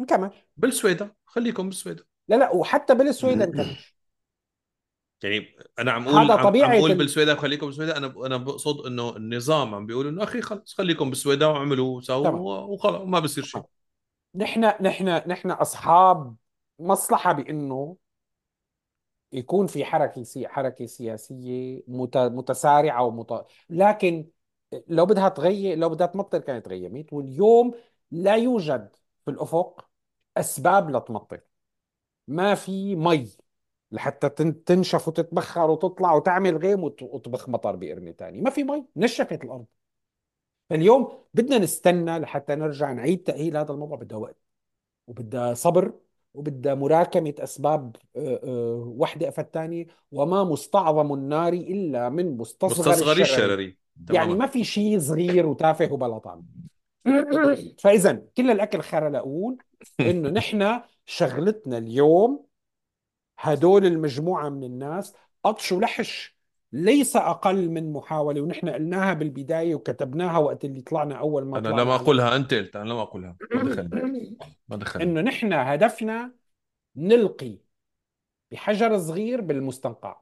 [0.00, 2.06] انكمش بالسويدة خليكم بالسويدة.
[2.28, 3.94] لا لا وحتى بالسويدة انكمش
[5.22, 7.96] يعني أنا عم أقول هذا طبيعي عم أقول بالسويدة خليكم بالسويدة.
[7.96, 13.00] أنا أنا بقصد إنه النظام عم بيقول إنه أخي خلص خليكم بالسويدة واعملوا وسووا وخلص
[13.00, 13.62] وما بصير شيء.
[14.34, 16.36] نحن نحن نحن أصحاب
[16.78, 17.96] مصلحة بإنه
[19.32, 20.48] يكون في حركة سي...
[20.48, 22.16] حركة سياسية مت...
[22.16, 23.46] متسارعة ومت...
[23.70, 24.28] لكن
[24.88, 27.74] لو بدها تغير لو بدها تمطر كانت غيمت واليوم
[28.10, 29.88] لا يوجد في الأفق
[30.36, 31.40] أسباب لتمطر.
[32.28, 33.28] ما في مي
[33.92, 39.66] لحتى تنشف وتتبخر وتطلع وتعمل غيم وتطبخ مطر بقرنة ثاني ما في مي نشفت الأرض.
[40.72, 44.36] اليوم بدنا نستنى لحتى نرجع نعيد تأهيل هذا الموضوع بدها وقت
[45.06, 45.92] وبدها صبر.
[46.38, 53.12] وبدها مراكمة أسباب آه، آه، وحدة أفت الثانية وما مستعظم النار إلا من مستصغر, مستصغر
[53.12, 53.76] الشرري, الشرري.
[54.10, 56.46] يعني ما في شيء صغير وتافه وبلا طعم
[57.78, 59.58] فإذا كل الأكل خرى لأقول
[60.00, 62.46] إنه نحن شغلتنا اليوم
[63.38, 65.14] هدول المجموعة من الناس
[65.44, 66.37] قطش ولحش
[66.72, 71.88] ليس أقل من محاولة ونحن قلناها بالبداية وكتبناها وقت اللي طلعنا أول ما أنا لم
[71.88, 74.36] أقولها أنت قلت أنا لم أقولها ما دخلني
[74.68, 76.34] ما دخلني إنه نحن هدفنا
[76.96, 77.58] نلقي
[78.50, 80.20] بحجر صغير بالمستنقع.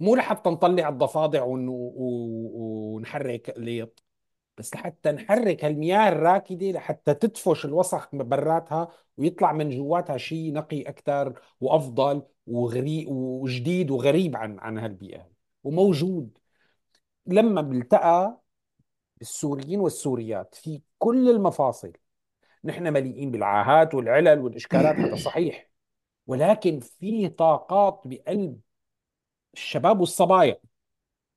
[0.00, 1.44] مو لحتى نطلع الضفادع
[2.52, 4.04] ونحرك ليط
[4.60, 11.40] بس لحتى نحرك هالمياه الراكدة لحتى تدفش الوسخ براتها ويطلع من جواتها شيء نقي أكثر
[11.60, 15.30] وأفضل وغريب وجديد وغريب عن عن هالبيئة
[15.64, 16.38] وموجود.
[17.26, 18.40] لما بلتقى
[19.20, 21.92] السوريين والسوريات في كل المفاصل
[22.64, 25.70] نحن مليئين بالعاهات والعلل والإشكالات هذا صحيح.
[26.26, 28.60] ولكن في طاقات بقلب
[29.54, 30.60] الشباب والصبايا.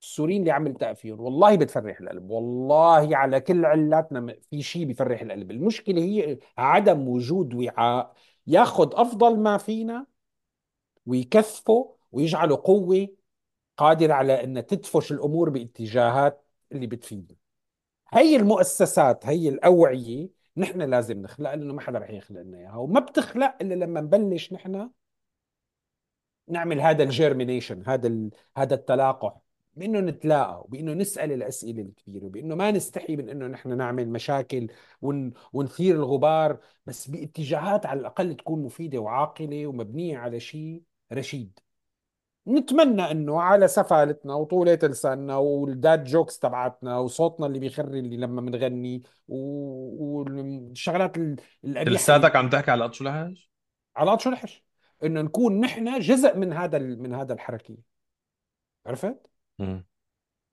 [0.04, 2.30] السوريين اللي عم نلتقى فيهم والله بتفرح القلب.
[2.30, 5.52] والله على كل علاتنا في شيء بفرح القلب.
[5.52, 8.14] المشكلة هي عدم وجود وعاء.
[8.48, 10.06] ياخذ أفضل ما فينا
[11.06, 13.08] ويكثفه ويجعله قوة
[13.78, 17.38] قادرة على أن تدفش الأمور باتجاهات اللي بتفيدنا
[18.14, 22.76] هي المؤسسات هي الأوعية نحن لازم نخلق لأنه ما حدا رح يخلق لنا إياها.
[22.76, 24.90] وما بتخلق إلا لما نبلش نحن
[26.48, 29.38] نعمل هذا الجيرمينيشن هذا هذا التلاقح.
[29.76, 34.68] بإنه نتلاقى وبإنه نسأل الأسئلة الكبيرة وبإنه ما نستحي من إنه نحن نعمل مشاكل
[35.02, 40.82] ون ونثير الغبار بس باتجاهات على الأقل تكون مفيدة وعاقلة ومبنية على شيء
[41.14, 41.60] رشيد
[42.48, 49.04] نتمنى إنه على سفالتنا وطولة لساننا والداد جوكس تبعتنا وصوتنا اللي بيخري اللي لما بنغني
[49.28, 51.36] و- والشغلات ال-
[51.66, 53.48] القبيحه لساتك عم تحكي على قط شو لهج؟
[53.96, 54.64] على شو الحش
[55.04, 57.78] إنه نكون نحن جزء من هذا ال- من هذا الحركية
[58.86, 59.33] عرفت.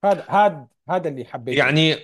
[0.04, 1.58] هذا هذا هذا اللي حبيته.
[1.58, 1.94] يعني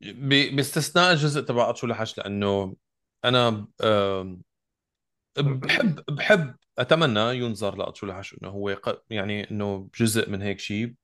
[0.00, 2.76] ب- باستثناء الجزء تبع شو لهج لأنه
[3.24, 3.66] أنا
[5.38, 10.58] بحب بحب أتمنى ينظر لقط شو لهج إنه هو ق- يعني إنه جزء من هيك
[10.58, 10.94] شيء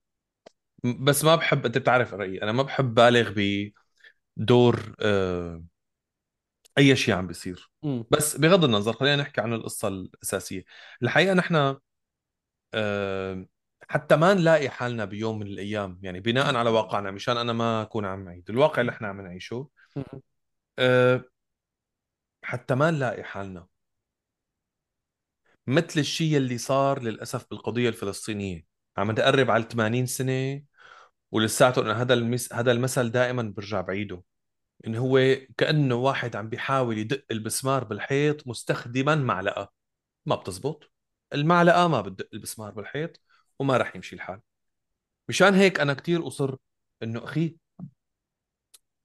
[0.85, 3.33] بس ما بحب أنت بتعرف رأيي أنا ما بحب بالغ
[4.37, 5.65] بدور آه،
[6.79, 7.71] أي شيء عم بيصير.
[8.11, 10.65] بس بغض النظر خلينا نحكي عن القصة الأساسية.
[11.03, 11.77] الحقيقة نحن
[13.89, 18.05] حتى ما نلاقي حالنا بيوم من الأيام يعني بناء على واقعنا مشان أنا ما أكون
[18.05, 19.69] عم عيد الواقع اللي إحنا عم نعيشه
[20.79, 21.25] آه،
[22.43, 23.67] حتى ما نلاقي حالنا.
[25.67, 28.67] مثل الشيء اللي صار للأسف بالقضية الفلسطينية.
[28.97, 30.63] عم نقرب على 80 سنة
[31.33, 32.53] ولساته إنه هذا المس...
[32.53, 34.23] هذا المثل دائما برجع بعيده.
[34.87, 39.73] إنه هو كأنه واحد عم بيحاول يدق البسمار بالحيط مستخدما معلقة.
[40.27, 40.93] ما بتزبط.
[41.35, 43.21] المعلقة ما بتدق البسمار بالحيط.
[43.59, 44.41] وما راح يمشي الحال.
[45.29, 46.57] مشان هيك أنا كتير أصر
[47.03, 47.57] إنه أخي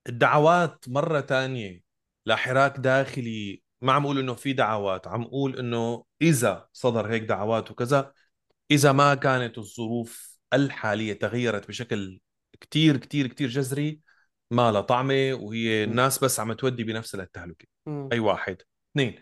[0.09, 1.81] الدعوات مرة تانية
[2.25, 7.71] لحراك داخلي ما عم أقول إنه في دعوات عم أقول إنه إذا صدر هيك دعوات
[7.71, 8.13] وكذا
[8.71, 12.19] إذا ما كانت الظروف الحالية تغيرت بشكل
[12.61, 13.99] كتير كتير كتير جذري
[14.51, 17.67] ما لها طعمة وهي الناس بس عم تودي بنفسها للتهلكة.
[18.11, 18.61] أي واحد.
[18.91, 19.19] اثنين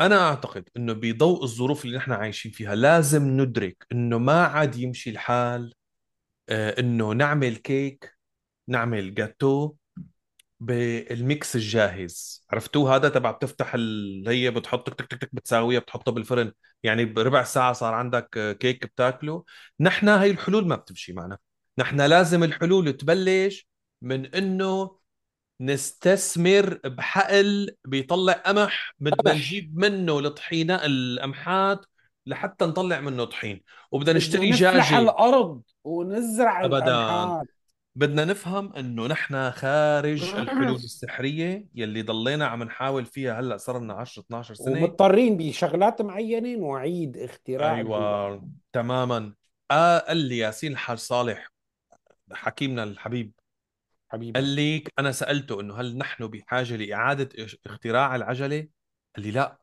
[0.00, 5.10] أنا أعتقد إنه بضوء الظروف اللي نحن عايشين فيها لازم ندرك إنه ما عاد يمشي
[5.10, 5.74] الحال
[6.50, 8.18] آه، إنه نعمل كيك
[8.68, 9.74] نعمل جاتو
[10.60, 12.46] بال mix الجاهز.
[12.50, 14.24] عرفتوه؟ هذا تبع بتفتح ال...
[14.28, 16.52] هي بتحط تك تك تك بتساويها بتحطها بالفرن.
[16.82, 19.44] يعني بربع ساعة صار عندك آه، كيك بتاكله.
[19.80, 21.38] نحن هاي الحلول ما بتمشي معنا.
[21.78, 23.68] نحن لازم الحلول تبلش
[24.02, 24.98] من إنه
[25.60, 31.86] نستثمر بحقل بيطلع قمح بدنا نجيب منه الطحينة القمحات
[32.26, 33.62] لحتى نطلع منه طحين
[33.92, 37.42] وبدنا بدنا نشتري دجاجة الأرض ونزرع ابدا.
[37.96, 43.94] بدنا نفهم إنه نحن خارج الحلول السحرية يلي ضلينا عم نحاول فيها هلأ صار لنا
[43.94, 44.80] 10 12 سنة.
[44.80, 49.32] ومضطرين بشغلات معينه نعيد اختراع أيوه تماما.
[49.70, 51.52] آه قال لي ياسين الحاج صالح
[52.32, 53.32] حكيمنا الحبيب.
[54.16, 57.28] قال حبيبنا لي أنا سألته إنه هل نحن بحاجة لإعادة
[57.66, 58.68] اختراع العجلة؟
[59.16, 59.58] قال لي لا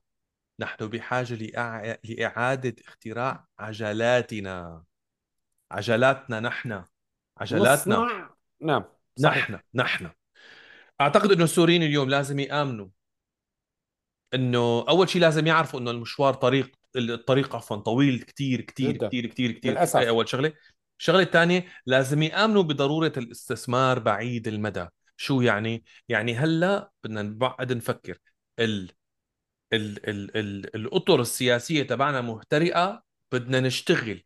[0.60, 1.98] نحن بحاجة لإع...
[2.04, 4.84] لإعادة اختراع عجلاتنا.
[5.72, 6.84] عجلاتنا نحن.
[7.38, 7.96] عجلاتنا.
[7.96, 8.84] نصنع نعم
[9.20, 9.50] صحيح.
[9.50, 10.10] نحن نحن.
[11.02, 12.88] أعتقد إنه السوريين اليوم لازم يآمنوا
[14.34, 19.08] إنه أول شيء لازم يعرفوا إنه المشوار طريق الطريق عفوا طويل كتير كتير جدا.
[19.08, 19.72] كتير كتير كتير.
[19.72, 20.00] هاي للأسف.
[20.00, 20.54] أول شغلة.
[21.00, 24.88] الشغله الثانية لازم يآمنوا بضرورة الاستثمار بعيد المدى.
[25.18, 28.18] شو يعني؟ يعني هلأ بدنا نبعد نفكر.
[28.60, 28.92] ال
[29.74, 34.24] ال ال ال الأطر السياسية تبعنا مهترئة بدنا نشتغل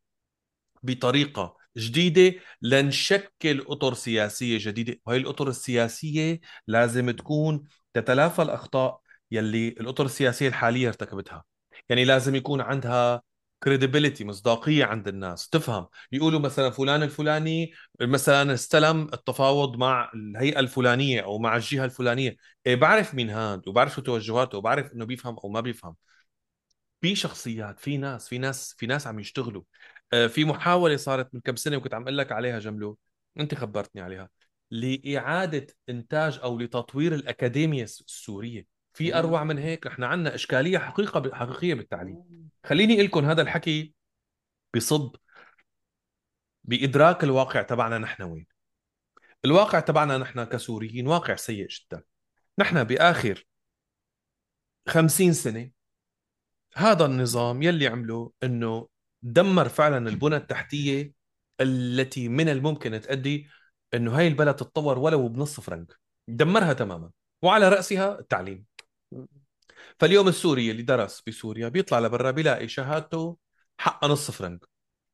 [0.84, 4.99] بطريقة جديدة لنشكل أطر سياسية جديدة.
[5.06, 7.64] وهي الأطر السياسية لازم تكون
[7.94, 11.44] تتلافى الأخطاء يلي الأطر السياسية الحالية ارتكبتها.
[11.89, 13.22] يعني لازم يكون عندها
[13.65, 15.49] credibility مصداقية عند الناس.
[15.49, 17.71] تفهم؟ يقولوا مثلا فلان الفلاني
[18.01, 22.35] مثلا استلم التفاوض مع الهيئة الفلانية أو مع الجهة الفلانية.
[22.65, 25.95] إيه بعرف مين هاد وبعرف شو توجهاته وبعرف إنه بيفهم أو ما بيفهم.
[27.01, 29.63] في شخصيات في ناس في ناس في ناس عم يشتغلوا.
[30.13, 32.97] آه، في محاولة صارت من كم سنة وكنت عم أقول لك عليها جملو
[33.39, 34.29] أنت خبرتني عليها.
[34.71, 38.76] لإعادة إنتاج أو لتطوير الأكاديمية الس- السورية.
[38.98, 42.49] في أروع من هيك نحن عندنا إشكالية حقيقة حقيقية بالتعليم.
[42.65, 43.94] خليني أقول لكم هذا الحكي
[44.76, 45.15] بصب
[46.64, 48.48] بإدراك الواقع تبعنا نحن وين.
[49.45, 52.03] الواقع تبعنا نحن كسوريين واقع سيء جدا.
[52.60, 53.48] نحن بآخر
[54.88, 55.72] خمسين سنة
[56.76, 58.88] هذا النظام يلي عمله إنه
[59.22, 61.14] دمر فعلا البنى التحتية
[61.61, 63.48] التي من الممكن تؤدي
[63.94, 65.99] إنه هاي البلد تتطور ولو بنص فرنك.
[66.28, 67.11] دمرها تماما.
[67.41, 68.65] وعلى رأسها التعليم.
[69.99, 73.38] فاليوم السوري اللي درس بسوريا بيطلع لبرا بيلاقي شهادته
[73.77, 74.65] حقها نص فرنك.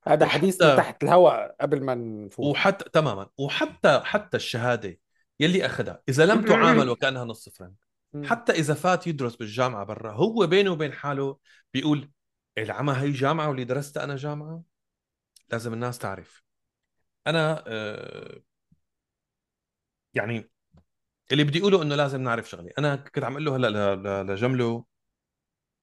[0.07, 2.45] هذا حديثنا وحتى تحت الهواء قبل ما نفوت.
[2.45, 3.30] وحتى تماما.
[3.38, 4.99] وحتى حتى الشهادة
[5.40, 6.02] يلي أخذها.
[6.10, 7.84] إذا لم تعامل وكأنها نص فرنك.
[8.24, 11.38] حتى إذا فات يدرس بالجامعة برا هو بينه وبين حاله
[11.74, 12.11] بيقول
[12.57, 14.64] العمى هي جامعة واللي درستها أنا جامعة؟
[15.52, 16.44] لازم الناس تعرف.
[17.28, 18.41] أنا آه،
[20.14, 20.53] يعني
[21.32, 22.72] اللي بدي اقوله إنه لازم نعرف شغلة.
[22.78, 24.86] أنا كنت عم أقول له هلأ لجملة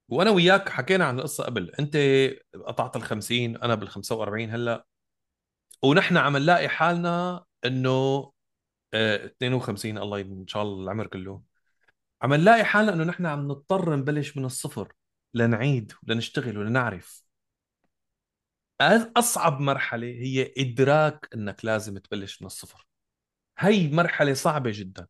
[0.09, 1.71] وأنا وياك حكينا عن القصة قبل.
[1.81, 1.97] أنت
[2.67, 4.87] قطعت ال 50 أنا بال 45 هلأ.
[5.83, 7.91] ونحن عم نلاقي حالنا إنه
[8.95, 11.43] آه، 52 الله إن شاء الله العمر كله.
[12.23, 14.93] عم نلاقي حالنا إنه نحن عم نضطر نبلش من الصفر
[15.35, 17.25] لنعيد ولنشتغل ولنعرف.
[19.17, 22.87] أصعب مرحلة هي إدراك إنك لازم تبلش من الصفر.
[23.59, 25.07] هي مرحلة صعبة جدا.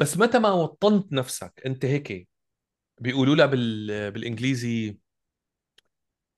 [0.00, 2.28] بس متى ما وطنت نفسك انت هيك
[3.00, 4.10] بيقولوا لها بال...
[4.10, 4.98] بالإنجليزي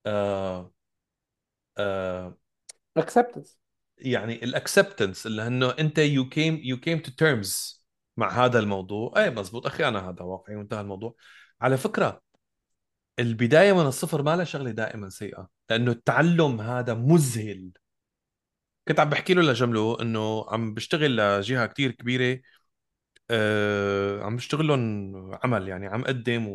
[0.07, 0.73] آه
[1.79, 2.39] آه
[2.99, 3.49] acceptance.
[3.99, 7.85] يعني ال acceptance اللي انه أنت you came you came to terms
[8.17, 9.13] مع هذا الموضوع.
[9.17, 9.67] اي مزبوط.
[9.67, 11.15] أخي أنا هذا واقعي وانتهى الموضوع.
[11.61, 12.23] على فكرة
[13.19, 17.73] البداية من الصفر ما لها شغلة دائما سيئة لأنه التعلم هذا مذهل.
[18.89, 22.41] كنت عم بحكي له لجملة إنه عم بشتغل لجهة كتير كبيرة.
[23.33, 26.49] آه عم بشتغل لهم عمل يعني عم قدم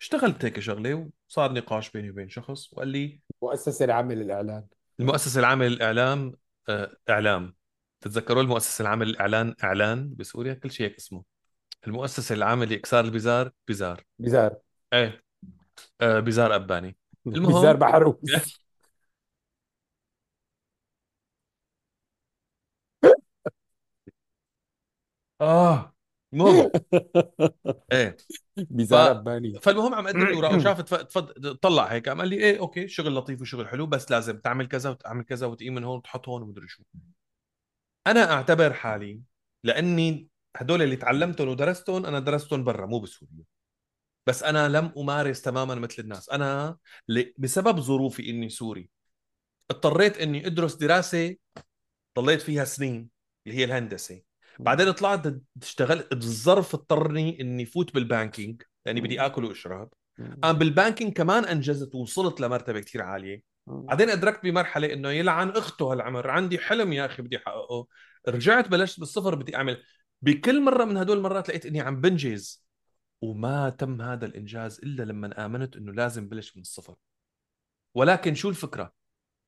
[0.00, 4.66] واشتغلت هيك شغلة وصار نقاش بيني وبين شخص وقال لي مؤسسة العامة للإعلان
[5.00, 6.32] المؤسسة العامه للاعلام
[6.68, 7.54] آه إعلام.
[8.00, 11.24] تتذكروا المؤسسة العامه للاعلان إعلان بسوريا؟ كل شيء هيك اسمه.
[11.86, 14.04] المؤسسة العامه لاكسار البزار بزار.
[14.18, 14.60] بزار.
[14.92, 15.24] إيه.
[16.00, 16.96] آه بزار أباني.
[17.26, 18.16] بزار المهم بحروس
[25.40, 25.92] آه.
[26.34, 26.70] المهم.
[27.92, 28.16] إيه.
[28.56, 32.36] ف بزار أباني فالمهم عم اقدم اوراق وشاف تف- تفضل طلع هيك عم قال لي
[32.36, 35.96] إيه أوكي شغل لطيف وشغل حلو بس لازم تعمل كذا وتعمل كذا وتقيم من هون
[35.98, 36.82] وتحط هون ومدري شو.
[38.06, 39.20] أنا أعتبر حالي
[39.64, 43.44] لأني هدول اللي تعلمتهم ودرستهم أنا درستهم برا مو بسوريا
[44.26, 46.28] بس أنا لم أمارس تماما مثل الناس.
[46.28, 46.76] أنا
[47.38, 48.90] بسبب ظروفي إني سوري
[49.70, 51.36] اضطريت إني أدرس دراسة
[52.18, 53.08] ضليت فيها سنين
[53.46, 54.29] اللي هي الهندسة.
[54.58, 59.88] بعدين طلعت اشتغلت الظرف اضطرني اني فوت بال banking لأني بدي آكل وأشرب.
[60.42, 63.42] قام بال banking كمان أنجزت ووصلت لمرتبة كثير عالية.
[63.66, 67.86] بعدين أدركت بمرحلة إنه يلعن أخته هالعمر عندي حلم يا أخي بدي أحققه.
[68.28, 69.82] رجعت بلشت بالصفر بدي أعمل.
[70.22, 72.66] بكل مرة من هدول المرات لقيت إني عم بنجز
[73.22, 76.94] وما تم هذا الإنجاز إلا لما آمنت إنه لازم بلش من الصفر.
[77.94, 78.92] ولكن شو الفكرة؟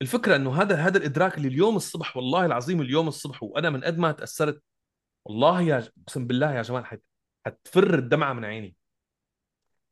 [0.02, 3.98] الفكرة إنه هذا هذا الإدراك اللي اليوم الصبح والله العظيم اليوم الصبح وأنا من قد
[3.98, 4.62] ما تأثرت
[5.24, 7.02] والله يا اقسم بالله يا جمال حت
[7.46, 8.76] حتفر الدمعة من عيني.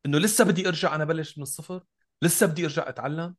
[0.07, 1.85] إنه لسه بدي أرجع أنا بلش من الصفر
[2.23, 3.37] لسه بدي أرجع أتعلم.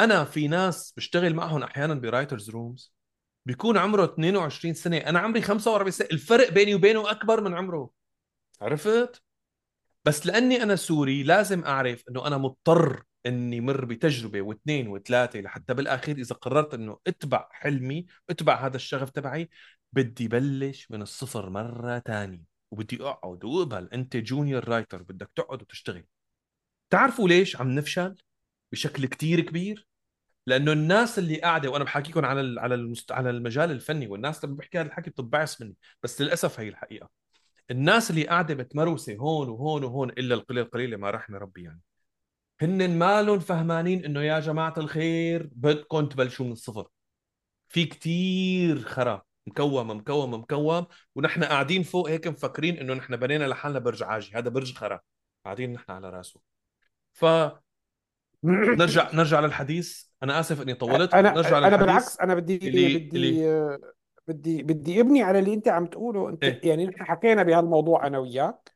[0.00, 2.94] أنا في ناس بشتغل معهم أحيانا ب writers' rooms
[3.46, 4.96] بيكون عمره 22 سنة.
[4.98, 6.08] أنا عمري 45 سنة.
[6.12, 7.90] الفرق بيني وبينه أكبر من عمره.
[8.62, 9.22] عرفت؟
[10.04, 15.74] بس لأني أنا سوري لازم أعرف إنه أنا مضطر إني مر بتجربة واثنين وثلاثة لحتى
[15.74, 19.50] بالاخير إذا قررت إنه أتبع حلمي أتبع هذا الشغف تبعي
[19.94, 23.88] بدي بلش من الصفر مرة ثانية وبدي أقعد وأقبل.
[23.92, 26.04] أنت junior writer بدك تقعد وتشتغل.
[26.90, 28.16] تعرفوا ليش عم نفشل؟
[28.72, 29.88] بشكل كتير كبير.
[30.46, 33.12] لأنه الناس اللي قاعدة وأنا بحكيكم على على المست...
[33.12, 37.10] على المجال الفني والناس لما بحكي هذا الحكي بتنبعث مني بس للأسف هي الحقيقة.
[37.70, 41.80] الناس اللي قاعدة متمروسه هون وهون وهون إلا القله القليله ما رحم ربي يعني.
[42.60, 46.88] هن مالهم فهمانين إنه يا جماعة الخير بدكم تبلشوا من الصفر.
[47.68, 49.22] في كتير خرا.
[49.46, 54.36] مكوم مكوم مكوم ونحن قاعدين فوق هيك مفكرين إنه نحن بنينا لحالنا برج عاجي.
[54.36, 55.00] هذا برج خرا.
[55.44, 56.40] قاعدين نحن على راسه.
[57.12, 57.24] ف
[58.80, 60.02] نرجع نرجع للحديث.
[60.22, 61.14] أنا آسف إني طولت.
[61.14, 63.78] أنا نرجع أنا بالعكس أنا بدي اللي بدي اللي
[64.28, 66.28] بدي بدي ابني على اللي أنت عم تقوله.
[66.28, 66.60] أنت إيه.
[66.68, 68.74] يعني نحن حكينا بهالموضوع أنا وياك.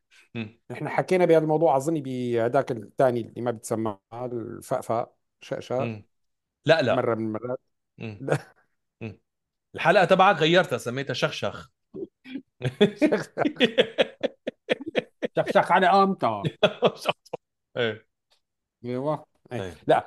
[0.70, 6.01] نحن حكينا بهالموضوع أظني بهذاك الثاني اللي ما بتسمى الفقفق شقشق.
[6.66, 6.95] لا لا.
[6.95, 7.61] مرة من المرات.
[9.74, 11.70] الحلقة تبعك غيرتها سميتها شخشخ.
[15.36, 16.43] شخشخ على قامته
[17.77, 18.07] إيه.
[18.85, 19.24] أيوه.
[19.53, 19.62] إيه.
[19.62, 19.74] إيه.
[19.86, 20.07] لا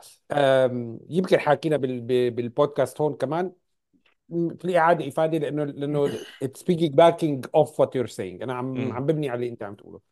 [1.09, 3.51] يمكن حكينا بالبودكاست هون كمان.
[4.31, 6.07] في إعادة إفادة لأنه لأنه
[6.45, 8.41] it's speaking backing of what you're saying.
[8.43, 8.91] أنا عم.
[8.93, 10.10] عم ببني على اللي أنت عم تقوله.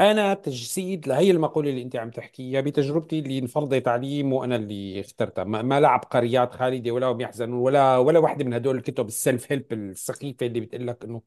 [0.00, 5.44] أنا تجسيد لهي المقولة اللي أنت عم تحكيها بتجربتي اللي انفرضت تعليم وأنا اللي اخترتها.
[5.44, 9.52] ما, ما لا عبقريات خالدة ولا هم يحزنون ولا ولا وحدة من هدول الكتب السيلف
[9.52, 11.22] هيلب السخيفة اللي بتقول لك إنه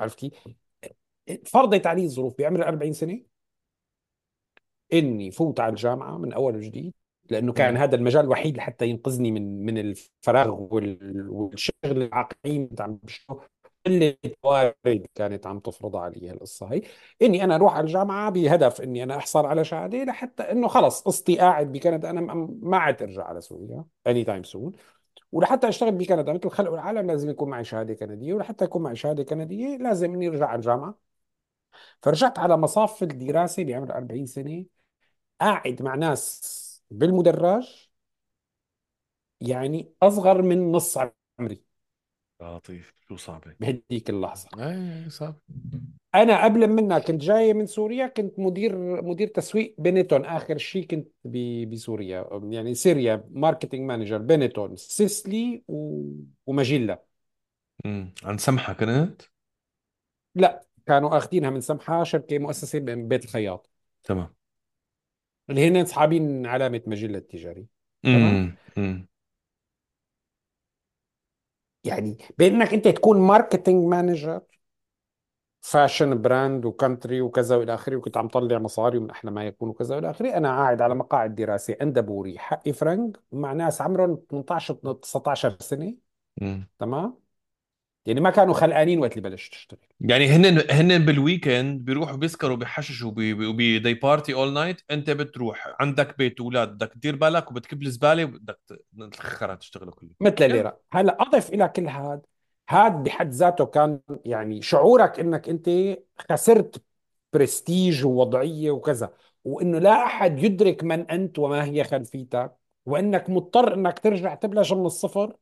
[0.00, 0.30] عرفتي
[1.46, 3.20] فرضت علي الظروف بعمر 40 سنة.
[4.92, 6.94] إني فوت على الجامعة من أول وجديد
[7.30, 7.76] لأنه كان.
[7.76, 13.53] هذا المجال الوحيد لحتى ينقذني من من الفراغ وال- والشغل العقيم اللي عم بشتغله
[13.86, 16.82] اللي الوالد كانت عم تفرض علي القصة هي.
[17.22, 21.38] إني أنا أروح على الجامعة بهدف إني أنا أحصل على شهادة لحتى إنه خلص قصتي
[21.38, 22.20] قاعد بكندا أنا
[22.62, 24.72] ما عاد أرجع على سوريا anytime soon
[25.32, 29.22] ولحتى أشتغل بكندا مثل خلق العالم لازم يكون معي شهادة كندية ولحتى يكون معي شهادة
[29.24, 30.98] كندية لازم إني أرجع على الجامعة
[32.02, 34.64] فرجعت على مصاف الدراسة بعمر 40 سنة
[35.40, 37.88] قاعد مع ناس بالمدرج
[39.40, 40.98] يعني أصغر من نص
[41.38, 41.64] عمري.
[42.50, 44.48] لطيف شو صعبة؟ بهديك اللحظة.
[44.58, 45.36] إيه صعب.
[46.14, 50.24] أنا قبل منها كنت جاي من سوريا كنت مدير مدير تسويق Benetton.
[50.24, 54.76] آخر شيء كنت ب- بسوريا يعني سوريا marketing manager Benetton.
[54.76, 56.10] Sisley و...
[56.46, 57.02] وماجيلا.
[57.86, 59.22] امم عن سمحة كنت؟
[60.34, 63.70] لا كانوا أخذينها من سمحة شركة مؤسسة من بيت الخياط.
[64.04, 64.34] تمام.
[65.50, 67.66] اللي هن اصحابين علامة ماجيلا التجاري.
[68.02, 69.06] تمام؟ امم امم
[71.84, 74.40] يعني بإنك أنت تكون marketing manager
[75.62, 79.68] fashion brand و country وكذا وإلى آخره وكنت عم طلع مصاري ومن أحلى ما يكون
[79.68, 84.74] وكذا وإلى آخره أنا قاعد على مقاعد دراسة اندبوري حقي فرنك مع ناس عمرهم 18
[84.74, 85.94] 19 سنة.
[86.78, 87.23] تمام؟
[88.06, 92.56] يعني ما كانوا خلقانين وقت اللي بلشت اشتغل يعني هن هن بال weekend بيروحوا بيسكروا
[92.56, 98.24] بيحششوا وب party all night انت بتروح عندك بيت واولاد بدك تدير بالك وبتكب الزبالة
[98.24, 98.60] وبدك
[99.12, 100.76] تخرها تشتغلوا كله مثل اللي يلا رأى.
[100.92, 102.22] هلأ أضف إلى كل هذا
[102.68, 105.70] هذا بحد ذاته كان يعني شعورك إنك أنت
[106.30, 106.82] خسرت
[107.32, 109.12] برستيج ووضعية وكذا
[109.44, 112.52] وإنه لا أحد يدرك من أنت وما هي خلفيتك
[112.86, 115.36] وإنك مضطر إنك ترجع تبلش من الصفر.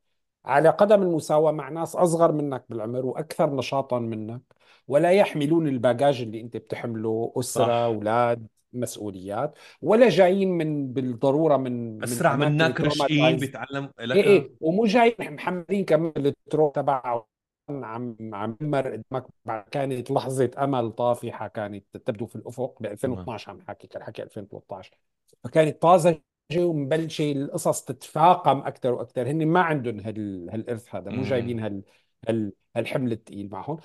[0.44, 4.42] على قدم المساواة مع ناس أصغر منك بالعمر وأكثر نشاطا منك
[4.88, 7.70] ولا يحملون الباجاج اللي أنت بتحمله أسرة صح.
[7.70, 14.06] أولاد مسؤوليات ولا جايين من بالضرورة من من أسرع أماكن منك رشقين تروماتايز بيتعلم إيه
[14.06, 14.50] لك إيه.
[14.60, 17.28] ومو جاي محملين كمان الترو تبعه
[17.68, 19.26] عم عم مر قدامك
[19.70, 22.92] كانت لحظة أمل طافحة كانت تبدو في الأفق ب تمام.
[22.92, 24.98] 2012 عم حكي كان حكي 2013
[25.44, 26.22] فكانت طازجة
[26.56, 29.30] ومبلشة القصص تتفاقم أكثر وأكثر.
[29.30, 30.50] هن ما عندهم هال...
[30.50, 31.82] هالإرث هذا مو جايبين هال...
[32.28, 32.52] هال...
[32.76, 33.78] هالحمل الثقيل معهم.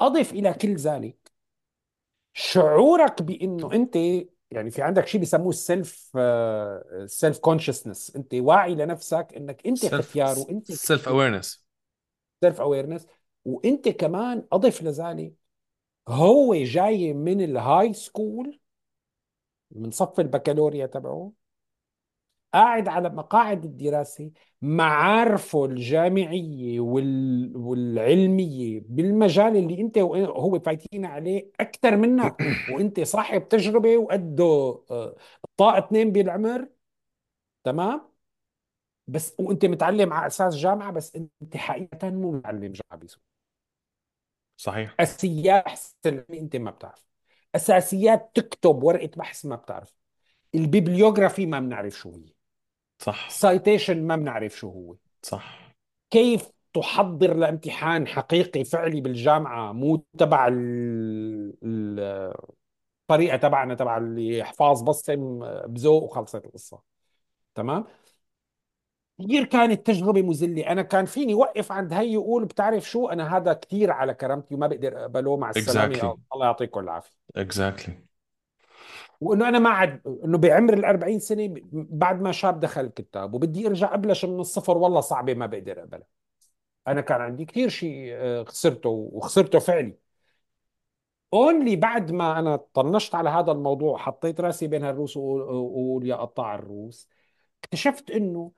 [0.00, 1.32] أضف إلى كل ذلك
[2.32, 3.96] شعورك بأنه أنت
[4.50, 6.18] يعني في عندك شيء بيسموه ال self
[7.06, 11.66] self consciousness أنت واعي لنفسك إنك أنت self ختيار وأنت self awareness
[12.40, 13.06] self awareness
[13.44, 15.34] وأنت كمان أضف لذلك
[16.08, 18.60] هو جاي من ال high school
[19.70, 21.32] من صف البكالوريا تبعه.
[22.54, 24.30] قاعد على مقاعد الدراسة
[24.62, 27.52] معارفه الجامعية وال...
[27.56, 32.36] والعلمية بالمجال اللي انت وهو فايتين عليه أكثر منك
[32.66, 34.44] وانت صاحب تجربة وقده
[34.90, 35.16] آه،
[35.56, 36.68] طاقة اثنين بالعمر.
[37.64, 38.10] تمام؟
[39.06, 43.24] بس وانت متعلم على أساس جامعة بس انت حقيقة مو متعلم جامعة بسهولة
[44.56, 44.96] صحيح.
[46.06, 47.04] العلمي انت ما بتعرف.
[47.54, 49.94] أساسيات تكتب ورقة بحث ما بتعرف.
[50.56, 52.33] ال bibliography ما بنعرف شو هي.
[52.98, 53.30] صح.
[53.30, 54.96] citation ما بنعرف شو هو.
[55.22, 55.74] صح.
[56.10, 62.34] كيف تحضر لامتحان حقيقي فعلي بالجامعة مو تبع ال- ال-
[63.00, 66.80] الطريقة تبعنا تبع اللي حفاظ بصم بذوق وخلصت القصة.
[67.54, 67.84] تمام؟
[69.20, 70.66] كثير كانت تجربة مذلة.
[70.72, 74.66] أنا كان فيني وقف عند هي يقول بتعرف شو؟ أنا هذا كثير على كرامتي وما
[74.66, 75.36] بقدر أقبله.
[75.36, 77.16] مع exactly أو الله يعطيكم العافية.
[77.36, 77.98] exactly
[79.24, 83.66] وإنه أنا ما عاد إنه بعمر ال 40 سنه بعد ما شاب دخل الكتاب وبدي
[83.66, 86.06] أرجع أبلش من الصفر والله صعبة ما بقدر أقبلها.
[86.88, 89.96] أنا كان عندي كثير شيء آه، خسرته وخسرته فعلي.
[91.34, 96.54] only بعد ما أنا طنشت على هذا الموضوع حطيت رأسي بين هالروس وأقول يا قطاع
[96.54, 97.08] الروس
[97.64, 98.52] اكتشفت إنه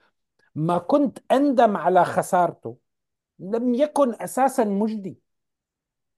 [0.54, 2.78] ما كنت أندم على خسارته
[3.38, 5.18] لم يكن أساسا مجدي.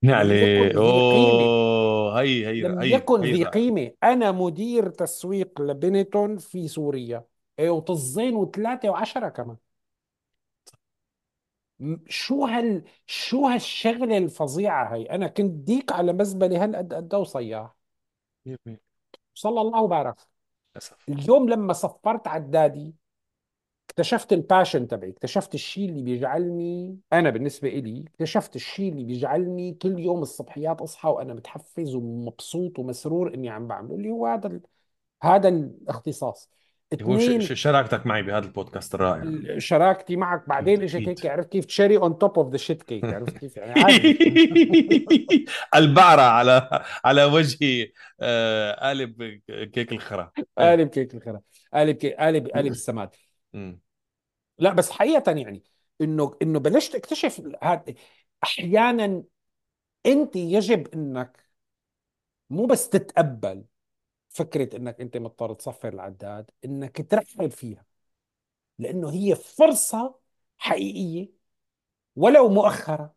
[0.03, 1.51] لم يكن يعني ذي قيمة.
[1.51, 3.91] اوه هي هي لم هي يكن ذي قيمة.
[4.03, 7.25] أنا مدير تسويق لبنتون في سوريا.
[7.59, 9.57] إيه وطزين وثلاثة وعشرة كمان.
[11.79, 17.75] م- شو هال شو هالشغلة الفظيعة هي؟ أنا كنت ديك على مزبلة هالقد قد وصياح
[18.45, 18.81] 100%
[19.33, 20.15] صلى الله وبارك.
[20.75, 22.95] للاسف اليوم لما صفرت عدادي
[23.99, 29.73] اكتشفت ال passion تبعي اكتشفت الشيء اللي بيجعلني أنا بالنسبة إلي اكتشفت الشيء اللي بيجعلني
[29.73, 34.61] كل يوم الصبحيات أصحى وأنا متحفز ومبسوط ومسرور إني عم بعمله اللي هو هذا ال-
[35.23, 36.49] هذا الاختصاص.
[37.01, 39.23] هو اثنين ش- شراكتك معي بهذا البودكاست الرائع.
[39.57, 43.37] شراكتي معك بعدين إجت هيك عرفت كيف؟ cherry on top of the shit cake عرفت
[43.37, 45.45] كيف؟ يعني عادي.
[45.75, 49.23] البعرة على على وجه آه، قالب
[49.73, 50.31] كيك الخرا.
[50.57, 51.41] قالب كيك الخرا.
[51.73, 53.09] قالب كيك قالب قالب السماد.
[54.59, 55.63] لا بس حقيقة يعني
[56.01, 57.83] إنه إنه بلشت أكتشف هذا
[58.43, 59.23] أحيانا
[60.07, 61.49] أنت يجب إنك
[62.49, 63.65] مو بس تتقبل
[64.29, 67.85] فكرة إنك أنت مضطر تصفر العداد إنك ترحب فيها
[68.79, 70.15] لأنه هي فرصة
[70.57, 71.31] حقيقية
[72.15, 73.15] ولو مؤخرة.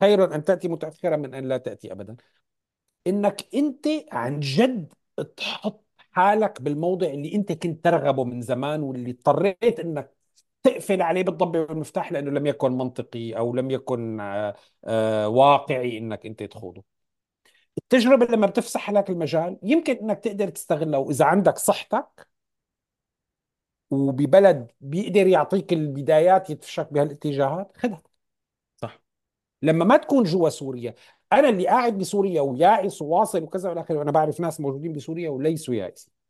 [0.00, 2.16] خير أن تأتي متأخرة من أن لا تأتي أبدا.
[3.06, 4.92] إنك أنت عن جد
[5.36, 10.14] تحط حالك بالموضع اللي أنت كنت ترغبه من زمان واللي اضطريت إنك
[10.62, 14.54] تقفل عليه بالضبة والمفتاح لأنه لم يكن منطقي أو لم يكن آه،
[14.84, 16.84] آه، واقعي إنك أنت تخوضه.
[17.78, 22.28] التجربة لما بتفسح لك المجال يمكن إنك تقدر تستغلها وإذا عندك صحتك
[23.90, 28.02] وببلد بيقدر يعطيك البدايات يتفشك بهالاتجاهات خدها.
[28.76, 29.02] صح.
[29.62, 30.94] لما ما تكون جوا سوريا
[31.32, 35.74] أنا اللي قاعد بسوريا ويائس وواصل وكذا والى آخره وأنا بعرف ناس موجودين بسوريا وليسوا
[35.74, 36.12] يائسين.
[36.12, 36.20] صحيح.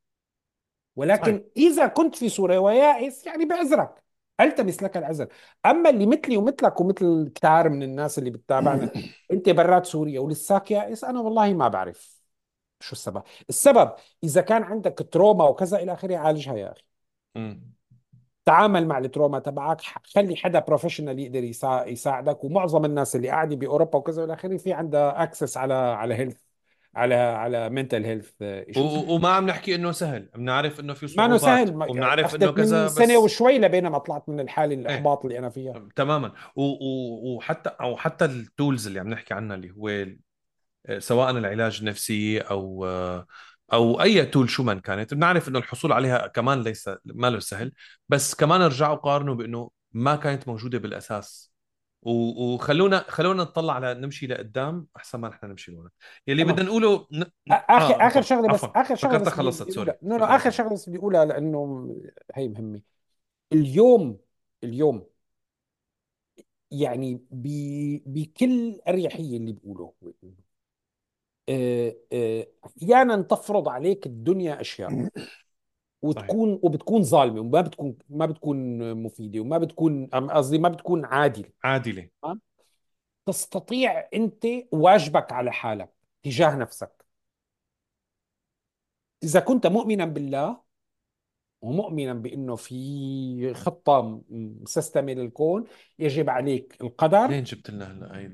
[0.97, 4.03] ولكن إذا كنت في سوريا ويائس يعني بعذرك.
[4.41, 5.27] ألتمس لك العذر
[5.67, 8.91] أما اللي مثلي ومثلك ومثل كتار من الناس اللي بتتابعنا
[9.33, 12.21] أنت برات سوريا ولساك يائس أنا والله ما بعرف
[12.81, 13.23] شو السبب.
[13.49, 13.93] السبب
[14.25, 16.83] إذا كان عندك trauma وكذا إلى آخره عالجها يا أخي.
[18.45, 19.81] تعامل مع ال trauma تبعك
[20.15, 24.73] خلي حدا professional يقدر يسا- يساعدك ومعظم الناس اللي قاعدة بأوروبا وكذا والى آخره في
[24.73, 26.41] عندها access على على health
[26.95, 28.31] على على mental health
[29.09, 30.29] وما عم نحكي إنه سهل.
[30.35, 33.25] بنعرف إنه في ما إنه صعوبات سهل ما- وبنعرف إنه اخذت مني كذا سنه بس
[33.25, 34.81] وشوي لبين ما طلعت من الحالة إيه.
[34.81, 35.89] الأحباط اللي أنا فيها.
[35.97, 36.33] تماما.
[36.57, 40.07] وحتى أو حتى ال tools اللي عم نحكي عنها اللي هو
[40.99, 42.87] سواء العلاج النفسي أو
[43.73, 45.15] أو أي tool شو ما كانت.
[45.15, 47.73] بنعرف إنه الحصول عليها كمان ليس ما له سهل.
[48.09, 51.50] بس كمان ارجعوا قارنوا بإنه ما كانت موجودة بالأساس.
[52.03, 55.91] وخلونا خلونا نطلع على نمشي لقدام أحسن ما نحن نمشي لورا
[56.27, 57.25] يلي بدنا نقوله ن...
[57.51, 59.93] اخر آه آخر عفوا شغلة بس آخر شغلة بس خلصت sorry.
[60.03, 61.89] no no آخر شغلة بس بدي أقولها لأنه
[62.35, 62.81] هي مهمة.
[63.53, 64.19] اليوم
[64.65, 65.07] اليوم
[66.71, 69.93] يعني ب- بكل أريحية اللي بقوله.
[71.49, 75.09] آه، آه، أحيانا تفرض عليك الدنيا أشياء.
[76.03, 81.49] وتكون وبتكون ظالمة وما بتكون ما بتكون مفيدة وما بتكون قصدي ما بتكون عادلة.
[81.65, 82.09] عادلة؟
[83.27, 85.91] تستطيع أنت واجبك على حالك
[86.23, 87.05] تجاه نفسك.
[89.23, 90.61] إذا كنت مؤمنا بالله
[91.63, 95.65] ومؤمنا بأنه في خطة مسستمه للكون
[95.99, 97.27] يجب عليك القدر.
[97.27, 98.33] لين جبت لنا هلا هاي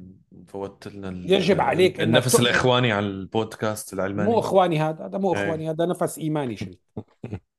[0.48, 2.46] فوتت لنا ال- يجب عليك النفس تؤمن.
[2.46, 5.44] الإخواني على البودكاست مو العلماني إخواني هذا هذا مو إيه.
[5.44, 6.78] إخواني هذا نفس إيماني ال-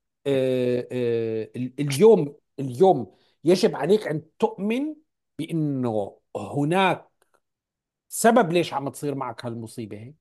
[1.80, 3.14] اليوم اليوم
[3.44, 4.94] يجب عليك أن تؤمن
[5.38, 7.08] بأنه هناك
[8.08, 10.14] سبب ليش عم تصير معك هالمصيبة هي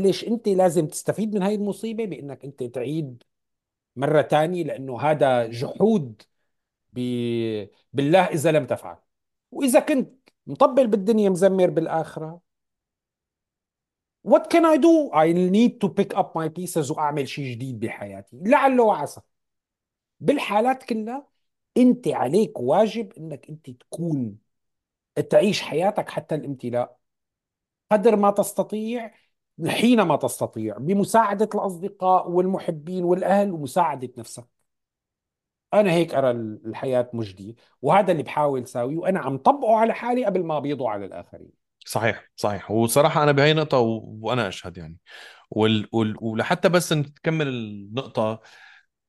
[0.00, 3.22] ليش أنت لازم تستفيد من هاي المصيبة بأنك أنت تعيد
[3.96, 6.22] مرة تانية لأنه هذا جحود
[6.92, 7.00] ب...
[7.92, 8.96] بالله إذا لم تفعل.
[9.50, 10.14] وإذا كنت
[10.46, 12.40] مطبل بالدنيا مزمر بالآخرة
[14.28, 15.10] What can I do?
[15.12, 18.38] I need to pick up my pieces وأعمل شيء جديد بحياتي.
[18.42, 19.20] لعل وعسى.
[20.20, 21.26] بالحالات كلها
[21.76, 24.38] أنت عليك واجب إنك أنت تكون
[25.30, 26.98] تعيش حياتك حتى الامتلاء.
[27.92, 29.14] قدر ما تستطيع
[29.66, 30.78] حينما تستطيع.
[30.78, 34.46] بمساعدة الأصدقاء والمحبين والأهل ومساعدة نفسك.
[35.74, 37.54] أنا هيك أرى الحياة مجدية.
[37.82, 41.63] وهذا اللي بحاول ساويه وأنا عم طبقه على حالي قبل ما أبيضه على الآخرين.
[41.84, 44.18] صحيح صحيح وصراحة أنا بهي نقطة و...
[44.22, 44.98] وأنا أشهد يعني
[45.50, 45.88] وال...
[45.92, 46.16] وال...
[46.20, 48.40] ولحتى بس نكمل النقطة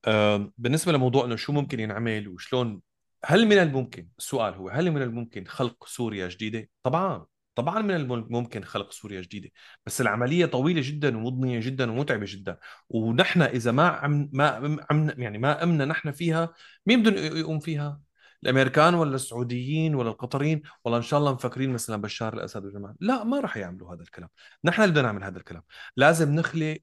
[0.05, 2.81] آه، بالنسبة لموضوع إنه شو ممكن ينعمل وشلون
[3.25, 7.25] هل من الممكن السؤال هو هل من الممكن خلق سوريا جديدة؟ طبعا
[7.55, 9.49] طبعا من الممكن خلق سوريا جديدة
[9.85, 12.57] بس العملية طويلة جدا ومضنية جدا ومتعبة جدا
[12.89, 16.53] ونحن إذا ما عم ما عم يعني ما أمنا نحن فيها
[16.85, 18.01] مين بدهم يقوم فيها؟
[18.43, 23.23] الأمريكان ولا السعوديين ولا القطريين؟ والله إن شاء الله مفكرين مثلا بشار الأسد وجماعه لا
[23.23, 24.29] ما راح يعملوا هذا الكلام.
[24.65, 25.63] نحن اللي بدنا نعمل هذا الكلام.
[25.97, 26.77] لازم نخلق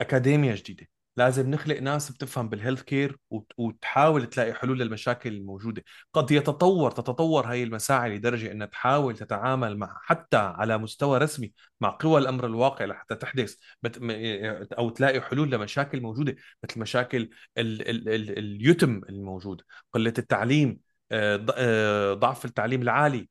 [0.00, 0.88] اكاديميا جديدة.
[1.18, 5.84] لازم نخلق ناس بتفهم بال health care وت- وتحاول تلاقي حلول للمشاكل الموجودة.
[6.12, 11.96] قد يتطور تتطور هاي المساعي لدرجة إنها تحاول تتعامل مع حتى على مستوى رسمي مع
[12.00, 13.98] قوى الأمر الواقع لحتى تحدث بت...
[14.72, 17.88] أو تلاقي حلول لمشاكل موجودة مثل مشاكل ال...
[17.88, 18.08] ال...
[18.08, 18.38] ال...
[18.38, 19.62] اليتم الموجود.
[19.92, 20.78] قلة التعليم
[21.12, 23.28] آه، آه، ضعف التعليم العالي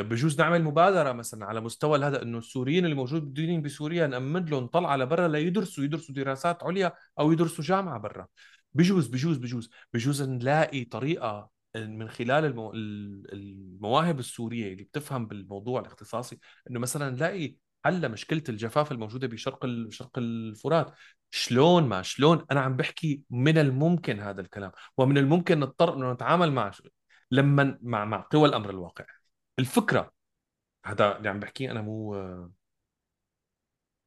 [0.00, 4.96] بجوز نعمل مبادرة مثلا على مستوى هذا إنه السوريين اللي موجودين بسوريا نأمن لهم طلعة
[4.96, 8.26] لبرا ليدرسوا يدرسوا دراسات عليا أو يدرسوا جامعة برا
[8.74, 12.72] بجوز بجوز بجوز بجوز نلاقي طريقة من خلال المو...
[12.74, 16.38] ال- المواهب السورية اللي بتفهم بالموضوع الاختصاصي
[16.70, 19.66] إنه مثلا نلاقي حل مشكله الجفاف الموجودة بشرق.
[19.90, 20.94] شرق الفرات
[21.30, 26.52] شلون ما شلون أنا عم بحكي من الممكن هذا الكلام ومن الممكن نضطر إنه نتعامل
[26.52, 26.70] مع
[27.30, 29.04] لما مع مع قوى الأمر الواقع
[29.58, 30.12] الفكرة.
[30.84, 32.14] هذا اللي عم بحكيه أنا مو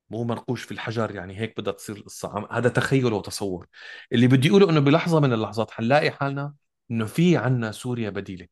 [0.10, 2.48] مو منقوش في الحجر يعني هيك بدها تصير القصة.
[2.52, 3.68] هذا تخيل وتصور.
[4.12, 6.54] اللي بدي أقوله إنه بلحظة من اللحظات حنلاقي حالنا
[6.92, 8.48] إنه في عنا سوريا بديلة.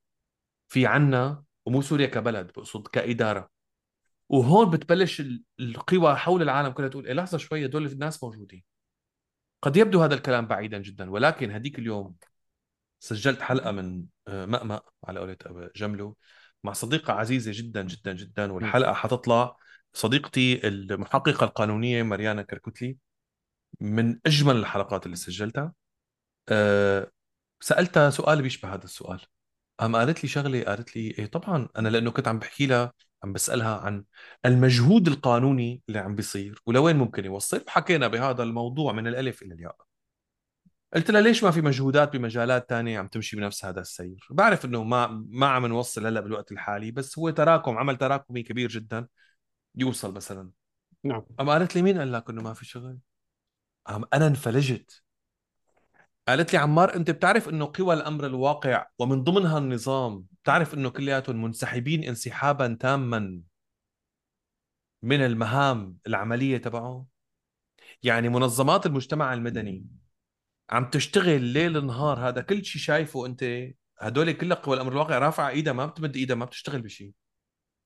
[0.70, 3.50] في عنا ومو سوريا كبلد بقصد كإدارة.
[4.30, 8.64] وهون بتبلش ال- القوى حول العالم كلها تقول إيه لحظة شوية دول الناس موجودين.
[9.62, 12.16] قد يبدو هذا الكلام بعيدا جدا ولكن هديك اليوم
[13.00, 15.38] سجلت حلقة من آه، مأمأ على قولة
[15.76, 16.18] جملو.
[16.64, 18.52] مع صديقة عزيزة جدا جدا جدا.
[18.52, 19.56] والحلقة حتطلع.
[19.94, 22.98] صديقتي المحققة القانونية مريانا كركتلي
[23.80, 25.74] من أجمل الحلقات اللي سجلتها.
[26.50, 27.12] أه
[27.62, 29.22] سألتها سؤال بيشبه هذا السؤال.
[29.80, 32.94] قام قالت لي شغلة قالت لي إيه طبعا أنا لأنه كنت عم بحكي لها
[33.24, 34.04] عم بسألها عن
[34.46, 37.64] المجهود القانوني اللي عم بيصير ولوين ممكن يوصل.
[37.68, 39.76] حكينا بهذا الموضوع من الألف إلى الياء.
[40.94, 44.84] قلت لها ليش ما في مجهودات بمجالات تانية عم تمشي بنفس هذا السير؟ بعرف إنه
[44.84, 49.08] ما ما عم نوصل هلأ بالوقت الحالي بس هو تراكم عمل تراكمي كبير جدا
[49.76, 50.50] يوصل مثلا.
[51.04, 51.26] نعم.
[51.40, 52.98] اما قالت لي مين؟ قال لك إنه ما في شغل.
[53.90, 55.04] أم أنا انفلجت.
[56.28, 61.44] قالت لي عمار أنت بتعرف إنه قوى الأمر الواقع ومن ضمنها النظام بتعرف إنه كلياتهم
[61.44, 63.42] منسحبين انسحابا تاما
[65.02, 67.06] من المهام العملية تبعه
[68.04, 69.86] يعني منظمات المجتمع المدني
[70.70, 73.68] عم تشتغل ليل نهار هذا كل شيء شايفه أنت.
[74.00, 77.12] هدول كلها قوى الامر الواقع رافعة إيدها ما بتمد إيدها ما بتشتغل بشيء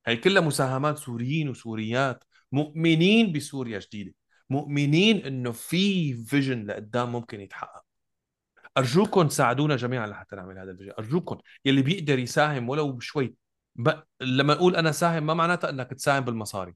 [0.05, 4.13] هي كلها مساهمات سوريين وسوريات مؤمنين بسوريا جديدة.
[4.49, 7.83] مؤمنين إنه في vision لقدام ممكن يتحقق.
[8.77, 13.35] ارجوكم ساعدونا جميعا لحتى نعمل هذا ال vision ارجوكم يلي بيقدر يساهم ولو بشوي.
[13.75, 13.89] ب...
[14.21, 16.73] لما أقول أنا ساهم ما معناتها إنك تساهم بالمصاري.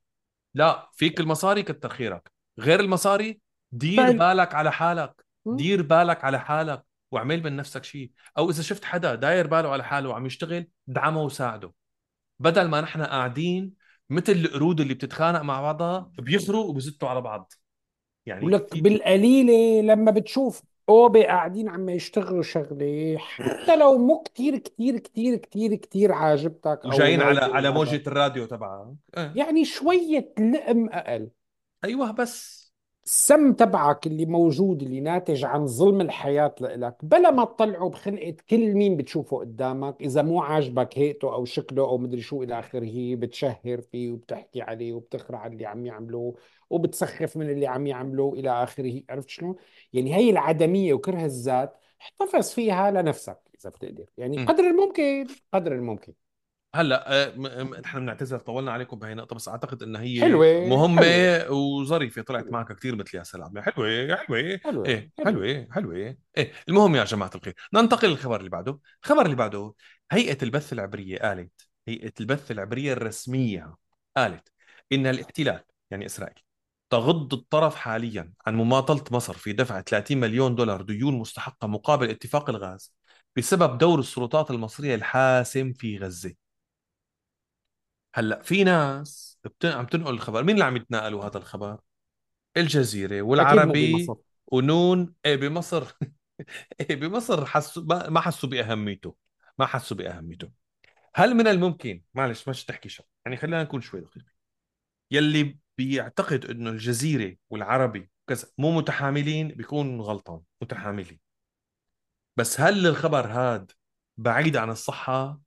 [0.54, 2.32] لا فيك المصاري كتر خيرك.
[2.60, 3.40] غير المصاري
[3.72, 5.25] دير بالك على حالك.
[5.46, 9.84] دير بالك على حالك واعمل من نفسك شيء أو إذا شفت حدا داير باله على
[9.84, 11.74] حاله وعم يشتغل دعمه وساعده.
[12.40, 13.74] بدل ما نحن قاعدين
[14.10, 17.54] مثل القرود اللي بتتخانق مع بعضها بيخروا وبزتوا على بعض.
[18.26, 24.58] يعني ولك في بالقليلة لما بتشوف أوبي قاعدين عم يشتغلوا شغلة حتى لو مو كتير
[24.58, 28.88] كتير كتير كتير كتير عاجبتك أو وجايين على على موجة الراديو تبعك.
[29.18, 29.34] إيه.
[29.36, 31.30] يعني شوية لقم أقل.
[31.84, 32.65] أيوه بس.
[33.06, 38.74] السم تبعك اللي موجود اللي ناتج عن ظلم الحياة لإلك بلا ما تطلعه بخلقة كل
[38.74, 43.82] مين بتشوفه قدامك إذا مو عاجبك هيئته أو شكله أو مدري شو إلى آخره بتشهر
[43.92, 46.36] فيه وبتحكي عليه وبتخرع اللي عم يعملوه
[46.70, 49.56] وبتسخف من اللي عم يعملوه إلى آخره عرفت شلون؟
[49.94, 54.46] يعني هي العدمية وكره الذات احتفظ فيها لنفسك إذا بتقدر يعني.
[54.46, 56.14] قدر الممكن قدر الممكن
[56.76, 61.52] هلأ آه، نحن بنعتذر طولنا عليكم بهي النقطة بس أعتقد ان هي حلوة مهمة حلوة.
[61.52, 63.62] وظريفة طلعت معك كثير مثل يا سلام.
[63.62, 65.26] حلوة حلوة حلوة إيه حلوة.
[65.26, 65.96] حلوة حلوة.
[66.38, 68.80] إيه المهم يا جماعة الخير ننتقل للخبر اللي بعده.
[69.04, 69.74] الخبر اللي بعده
[70.12, 71.52] هيئة البث العبرية قالت
[71.88, 73.76] هيئة البث العبرية الرسمية
[74.18, 74.52] قالت
[74.92, 76.40] إن الإحتلال يعني إسرائيل
[76.90, 82.50] تغض الطرف حاليا عن مماطلة مصر في دفع 30 مليون دولار ديون مستحقة مقابل اتفاق
[82.50, 82.94] الغاز
[83.38, 86.45] بسبب دور السلطات المصرية الحاسم في غزة.
[88.16, 89.66] هلأ في ناس بت...
[89.66, 90.44] عم تنقل الخبر.
[90.44, 91.80] مين اللي عم يتناقلوا هذا الخبر؟
[92.58, 94.08] مو والعربي
[94.48, 95.14] ونون.
[95.26, 95.92] إيه بمصر.
[96.80, 99.16] إيه بمصر حسوا ما ما حسوا بأهميته.
[99.60, 100.52] ما حسوا بأهميته.
[101.16, 104.36] هل من الممكن؟ معلش مش تحكي شو يعني خلينا نكون شوي دقيقين.
[105.12, 110.42] يلي بيعتقد إنه الجزيرة والعربي كذا مو متحاملين بيكون غلطان.
[110.62, 111.20] متحاملين.
[112.38, 113.72] بس هل الخبر هاد
[114.18, 115.40] بعيد عن الصحة؟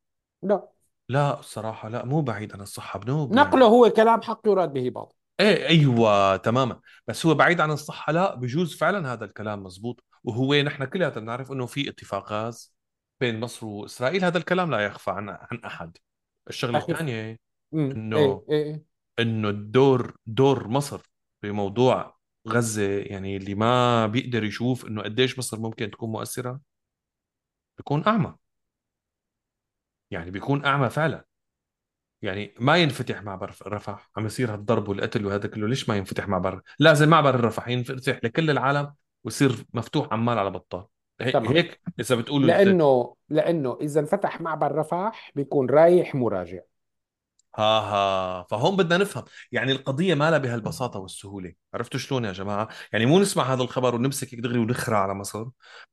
[0.42, 0.77] لا.
[1.08, 4.90] لا الصراحة لا مو بعيد عن الصحة بنوب نقله يعني هو كلام حق يراد به
[4.90, 6.80] باطل إيه أيوه تماما.
[7.08, 10.04] بس هو بعيد عن الصحة لا بجوز فعلا هذا الكلام مزبوط.
[10.24, 12.74] وهو نحن كلياتنا بنعرف إنه في اتفاق غاز
[13.20, 14.24] بين مصر وإسرائيل.
[14.24, 15.96] هذا الكلام لا يخفى عن عن أحد.
[16.50, 17.38] الثانية
[17.74, 18.82] امم إيه إنه إيه إيه.
[19.18, 21.00] إنه الدور دور مصر
[21.42, 22.18] بموضوع
[22.48, 26.60] غزة يعني اللي ما بيقدر يشوف إنه قديش مصر ممكن تكون مؤثرة
[27.78, 28.34] بيكون أعمى.
[30.10, 31.24] يعني بيكون أعمى فعلا.
[32.22, 36.62] يعني ما ينفتح معبر رفح عم يصير هالضرب والقتل وهذا كله ليش ما ينفتح معبر؟
[36.78, 38.94] لازم معبر الرفح ينفتح لكل العالم
[39.24, 40.84] ويصير مفتوح عمال على بطال.
[41.18, 46.60] تمام هيك إذا بتقولوا لأنه لأنه إذا انفتح معبر رفح بيكون رايح مراجع.
[47.58, 49.24] ها ها فهون بدنا نفهم.
[49.52, 51.52] يعني القضية ما لها بهالبساطة والسهولة.
[51.74, 55.46] عرفتوا شلون يا جماعة؟ يعني مو نسمع هذا الخبر ونمسك دغري ونخرع على مصر.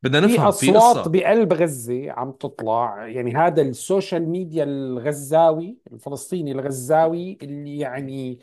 [0.04, 1.12] بدنا في نفهم في أصوات قصة.
[1.12, 3.08] بقلب غزة عم تطلع.
[3.08, 8.40] يعني هذا ال social media الغزاوي الفلسطيني الغزاوي اللي يعني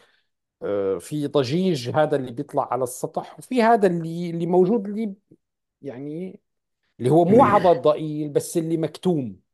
[0.63, 3.39] آه، في ضجيج هذا اللي بيطلع على السطح.
[3.39, 5.15] وفي هذا اللي اللي موجود اللي
[5.83, 6.41] يعني
[6.99, 9.52] اللي هو مو عبط ضئيل بس اللي مكتوم.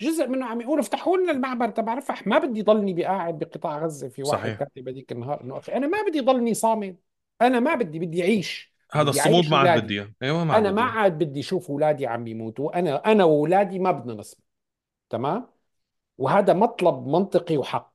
[0.00, 2.26] جزء منه عم يقول افتحوا لنا المعبر تبع رفح.
[2.26, 4.58] ما بدي ضلني بقاعد بقطاع غزة في واحد صحيح.
[4.58, 6.96] كاتب هذيك النهار إنه أخي أنا ما بدي ضلني صامد
[7.42, 8.74] أنا ما بدي بدي أعيش.
[8.92, 10.06] هذا بدي الصمود ما عاد بدي.
[10.22, 10.82] أيوه ما عاد أنا ما.
[10.82, 14.44] عاد بدي أشوف أولادي عم يموتوا أنا أنا وأولادي ما بدنا نصمت.
[15.10, 15.46] تمام؟
[16.18, 17.94] وهذا مطلب منطقي وحق.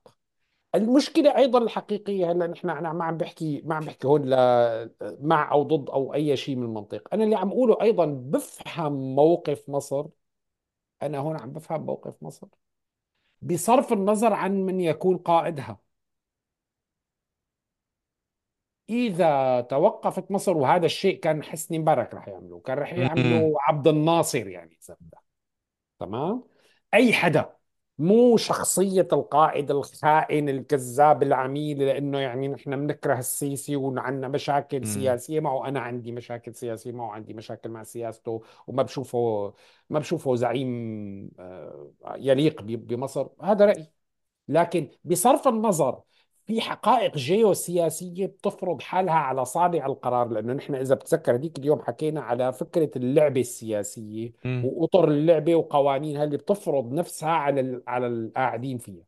[0.76, 4.89] المشكلة أيضا الحقيقية هلأ نحن أنا ما عم بحكي ما عم بحكي هون لا
[5.21, 7.07] مع أو ضد أو أي شيء من المنطق.
[7.13, 10.05] أنا اللي عم أقوله أيضا بفهم موقف مصر.
[11.03, 12.47] أنا هون عم بفهم موقف مصر.
[13.41, 15.80] بصرف النظر عن من يكون قائدها.
[18.89, 24.47] إذا توقفت مصر وهذا الشيء كان حسني مبارك رح يعمله كان رح يعمله عبد الناصر
[24.47, 25.19] يعني إذا بدك
[25.99, 26.43] تمام؟
[26.93, 27.59] أي حدا.
[27.99, 35.39] مو شخصية القائد الخائن الكذاب العميل لأنه يعني نحن بنكره السيسي وعندنا مشاكل سياسية.
[35.39, 39.53] معه أنا عندي مشاكل سياسية معه عندي مشاكل مع سياسته وما بشوفه
[39.89, 43.27] ما بشوفه زعيم آه، يليق بمصر.
[43.41, 43.91] هذا رأيي.
[44.47, 46.01] لكن بصرف النظر
[46.49, 52.21] في حقائق جيوسياسية بتفرض حالها على صانع القرار لأنه نحن إذا بتذكر هذيك اليوم حكينا
[52.21, 58.77] على فكرة اللعبة السياسية امم وأطر اللعبة وقوانينها اللي بتفرض نفسها على ال- على القاعدين
[58.77, 59.03] فيها.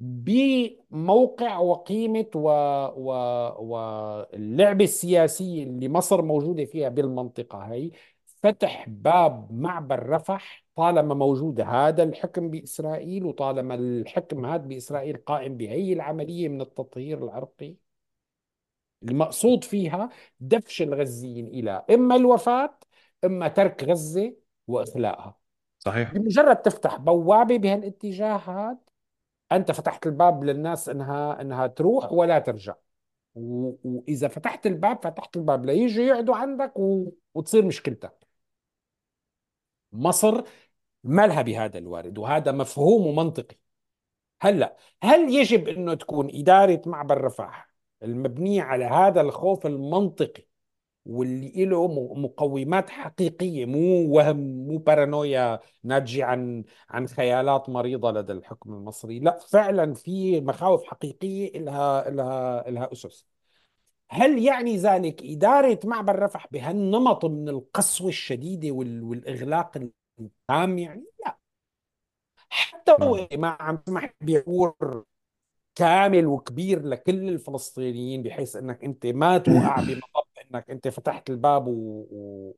[0.00, 2.48] بموقع وقيمة و...
[2.96, 3.12] و...
[3.58, 7.90] واللعبة السياسية اللي مصر موجودة فيها بالمنطقة هي
[8.42, 15.92] فتح باب معبر رفح طالما موجود هذا الحكم بإسرائيل وطالما الحكم هذا بإسرائيل قائم بهي
[15.92, 17.76] العملية من التطهير العرقي
[19.02, 20.08] المقصود فيها
[20.40, 22.78] دفش الغزيين إلى إما الوفاة
[23.24, 24.34] إما ترك غزة
[24.66, 25.38] وإخلاءها
[25.78, 26.14] صحيح.
[26.14, 28.78] بمجرد تفتح بوابة بهالاتجاه هذا
[29.52, 32.74] أنت فتحت الباب للناس إنها إنها تروح ولا ترجع.
[33.34, 33.72] و...
[33.84, 37.12] وإذا فتحت الباب فتحت الباب ليجوا يقعدوا عندك و...
[37.34, 38.26] وتصير مشكلتك.
[39.92, 40.42] مصر
[41.04, 43.56] مالها بهذا الوارد وهذا مفهوم ومنطقي.
[44.42, 47.70] هلأ هل يجب إنه تكون إدارة معبر رفح
[48.02, 50.46] المبنية على هذا الخوف المنطقي
[51.06, 54.36] واللي له مقومات حقيقية مو وهم
[54.68, 61.58] مو بارانويا ناتجة عن عن خيالات مريضة لدى الحكم المصري؟ لأ فعلا في مخاوف حقيقية
[61.60, 63.26] لها لها لها أسس.
[64.12, 69.78] هل يعني ذلك إدارة معبر رفح بهالنمط من القسوة الشديدة وال- والإغلاق
[70.20, 71.38] التام يعني؟ لا.
[72.48, 73.26] حتى نعم.
[73.40, 75.04] ما عم تسمح بعبور
[75.74, 80.24] كامل وكبير لكل الفلسطينيين بحيث إنك أنت ما توقع بمطب
[80.54, 82.06] إنك أنت فتحت الباب و...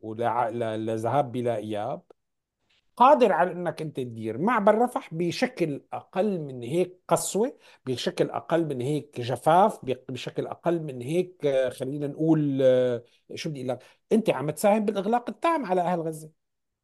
[0.02, 0.14] و...
[0.14, 2.02] ل- لذهاب بلا إياب.
[2.96, 4.38] قادر على إنك أنت تدير.
[4.38, 11.02] معبر رفح بشكل أقل من هيك قسوة بشكل أقل من هيك جفاف بشكل أقل من
[11.02, 13.04] هيك آه، خلينا نقول آه،
[13.34, 13.78] شو بدي أقول لك؟
[14.12, 16.30] أنت عم تساهم بالإغلاق التام على أهل غزة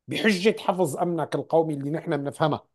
[0.09, 2.67] بحجة حفظ أمنك القومي اللي نحن بنفهمها.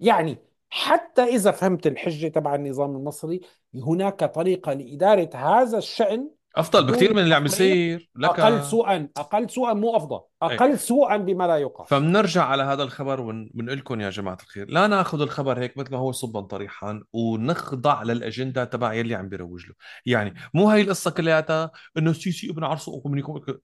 [0.00, 0.38] يعني
[0.70, 3.40] حتى إذا فهمت الحجة تبع النظام المصري
[3.74, 9.50] هناك طريقة لإدارة هذا الشأن أفضل بكثير من اللي عم بيصير لك أقل سوءا أقل
[9.50, 10.20] سوءا مو أفضل.
[10.42, 10.56] إيه.
[10.56, 11.88] أقل سوءا بما لا يقاس.
[11.88, 15.98] فبنرجع على هذا الخبر ونقول لكم يا جماعة الخير لا ناخذ الخبر هيك مثل ما
[15.98, 19.74] هو صبا طريحا ونخضع للأجندة تبع يلي عم بيروج له.
[20.06, 22.90] يعني مو هاي القصة كلياتها إنه السيسي ابن عرس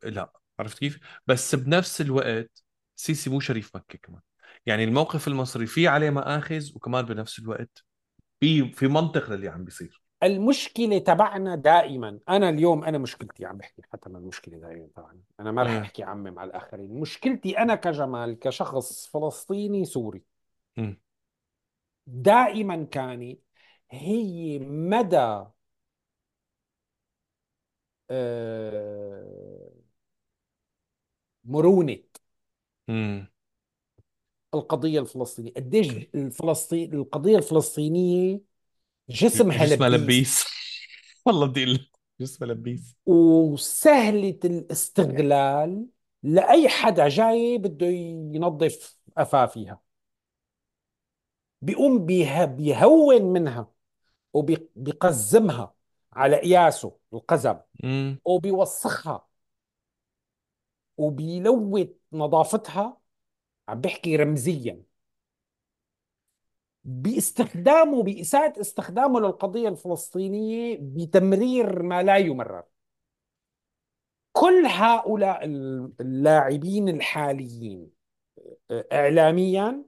[0.04, 2.62] لا عرفت كيف؟ بس بنفس الوقت
[2.96, 4.20] سيسي مو شريف مكة كمان.
[4.66, 7.84] يعني الموقف المصري في عليه مآخذ وكمان بنفس الوقت
[8.40, 10.01] في في منطق للي عم بيصير.
[10.22, 12.18] المشكلة تبعنا دائما.
[12.28, 15.20] أنا اليوم أنا مشكلتي عم بحكي حتى ما المشكلة دائما تبعنا.
[15.40, 16.94] أنا ما رح أحكي عمم على الآخرين.
[17.00, 20.22] مشكلتي أنا كجمال كشخص فلسطيني سوري.
[22.06, 23.40] دائما كانت
[23.90, 25.44] هي مدى
[28.10, 29.72] آه،
[31.44, 31.98] مرونة
[32.88, 33.32] امم
[34.54, 35.52] القضية الفلسطينية.
[35.52, 38.51] قديش الفلسطين القضية الفلسطينية
[39.08, 40.44] جسمها جسمها لبيس لبيس
[41.26, 45.86] والله بدي جسمها لبيس وسهلة الاستغلال
[46.22, 49.80] لأي حدا جاي بده ينظف قفاه فيها.
[51.62, 53.72] بيقوم بيه- بيهون منها
[54.32, 55.74] وبيقزمها
[56.12, 57.56] على قياسه القزم.
[58.24, 59.28] وبيوسخها.
[60.96, 63.00] وبيلوث نظافتها.
[63.68, 64.82] عم بحكي رمزيا.
[66.84, 72.62] باستخدامه بإساءة استخدامه للقضية الفلسطينية بتمرير ما لا يمرر.
[74.32, 75.44] كل هؤلاء
[76.00, 77.90] اللاعبين الحاليين
[78.92, 79.84] إعلاميا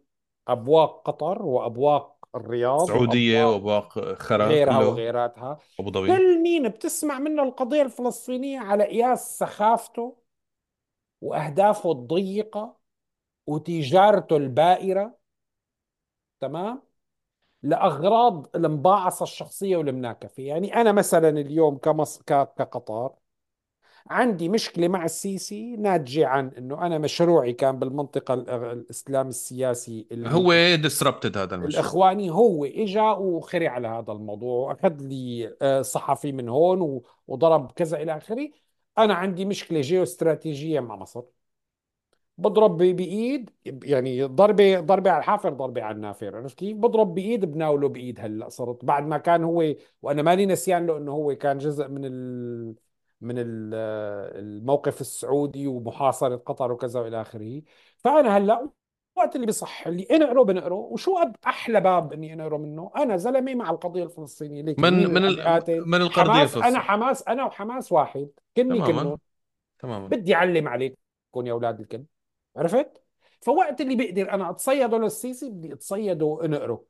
[0.49, 5.59] أبواق قطر وأبواق الرياض سعودية وأبواق خرا غيرها كله وغيراتها.
[5.81, 6.17] أبو ظبي.
[6.17, 10.17] كل مين بتسمع منه القضية الفلسطينية على قياس سخافته
[11.21, 12.77] وأهدافه الضيقة
[13.47, 15.24] وتجارته البائرة.
[16.49, 16.83] تمام؟
[17.63, 20.43] لأغراض المباعثه الشخصية والمناكفة.
[20.43, 22.19] يعني أنا مثلا اليوم كمص...
[22.19, 22.25] ك...
[22.59, 23.11] كقطر
[24.11, 30.53] عندي مشكلة مع السيسي ناتجة عن أنه أنا مشروعي كان بالمنطقة ال- الإسلام السياسي هو
[30.83, 31.81] ديسربتد هذا المشروع.
[31.81, 38.03] الإخواني هو إجا وخرع على هذا الموضوع وأخذ لي آه، صحفي من هون وضرب كذا
[38.03, 38.51] إلى آخره.
[38.99, 41.23] أنا عندي مشكلة جيوستراتيجية مع مصر.
[42.39, 47.89] بضرب بإيد يعني ضربة ضربة على الحافر ضربة على النافر عرفت كيف؟ بضرب بإيد بناوله
[47.89, 48.85] بإيد هلأ صرت.
[48.85, 52.75] بعد ما كان هو وأنا مالي نسيان له إنه هو كان جزء من ال
[53.21, 53.75] من ال-
[54.39, 57.63] الموقف السعودي ومحاصرة قطر وكذا وإلى آخره.
[57.97, 58.69] فأنا هلأ
[59.17, 60.75] وقت اللي بصح اللي انقره بنقره.
[60.75, 65.89] وشو أحلى باب إني انقره منه؟ أنا زلمة مع القضية الفلسطينية ليك من من ال-
[65.89, 69.19] من القضية حماس أنا حماس أنا وحماس واحد كني تماما
[69.79, 70.07] تماما.
[70.09, 70.97] بدي أعلم عليكم
[71.47, 72.05] يا أولاد الكلب
[72.57, 73.03] عرفت؟
[73.41, 76.85] فوقت اللي بقدر أنا أتصيده للسيسي بدي أتصيده وانقره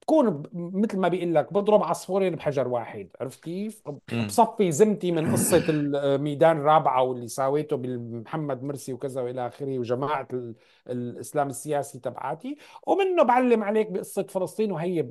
[0.00, 3.08] تكون ب- مثل ما بيقول لك بضرب عصفورين بحجر واحد.
[3.20, 3.82] عرفت كيف؟
[4.26, 10.54] بصفي زمتي من قصة الميدان الرابعة واللي ساويته بمحمد مرسي وكذا وإلى آخره وجماعة ال-
[10.88, 12.56] الإسلام السياسي تبعاتي.
[12.86, 15.08] ومنه بعلم عليك بقصة فلسطين وهي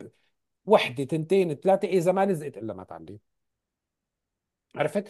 [0.65, 3.17] وحدة تنتين ثلاثة إذا ما لزقت إلا ما تعلم
[4.75, 5.07] عرفت؟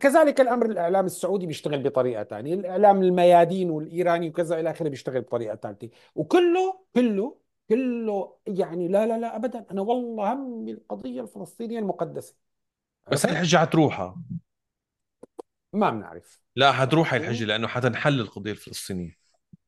[0.00, 5.56] كذلك الأمر الإعلام السعودي بيشتغل بطريقة ثانية الإعلام الميادين والإيراني وكذا إلى آخره بيشتغل بطريقة
[5.56, 9.66] ثالثه وكله كله كله يعني لا لا لا ابدا.
[9.70, 12.34] أنا والله همي القضية الفلسطينية المقدسة.
[13.12, 14.22] بس هاي الحجه حتروحها
[15.72, 16.40] ما بنعرف.
[16.56, 19.16] لا حتروح هاي الحجة لأنه حتنحل القضية الفلسطينية.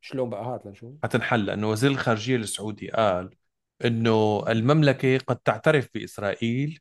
[0.00, 0.94] شلون بقى؟ هات لنشوف.
[1.02, 3.30] حتنحل لأنه وزير الخارجية السعودي قال
[3.84, 6.80] إنه المملكة قد تعترف بإسرائيل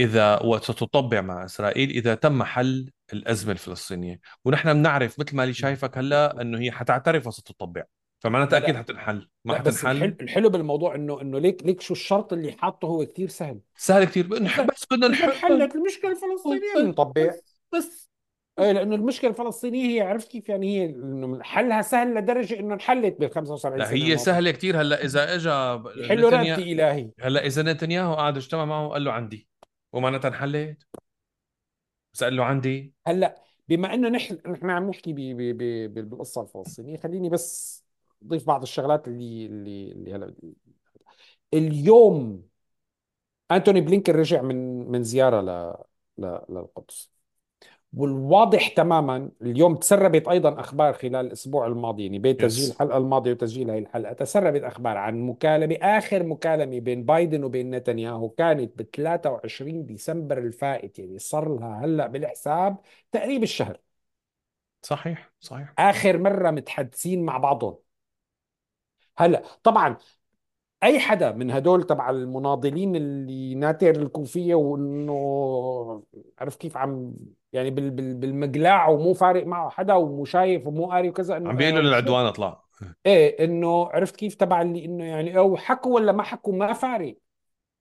[0.00, 4.20] إذا وستطبع مع إسرائيل إذا تم حل الأزمة الفلسطينية.
[4.44, 7.84] ونحن بنعرف مثل ما لي شايفك هلأ إنه هي حتعترف وستطبع.
[8.20, 9.28] فمعناتها أكيد حتنحل.
[9.44, 10.16] ما حتنحل.
[10.20, 13.60] الحلو بالموضوع انه إنه ليك ليك شو الشرط اللي حاطه هو كثير سهل.
[13.76, 16.74] سهل كثير بس بدنا نحل انحلت المشكلة الفلسطينية.
[16.76, 17.30] بس بنطبع
[17.74, 18.08] بس
[18.58, 23.20] إيه لأنه المشكلة الفلسطينية هي عرفت كيف يعني هي إنه حلها سهل لدرجة إنه انحلت
[23.20, 27.10] بال 75 لا سنة هي الماضيه سهلة كثير هلأ إذا اجى يحلوا نتنياهو رقبتي إلهي.
[27.20, 29.48] هلأ إذا نتنياهو قعد اجتمع معه وقال له عندي.
[29.92, 30.82] ومعناتها انحلت
[32.22, 32.94] له عندي.
[33.06, 35.58] هلأ بما إنه نحن نحن عم نحكي ب- ب-
[35.94, 37.84] ب- بالقصة الفلسطينية خليني بس
[38.22, 40.34] أضيف بعض الشغلات اللي اللي اللي هلأ
[41.54, 42.48] اليوم
[43.50, 45.74] أنتوني بلينكن رجع من من زيارة ل
[46.18, 47.10] ل- للقدس.
[47.92, 53.32] والواضح تماما اليوم تسربت أيضا أخبار خلال الأسبوع الماضي يعني بين تسجيل يس الحلقة الماضية
[53.32, 58.82] وتسجيل هذه الحلقة تسربت أخبار عن مكالمة آخر مكالمة بين بايدن وبين نتنياهو كانت ب
[58.82, 62.76] 23 ديسمبر الفائت يعني صار لها هلأ بالحساب
[63.12, 63.78] تقريب الشهر.
[64.82, 65.74] صحيح صحيح.
[65.78, 67.78] آخر مرة متحدثين مع بعضهم.
[69.18, 69.96] هلأ طبعا
[70.82, 76.02] أي حدا من هدول تبع المناضلين اللي ناتر الكوفية وإنه
[76.38, 77.14] عرف كيف عم
[77.52, 81.56] يعني بال بال بالمقلاع ومو فارق معه حدا ومو شايف ومو قاري وكذا إنه عم
[81.56, 82.62] بيقولوا وشو للعدوان اطلع
[83.06, 87.16] إيه إنه عرفت كيف تبع اللي إنه يعني أو حكوا ولا ما حكوا ما فارق.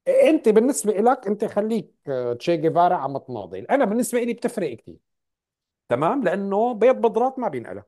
[0.07, 3.65] إيه أنت بالنسبة لك أنت خليك آه، تشي جيفارا عم تناضل.
[3.65, 4.97] أنا بالنسبة لي بتفرق كثير
[5.89, 7.83] تمام؟ لأنه بيض بضرات ما بينقلى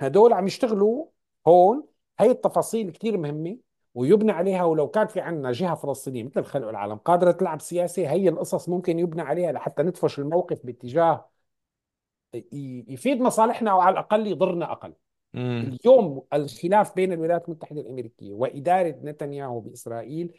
[0.00, 1.06] هدول عم يشتغلوا
[1.46, 1.84] هون.
[2.20, 3.69] هي التفاصيل كثير مهمة.
[3.94, 8.28] ويبنى عليها ولو كان في عندنا جهة فلسطينية مثل خلق العالم قادرة تلعب سياسة هي
[8.28, 11.30] القصص ممكن يبنى عليها لحتى ندفش الموقف باتجاه
[12.88, 14.94] يفيد مصالحنا أو على الأقل يضرنا أقل.
[15.34, 20.38] امم اليوم الخلاف بين الولايات المتحدة الأمريكية وإدارة نتنياهو بإسرائيل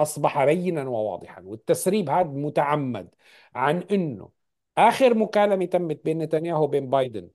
[0.00, 3.14] أصبح بينا وواضحا والتسريب هذا متعمد
[3.54, 4.30] عن إنه
[4.78, 7.28] آخر مكالمة تمت بين نتنياهو وبين بايدن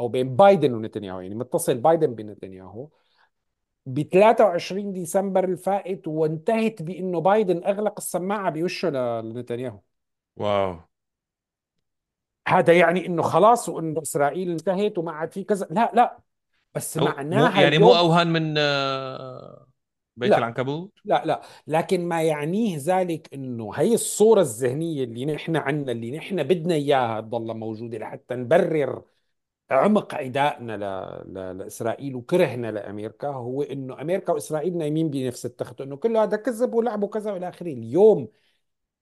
[0.00, 2.88] أو بين بايدن ونتنياهو يعني متصل بايدن بنتنياهو
[3.86, 8.90] ب 23 ديسمبر الفائت وانتهت بإنه بايدن أغلق السماعة بوشه
[9.20, 9.80] لنتنياهو.
[10.36, 10.76] واو.
[12.48, 15.66] هذا يعني إنه خلاص وإنه إسرائيل انتهت وما عاد في كذا.
[15.70, 16.18] لا لا.
[16.74, 19.66] بس أو مو معناها يعني مو اليوم اوهن من آه،
[20.16, 20.38] بيت لا.
[20.38, 21.40] العنكبوت؟ لا لا.
[21.66, 27.20] لكن ما يعنيه ذلك إنه هي الصورة الذهنية اللي نحن عنا اللي نحن بدنا إياها
[27.20, 29.02] تضل موجودة لحتى نبرر
[29.70, 30.80] عمق عدائنا ل...
[31.34, 31.58] ل...
[31.58, 37.02] لإسرائيل وكرهنا لامريكا هو إنه أمريكا وإسرائيل نايمين بنفس التخت إنه كل هذا كذب ولعب
[37.02, 37.72] وكذا والى آخره.
[37.72, 38.28] اليوم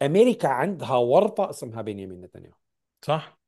[0.02, 2.54] أمريكا عندها ورطة اسمها بنيامين نتنياهو.
[3.02, 3.38] صح.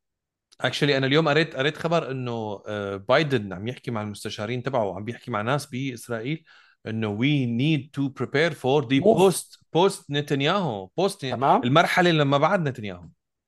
[0.61, 5.05] اكشلي أنا اليوم قريت قريت خبر إنه آه، بايدن عم يحكي مع المستشارين تبعه وعم
[5.05, 6.45] بيحكي مع ناس بإسرائيل
[6.87, 10.91] إنه we need to prepare for the post post نتنياهو.
[10.97, 11.63] post تمام.
[11.63, 13.05] المرحلة لما بعد نتنياهو.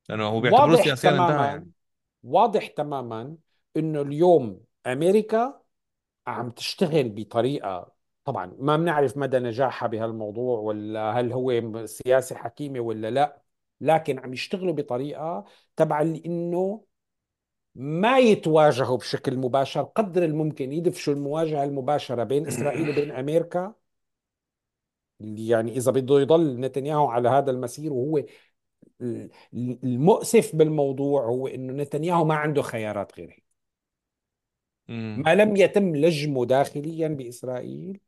[0.08, 1.70] لأنه هو بيعتبروه واضح سياسيا انتهى يعني.
[2.22, 3.36] واضح تماما
[3.76, 5.62] إنه اليوم أمريكا
[6.26, 7.94] عم تشتغل بطريقة
[8.24, 13.42] طبعا ما بنعرف مدى نجاحها بهالموضوع ولا هل هو سياسة حكيمة ولا لا
[13.80, 15.44] لكن عم يشتغلوا بطريقة
[15.76, 16.84] تبع اللي إنه
[17.74, 23.74] ما يتواجهوا بشكل مباشر قدر الممكن يدفشوا المواجهة المباشرة بين إسرائيل وبين أمريكا.
[25.20, 28.24] اللي يعني إذا بده يضل نتنياهو على هذا المسير وهو
[29.84, 33.41] المؤسف بالموضوع هو إنه نتنياهو ما عنده خيارات غير هيك
[34.90, 38.00] امم ما لم يتم لجمه داخليا بإسرائيل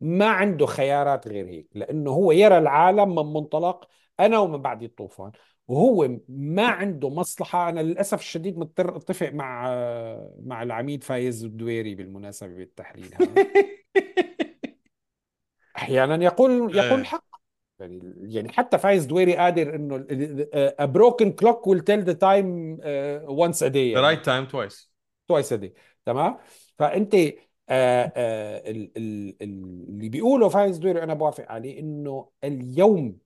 [0.00, 3.88] ما عنده خيارات غير هيك لأنه هو يرى العالم من منطلق
[4.20, 5.32] أنا ومن بعد الطوفان.
[5.68, 7.68] وهو ما عنده مصلحة.
[7.68, 9.68] أنا للأسف الشديد مضطر أتفق مع
[10.42, 13.46] مع العميد فايز الدويري بالمناسبة بالتحليل هذا.
[15.76, 17.24] أحيانا يقول يقول إيه الحق
[17.80, 20.06] يعني يعني حتى فايز دويري قادر إنه
[20.80, 23.94] a broken clock will tell the time uh, once a day.
[23.94, 24.86] The يعني right time twice.
[25.32, 25.72] Twice a day.
[26.04, 26.38] تمام؟
[26.78, 27.32] فأنت آه
[28.16, 33.18] آه ال- ال- ال- اللي بيقوله فايز دويري أنا بوافق عليه إنه اليوم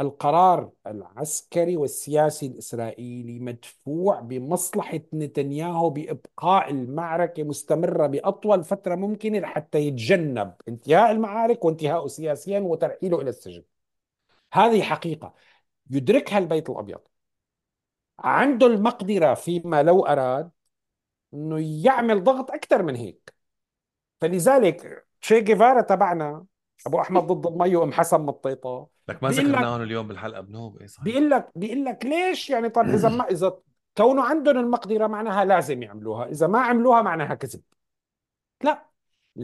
[0.00, 10.54] القرار العسكري والسياسي الإسرائيلي مدفوع بمصلحة نتنياهو بإبقاء المعركة مستمرة بأطول فترة ممكنة لحتى يتجنب
[10.68, 13.62] انتهاء المعارك وانتهاءه سياسيا وترحيله إلى السجن.
[14.52, 15.34] هذه حقيقة.
[15.90, 17.00] يدركها البيت الأبيض.
[18.18, 20.50] عنده المقدرة فيما لو أراد
[21.34, 23.34] أنه يعمل ضغط أكثر من هيك.
[24.20, 26.44] فلذلك تشي جيفارا تبعنا
[26.86, 28.88] أبو أحمد ضد المي وأم حسن مطيطة.
[29.08, 30.78] لك ما ذكرناهم اليوم بالحلقة بنوب.
[30.78, 31.04] إيه صحيح.
[31.04, 33.58] بيقول لك بيقول لك ليش يعني طب إذا ما إذا
[33.96, 37.62] كونه عندهم المقدرة معناها لازم يعملوها إذا ما عملوها معناها كذب.
[38.64, 38.90] لا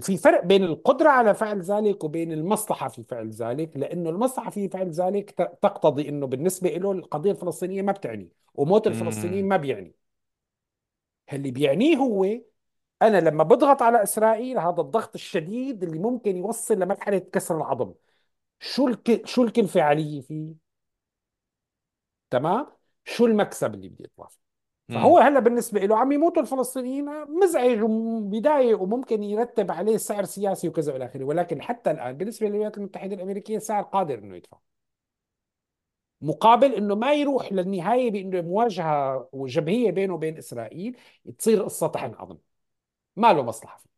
[0.01, 4.69] في فرق بين القدرة على فعل ذلك وبين المصلحة في فعل ذلك لأنه المصلحة في
[4.69, 5.31] فعل ذلك
[5.63, 9.95] تقتضي أنه بالنسبة له القضية الفلسطينية ما بتعني وموت الفلسطينيين ما بيعني.
[11.33, 12.25] اللي بيعنيه هو
[13.03, 17.93] أنا لما بضغط على إسرائيل هذا الضغط الشديد اللي ممكن يوصل لمرحلة كسر العظم.
[18.61, 19.27] شو الك...
[19.27, 20.55] شو الانفعالية فيه؟
[22.31, 22.67] تمام؟
[23.05, 28.75] شو المكسب اللي بدي يطلع؟ فيه فهو هلأ بالنسبة له عم يموتوا الفلسطينيين مزعج وبداية
[28.75, 31.25] وممكن يرتب عليه سعر سياسي وكذا والى آخره.
[31.25, 34.59] ولكن حتى الآن بالنسبة للولايات المتحدة الأمريكية سعر قادر إنه يدفع.
[36.21, 40.97] مقابل إنه ما يروح للنهاية بإنه مواجهة وجبهية بينه وبين إسرائيل
[41.39, 42.39] تصير قصة طحن عظم.
[43.17, 43.79] ما له مصلحة.
[43.79, 43.91] فيه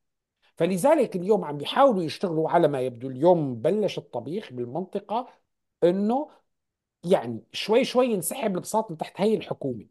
[0.57, 5.29] فلذلك اليوم عم بيحاولوا يشتغلوا على ما يبدو اليوم بلش الطبيخ بالمنطقة
[5.85, 6.31] إنه
[7.05, 9.87] يعني شوي شوي ينسحب البساط من تحت هي الحكومة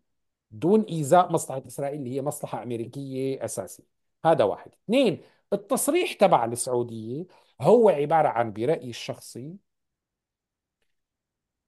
[0.51, 3.83] دون إيذاء مصلحة إسرائيل اللي هي مصلحة أمريكية أساسية.
[4.25, 4.71] هذا واحد.
[4.85, 5.21] اثنين
[5.53, 7.25] التصريح تبع السعودية
[7.61, 9.55] هو عبارة عن برأيي الشخصي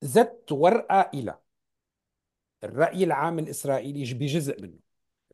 [0.01, 1.39] زت ورقة إلى.
[2.63, 4.80] الرأي العام الإسرائيلي بجزء منه.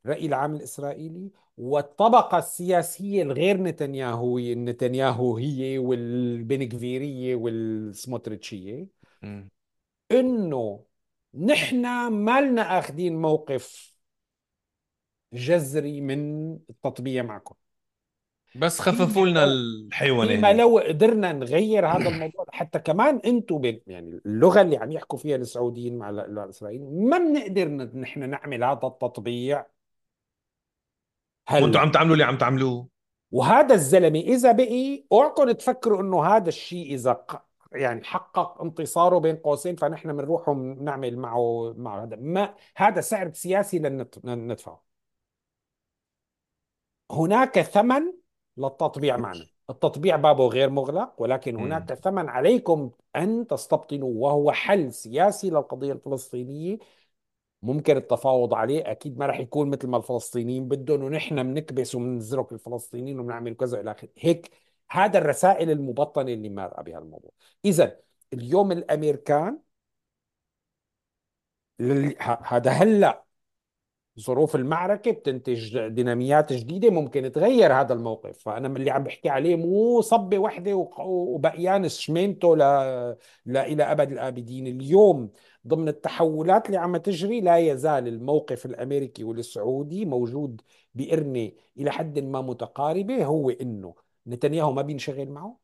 [0.05, 8.87] الرأي العام الإسرائيلي والطبقة السياسية الغير نتنياهوية النتنياهوية والبنكفيرية والسموتريتشية.
[10.11, 10.85] إنه
[11.33, 13.95] نحن ما لنا أخذين موقف
[15.33, 17.55] جذري من التطبيع معكم.
[18.56, 23.61] بس خففوا لنا لو الحيوانه فيما هنيك لو قدرنا نغير هذا الموضوع حتى كمان أنتم
[23.88, 27.68] يعني اللغة اللي عم يحكوا فيها السعوديين مع ال- الإسرائيليين ما بنقدر
[27.99, 29.65] نحن نعمل هذا التطبيع.
[31.52, 32.88] وأنتم هلا عم تعملوا اللي عم تعملوه.
[33.32, 37.26] وهذا الزلمة إذا بقي أوعكم تفكروا إنه هذا الشيء إذا
[37.72, 42.15] يعني حقق انتصاره بين قوسين فنحن بنروح ونعمل معه مع هذا.
[42.15, 44.86] ما هذا سعر سياسي لن ندفعه.
[47.11, 48.24] هناك ثمن
[48.57, 49.45] للتطبيع معنا.
[49.69, 56.77] التطبيع بابه غير مغلق ولكن هناك ثمن عليكم أن تستبطنوا وهو حل سياسي للقضية الفلسطينية.
[57.61, 63.19] ممكن التفاوض عليه أكيد ما رح يكون مثل ما الفلسطينيين بدهم ونحن بنكبس وبنزرق الفلسطينيين
[63.19, 64.10] وبنعمل كذا إلى آخره.
[64.18, 64.52] هيك
[64.90, 67.32] هذا الرسائل المبطنة اللي مارقة بهذا الموضوع.
[67.65, 67.99] إذا
[68.34, 69.60] اليوم الأمريكان
[72.44, 73.24] هذا هلأ
[74.19, 78.37] ظروف المعركة بتنتج ديناميات جديدة ممكن تغير هذا الموقف.
[78.39, 82.59] فأنا اللي عم بحكي عليه مو صبة واحدة وق- وبقيان شمينته ل...
[83.45, 84.67] لا إلى أبد الآبدين.
[84.67, 85.29] اليوم
[85.67, 90.61] ضمن التحولات اللي عم تجري لا يزال الموقف الأمريكي والسعودي موجود
[90.95, 93.25] بإرنة إلى حد ما متقاربة.
[93.25, 93.95] هو إنه
[94.27, 95.57] نتنياهو ما بينشغل معه؟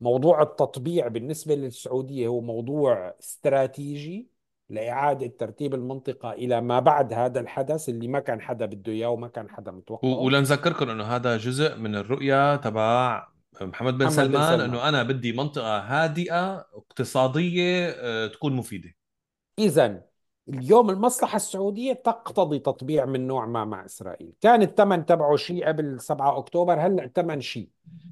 [0.00, 4.39] موضوع التطبيع بالنسبة للسعودية هو موضوع استراتيجي.
[4.70, 9.28] لإعادة ترتيب المنطقة إلى ما بعد هذا الحدث اللي ما كان حدا بده إياه وما
[9.28, 13.26] كان حدا و- متوقعه ولنذكركم إنه هذا جزء من الرؤية تبع
[13.60, 14.60] محمد بن محمد بن سلمان سلمان.
[14.60, 18.94] إنه أنا بدي منطقة هادئة اقتصادية آه، تكون مفيدة.
[19.58, 20.02] إذا
[20.54, 24.32] اليوم المصلحة السعودية تقتضي تطبيع من نوع ما مع إسرائيل.
[24.40, 27.68] كان الثمن تبعه شيء قبل 7 أكتوبر هلأ الثمن شيء.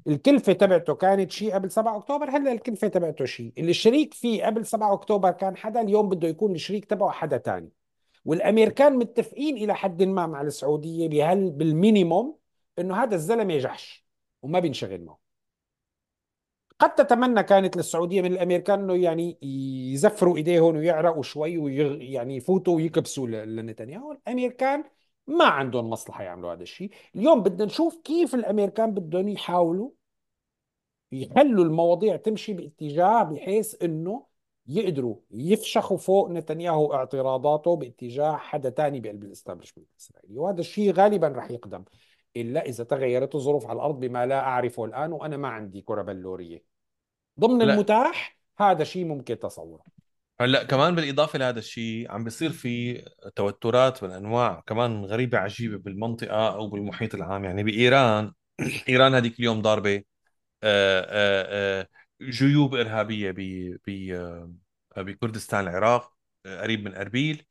[0.07, 3.53] الكلفة تبعته كانت شيء قبل 7 أكتوبر هلأ الكلفة تبعته شيء.
[3.57, 7.69] اللي الشريك فيه قبل 7 أكتوبر كان حدا اليوم بده يكون الشريك تبعه حدا تاني.
[8.25, 12.35] والأمريكان متفقين إلى حد ما مع السعودية بهال بالمينيموم
[12.79, 14.05] إنه هذا الزلمة يجحش
[14.41, 15.28] وما بينشغل معه.
[16.79, 19.37] قد تتمنى كانت للسعودية من الأمريكان أنه يعني
[19.93, 24.11] يزفروا إيديهم ويعرقوا شوي ويعني يفوتوا ويكبسوا لنتنياهو.
[24.11, 24.83] الأمريكان
[25.27, 26.89] ما عندهم مصلحة يعملوا هذا الشيء.
[27.15, 29.89] اليوم بدنا نشوف كيف الأمريكان بدهم يحاولوا
[31.11, 34.25] يخلوا المواضيع تمشي باتجاه بحيث أنه
[34.67, 40.39] يقدروا يفشخوا فوق نتنياهو اعتراضاته باتجاه حدا تاني بقلب الاستابلشمنت الإسرائيلي.
[40.39, 41.83] وهذا الشيء غالبا رح يقدم.
[42.35, 46.63] إلا إذا تغيرت الظروف على الأرض بما لا أعرفه الآن وأنا ما عندي كرة بلورية.
[47.39, 47.73] ضمن لا.
[47.73, 49.83] المتاح هذا شيء ممكن تصوره.
[50.41, 56.55] هلأ كمان بالإضافة لهذا الشيء عم بيصير في توترات من انواع كمان غريبة عجيبة بالمنطقة
[56.55, 57.45] أو بالمحيط العام.
[57.45, 58.33] يعني بإيران
[58.89, 60.03] إيران هذيك اليوم ضاربة
[60.63, 61.87] آه، آه، آه،
[62.21, 63.39] جيوب إرهابية ب
[63.87, 64.13] ب
[64.97, 66.13] بكردستان العراق
[66.45, 67.45] قريب من أربيل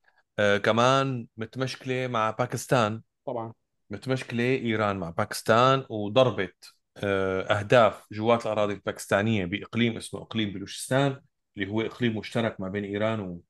[0.65, 3.03] كمان متمشكلة مع باكستان.
[3.27, 3.53] طبعا.
[3.91, 11.21] متمشكله ايران مع باكستان وضربت آه، أهداف جوات الأراضي الباكستانية بإقليم اسمه إقليم بلوشستان
[11.57, 13.43] اللي هو إقليم مشترك ما بين إيران و...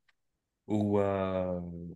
[0.68, 1.00] و...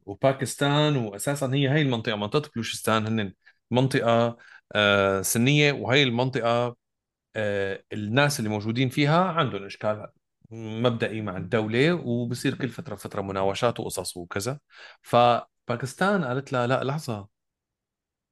[0.07, 3.35] وباكستان واساسا هي هي المنطقة منطقة بلوشستان هن
[3.71, 4.39] منطقة
[4.75, 6.77] آه، سنية وهي المنطقة
[7.37, 10.07] آه، الناس اللي موجودين فيها عندهم إشكال
[10.51, 14.61] مبدئي مع الدولة وبصير كل فترة فترة مناوشات وقصص وكذا.
[15.03, 17.29] فباكستان قالت لها لا لحظة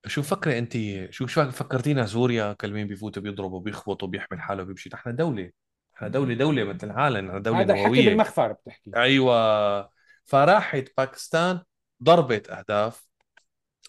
[0.06, 0.72] شو فكرة انت؟
[1.10, 5.50] شو شو فكرتينا سوريا كلمين بيفوتوا بيضربوا بيخبطوا بيحمل حاله بيمشي نحن دولة.
[5.94, 8.08] نحن دولة دولة مثل العالم نحن دولة هذا الحكي نووية.
[8.08, 8.90] بالمخفر بتحكي.
[8.96, 9.90] أيوه.
[10.24, 11.60] فراحت باكستان
[12.02, 13.08] ضربت أهداف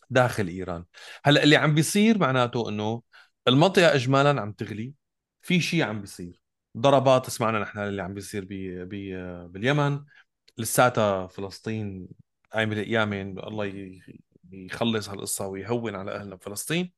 [0.10, 0.86] داخل إيران.
[1.26, 3.02] هلأ اللي عم بيصير معناته إنه
[3.48, 4.94] المنطقة اجمالا عم تغلي.
[5.42, 6.42] في شيء عم بيصير.
[6.78, 9.16] ضربات سمعنا نحن اللي عم بيصير بي بي
[9.48, 10.00] باليمن.
[10.58, 12.08] لساتها فلسطين
[12.54, 14.22] قايمة القيامة الله ي-
[14.52, 16.94] يخلص هالقصة ويهون على أهلنا بفلسطين.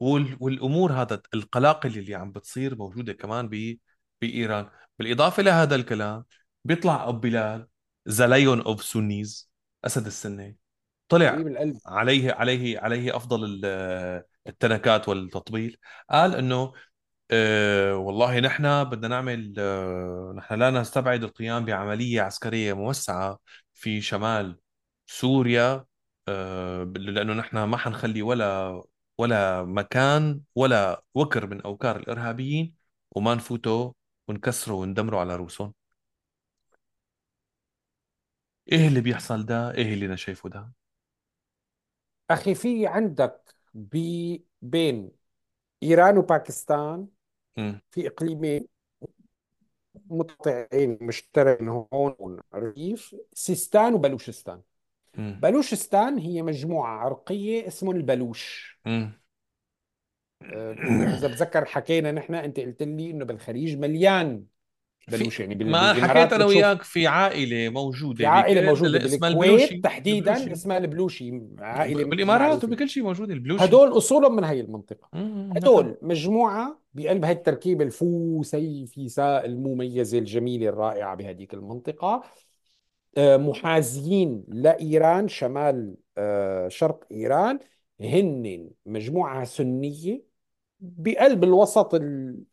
[0.00, 3.78] وال- والأمور هذا القلاقل اللي عم بتصير موجودة كمان ب
[4.20, 4.70] بإيران.
[4.98, 6.24] بالإضافة لهذا الكلام
[6.64, 7.68] بيطلع أبو بلال
[8.08, 9.50] the lion of Sunnis
[9.84, 10.42] أسد السنة.
[10.42, 10.56] حبيب
[11.08, 11.78] طلع القلب.
[11.86, 15.76] عليه عليه عليه أفضل ال- التنكات والتطبيل.
[16.10, 16.72] قال إنه
[17.30, 23.38] أه والله نحن بدنا نعمل أه نحن لا نستبعد القيام بعملية عسكرية موسعة
[23.74, 24.58] في شمال
[25.06, 25.84] سوريا.
[26.28, 28.82] أه لأنه نحن ما حنخلي ولا
[29.18, 32.74] ولا مكان ولا وكر من أوكار الإرهابيين
[33.16, 33.92] وما نفوتوا
[34.28, 35.74] ونكسروا وندمروا على رؤوسهم
[38.72, 40.72] إيه اللي بيحصل ده؟ إيه اللي أنا شايفه ده؟
[42.30, 45.10] أخي في عندك بي بين
[45.82, 47.08] إيران وباكستان.
[47.90, 48.68] في إقليمين
[50.10, 54.62] متقاطعين مشترك هون ريف سيستان وبلوشستان
[55.16, 55.40] مم.
[55.42, 58.78] بلوشستان هي مجموعة عرقية اسمهم البلوش.
[58.86, 59.12] مم.
[60.42, 60.72] أه،
[61.18, 64.44] إذا بتذكر حكينا نحن أنت قلت لي إنه بالخليج مليان
[65.00, 69.04] في بلوش يعني بال- ما حكيت بتشوف وياك في عائلة في موجودة عائلة بكل موجودة
[69.04, 69.80] اسمها البلوشي.
[69.80, 70.52] تحديدا البلوشي.
[70.52, 73.64] اسمها البلوشي عائلة بالإمارات وبكل شيء موجود البلوشي.
[73.64, 81.54] هدول أصولهم من هي نعم هدول مجموعة بقلب هاي التركيبة الفوسيفساء المميزة الجميلة الرائعة بهذيك
[81.54, 82.06] المنطقة.
[82.06, 82.22] آه،
[83.18, 87.58] محاذيين لإيران شمال آه، شرق إيران.
[88.00, 90.28] هن مجموعة سنية
[90.80, 91.94] بقلب الوسط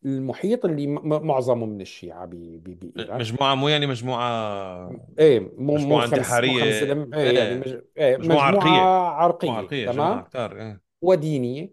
[0.05, 6.63] المحيط اللي معظمه من الشيعة بإيران مجموعة مو يعني مجموعة إيه مو مو مجموعة انتحارية.
[6.63, 7.81] إيه يعني مج...
[7.97, 8.17] إيه.
[8.17, 8.69] مجموعة مجموعة عرقية.
[8.69, 10.81] مجموعة عرقية عرقية جماعة تمام إيه.
[11.01, 11.63] ودينية.
[11.63, 11.69] آه،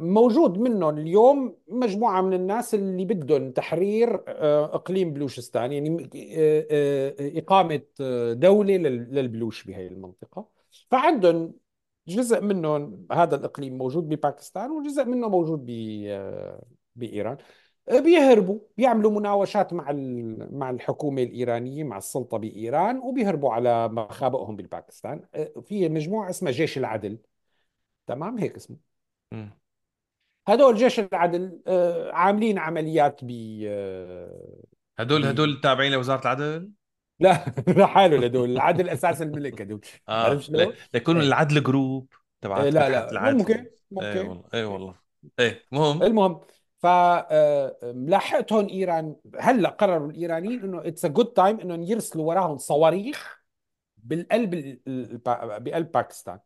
[0.00, 7.14] موجود منهم اليوم مجموعة من الناس اللي بدهم تحرير آه، إقليم بلوشستان يعني آه، آه،
[7.38, 10.48] إقامة آه، دولة لل- للبلوش بهي المنطقة.
[10.90, 11.54] فعندهم
[12.08, 15.70] جزء منهم هذا الإقليم موجود بباكستان وجزء منه موجود
[16.08, 16.62] آه،
[16.96, 17.36] بإيران.
[17.88, 19.92] آه، بيهربوا بيعملوا مناوشات مع
[20.52, 25.24] مع الحكومة الإيرانية مع السلطة بإيران وبيهربوا على مخابئهم بالباكستان.
[25.34, 27.18] آه، في مجموعة اسمها جيش العدل.
[28.06, 28.91] تمام؟ هيك اسمه.
[30.48, 33.30] هدول جيش العدل آه، عاملين عمليات ب
[33.66, 34.62] آه،
[34.98, 36.70] هدول ب هدول تابعين لوزارة العدل؟
[37.20, 37.44] لا
[37.78, 38.50] لحاله لدول.
[38.50, 39.80] العدل أساس الملك هدول.
[40.08, 41.28] عرفت آه ل- شلون؟ ليكونوا إيه.
[41.28, 43.10] العدل group آه، تبعت لا لا.
[43.10, 43.36] العدل.
[43.38, 44.94] ممكن إيه ممكن والله إيه والله.
[45.38, 46.02] إيه مهم.
[46.02, 46.40] المهم
[46.78, 49.16] فلاحقتهم إيران.
[49.40, 53.42] هلأ قرروا الإيرانيين إنه it's a good time إنهم يرسلوا وراهم صواريخ
[53.96, 55.18] بالقلب ال- ال-
[55.60, 56.38] بقلب باكستان.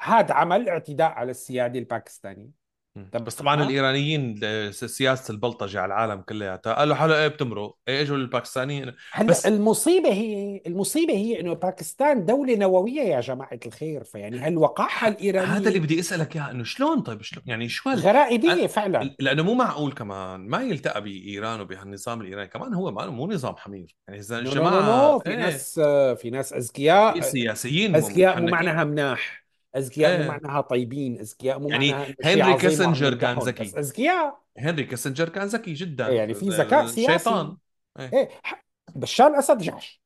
[0.00, 2.60] هذا عمل اعتداء على السيادة الباكستانية.
[2.96, 3.10] مم.
[3.14, 4.40] بس طبعا الإيرانيين
[4.72, 10.12] سياسة البلطجة على العالم كلياتها قالوا حالها إيه بتمرق؟ إيه إجوا الباكستانيين؟ هلا بس المصيبة
[10.12, 15.78] هي المصيبة هي إنه باكستان دولة نووية يا جماعة الخير فيعني هالوقاحة ح- هذا اللي
[15.78, 19.14] بدي أسألك إياه إنه شلون؟ طيب شلون؟ يعني شو هال غرائبية أنا- فعلا.
[19.18, 22.48] لأنه مو معقول كمان ما يلتقى بإيران وبهالنظام الإيراني.
[22.48, 23.96] كمان هو ما مو نظام حمير.
[24.08, 25.36] يعني إذا no no no الجماعه no في إيه.
[25.36, 25.80] ناس
[26.20, 29.39] في ناس في اذكياء سياسيين اذكياء مو معناها مناح.
[29.76, 30.28] اذكياء مو إيه.
[30.28, 33.62] معناها طيبين اذكياء مو يعني معناها هنري كيسنجر كان ذكي.
[33.62, 37.18] اذكياء هنري كيسنجر كان ذكي إيه جدا يعني في ذكاء سياسي.
[37.18, 37.56] شيطان
[38.00, 38.28] إيه.
[38.42, 38.64] ح-
[38.94, 40.02] بشار الأسد جحش.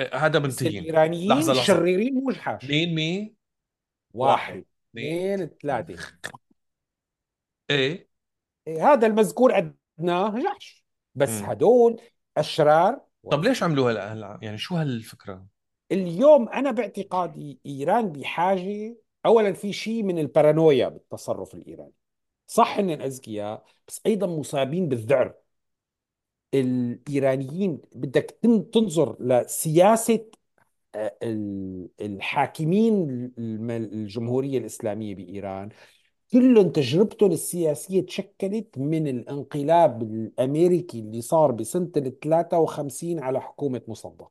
[0.00, 1.60] إيه، هذا بس منتهيين الإيرانيين لحظة لحظة.
[1.60, 3.34] الشريرين مو جحش مين مين؟
[4.14, 4.64] واحد.
[4.90, 6.12] اثنين ثلاثة.
[7.70, 8.08] إيه.
[8.68, 9.58] إيه هذا المذكور
[9.98, 10.84] ادناه جحش.
[11.14, 11.44] بس مم.
[11.44, 12.00] هدول
[12.36, 13.00] أشرار
[13.30, 13.62] طب ليش.
[13.62, 15.46] عملوها هلا هلا يعني شو هالفكرة؟
[15.92, 21.92] اليوم أنا باعتقادي إيران بحاجة اولا في شيء من البارانويا بالتصرف الإيراني.
[22.46, 25.34] صح إن اذكياء بس أيضا مصابين بالذعر.
[26.54, 30.24] الإيرانيين بدك تن- تنظر لسياسة
[30.94, 33.32] آه، ال- الحاكمين
[33.70, 35.68] الجمهورية الإسلامية بإيران.
[36.32, 44.30] كلهم تجربتهم السياسية تشكلت من الانقلاب الأمريكي اللي صار بسنة ال 53 على حكومة مصدق.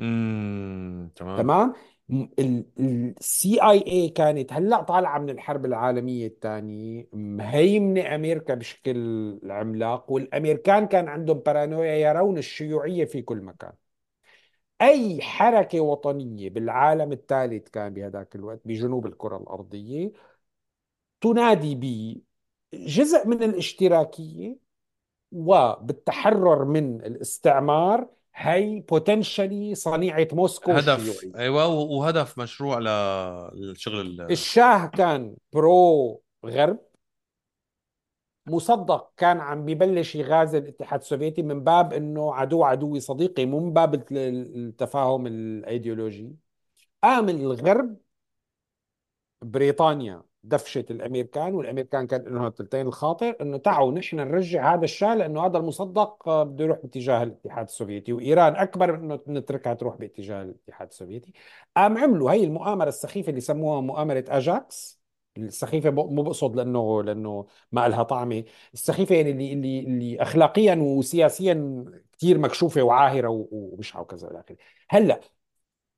[0.00, 1.36] امم تمام.
[1.38, 1.74] تمام؟
[2.12, 10.86] السي اي اي كانت هلأ طالعة من الحرب العالمية الثانية مهيمنة أمريكا بشكل عملاق والأمريكان
[10.86, 13.72] كان عندهم بارانويا يرون الشيوعية في كل مكان.
[14.82, 20.12] أي حركة وطنية بالعالم الثالث كان بهذاك الوقت بجنوب الكرة الأرضية
[21.20, 21.74] تنادي
[22.72, 24.56] بجزء من الاشتراكية
[25.32, 32.78] وبالتحرر من الاستعمار هي potentially صنيعة موسكو هدف الشيوعية أيوه وهدف مشروع
[33.54, 36.78] للشغل ال- الشاه كان pro غرب
[38.46, 43.72] مصدق كان عم ببلش يغازل الاتحاد السوفيتي من باب إنه عدو عدوي صديقي مو من
[43.72, 46.32] باب الت- التفاهم الأيديولوجي.
[47.02, 47.96] قام الغرب
[49.42, 50.22] بريطانيا.
[50.44, 55.58] دفشت الأمريكان والأمريكان كان لهم الثلثين الخاطر إنه تعالوا نحن نرجع هذا الشاه لأنه هذا
[55.58, 60.88] المصدق آه، بده يروح باتجاه الاتحاد السوفيتي وإيران أكبر من إنه نتركها تروح باتجاه الاتحاد
[60.88, 61.32] السوفيتي.
[61.76, 65.02] قام عملوا هي المؤامرة السخيفة اللي سموها مؤامرة أجاكس.
[65.36, 68.44] السخيفة مو بقصد لأنه لأنه ما لها طعمة.
[68.74, 74.56] السخيفة يعني اللي اللي اللي اخلاقيا وسياسيا كثير مكشوفة وعاهرة وبشعه وكذا إلى آخره.
[74.90, 75.20] هلأ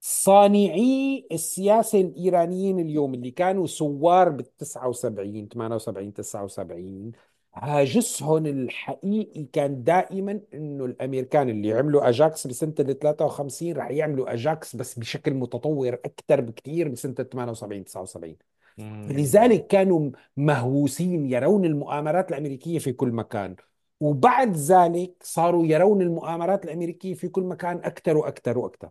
[0.07, 7.13] صانعي السياسة الإيرانيين اليوم اللي كانوا ثوار بال 79 78 79
[7.55, 14.77] هاجسهم الحقيقي كان دائما إنه الأمريكان اللي عملوا أجاكس بسنة ال 53 رح يعملوا أجاكس
[14.77, 18.37] بس بشكل متطور أكثر بكثير بسنة 78 79
[18.79, 19.09] مم.
[19.11, 23.57] لذلك كانوا مهووسين يرون المؤامرات الأمريكية في كل مكان.
[24.01, 28.91] وبعد ذلك صاروا يرون المؤامرات الأمريكية في كل مكان أكثر وأكثر وأكثر.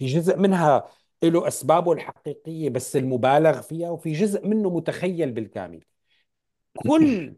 [0.00, 0.88] في جزء منها
[1.22, 5.84] له أسبابه الحقيقية بس المبالغ فيها وفي جزء منه متخيل بالكامل.
[6.88, 7.36] كل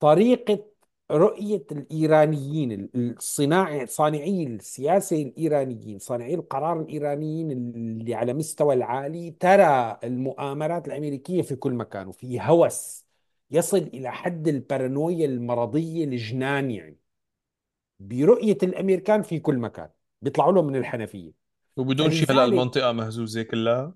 [0.00, 0.64] طريقة
[1.10, 10.88] رؤية الإيرانيين الصناعي صانعي السياسة الإيرانيين صانعي القرار الإيرانيين اللي على مستوى العالي ترى المؤامرات
[10.88, 13.06] الأمريكية في كل مكان وفي هوس
[13.50, 16.98] يصل إلى حد البارانويا المرضية الجنان يعني.
[18.00, 19.90] برؤية الأمريكان في كل مكان.
[20.22, 21.41] بيطلعوا لهم من الحنفية.
[21.76, 23.94] وبدون شيء هلا فلذلك المنطقة مهزوزه كلها.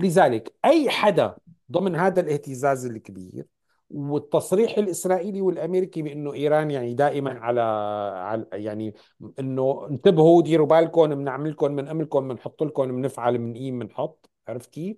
[0.00, 1.36] لذلك أي حدا
[1.72, 3.46] ضمن هذا الاهتزاز الكبير
[3.90, 7.60] والتصريح الإسرائيلي والأمريكي بأنه إيران يعني دائما على,
[8.20, 8.94] على يعني
[9.38, 14.96] أنه انتبهوا ديروا بالكم بنعمل لكم بنأملكم بنحط لكم بنفعل بنقيم بنحط عرفت كيف؟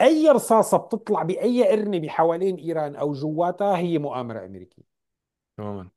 [0.00, 4.82] أي رصاصة بتطلع بأي أرنبة حوالين إيران أو جواتها هي مؤامرة أمريكية.
[5.56, 5.88] تماما.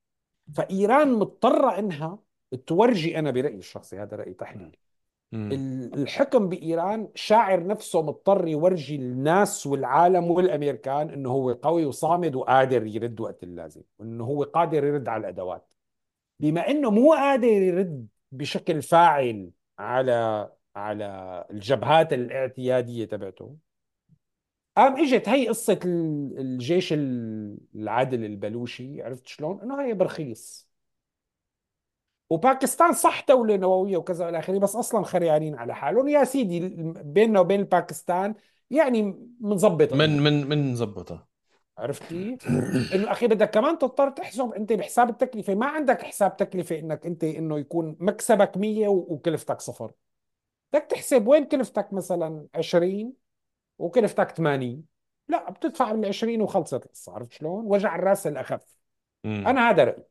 [0.54, 2.20] فإيران مضطرة إنها
[2.68, 4.85] تورجي أنا برأيي الشخصي هذا رأي تحليلي
[5.34, 13.20] الحكم بإيران شاعر نفسه مضطر يورجي الناس والعالم والأمريكان إنه هو قوي وصامد وقادر يرد
[13.20, 15.68] وقت اللازم وإنه هو قادر يرد على الأدوات.
[16.40, 23.56] بما إنه مو قادر يرد بشكل فاعل على على الجبهات الاعتيادية تبعته
[24.78, 25.50] قام إجت هي
[25.86, 30.70] ال- الجيش ال- العادل البلوشي عرفت شلون؟ إنه هي برخيص.
[32.30, 36.08] وباكستان صح دولة نووية وكذا والى آخره بس أصلا خريانين على حالهم.
[36.08, 36.60] يا سيدي
[37.04, 38.36] بيننا وبين باكستان
[38.70, 41.28] يعني منظبط من من من زبطها
[41.78, 42.48] عرفت كيف؟
[42.94, 45.56] إنه أخي بدك كمان تضطر تحسب أنت بحساب التكلفة.
[45.56, 49.92] ما عندك حساب تكلفة إنك أنت إنه يكون مكسبك 100 و- وكلفتك صفر.
[50.74, 53.14] بدك تحسب وين كلفتك مثلا 20
[53.80, 54.84] وكلفتك 80
[55.28, 57.14] لا بتدفع بال 20 وخلصت القصة.
[57.14, 58.62] عرفت شلون؟ وجع الرأس الاخف
[59.48, 60.04] أنا هذا رأيي.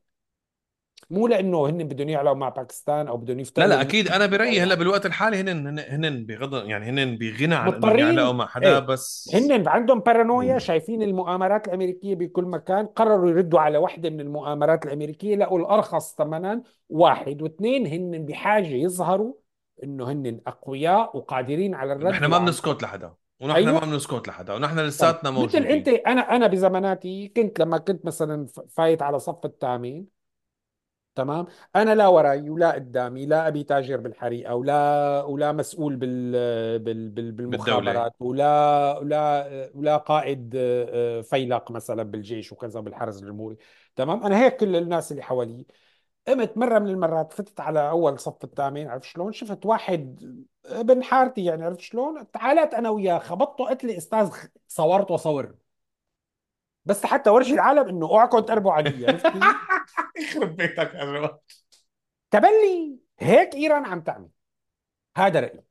[1.09, 4.07] مو لأنه هن بدهم يعلوا مع باكستان أو بدهم لا يفتقدوا لا أكيد.
[4.07, 8.33] أنا برأيي هلا بالوقت الحالي هن هن هن بغض يعني هن بغنى عن إنهم يعلقوا
[8.33, 8.79] مع حدا إيه.
[8.79, 14.85] بس هن عندهم بارانويا شايفين المؤامرات الأمريكية بكل مكان قرروا يردوا على واحدة من المؤامرات
[14.85, 19.33] الأمريكية لقوا الأرخص ثمنا واحد واثنين هن بحاجة يظهروا
[19.83, 23.13] إنه هن أقوياء وقادرين على الرد نحن ما وعم بنسكت لحدا.
[23.39, 24.53] ونحن ما أيوه بنسكت لحدا.
[24.53, 29.19] ونحن تمام لساتنا مثل أنت موجودين أنا أنا بزماناتي كنت لما كنت مثلا فايت على
[29.19, 30.14] صف التامين
[31.15, 36.31] تمام؟ أنا لا وراي ولا قدامي لا أبي تاجر بالحريقه ولا ولا مسؤول بال
[36.79, 37.63] بال بال بالدولة.
[37.65, 43.57] بالمخابرات ولا ولا ولا قائد آه، آه، فيلق مثلا بالجيش وكذا بالحرس الجمهوري.
[43.95, 45.65] تمام؟ أنا هيك كل الناس اللي حوالي.
[46.27, 50.21] قمت مرة من المرات فتت على أول صف الثامن عرفت شلون؟ شفت واحد
[50.65, 54.29] ابن حارتي يعني عرفت شلون؟ تعالت أنا وياه خبطته قلت لي أستاذ
[54.67, 55.55] صورت وصور.
[56.85, 59.03] بس حتى ورجي العالم إنه اوعكم تقربوا علي؟
[60.17, 61.39] يخرب بيتك يا
[62.31, 64.29] تبلي هيك إيران عم تعمل.
[65.17, 65.63] هذا رأيي.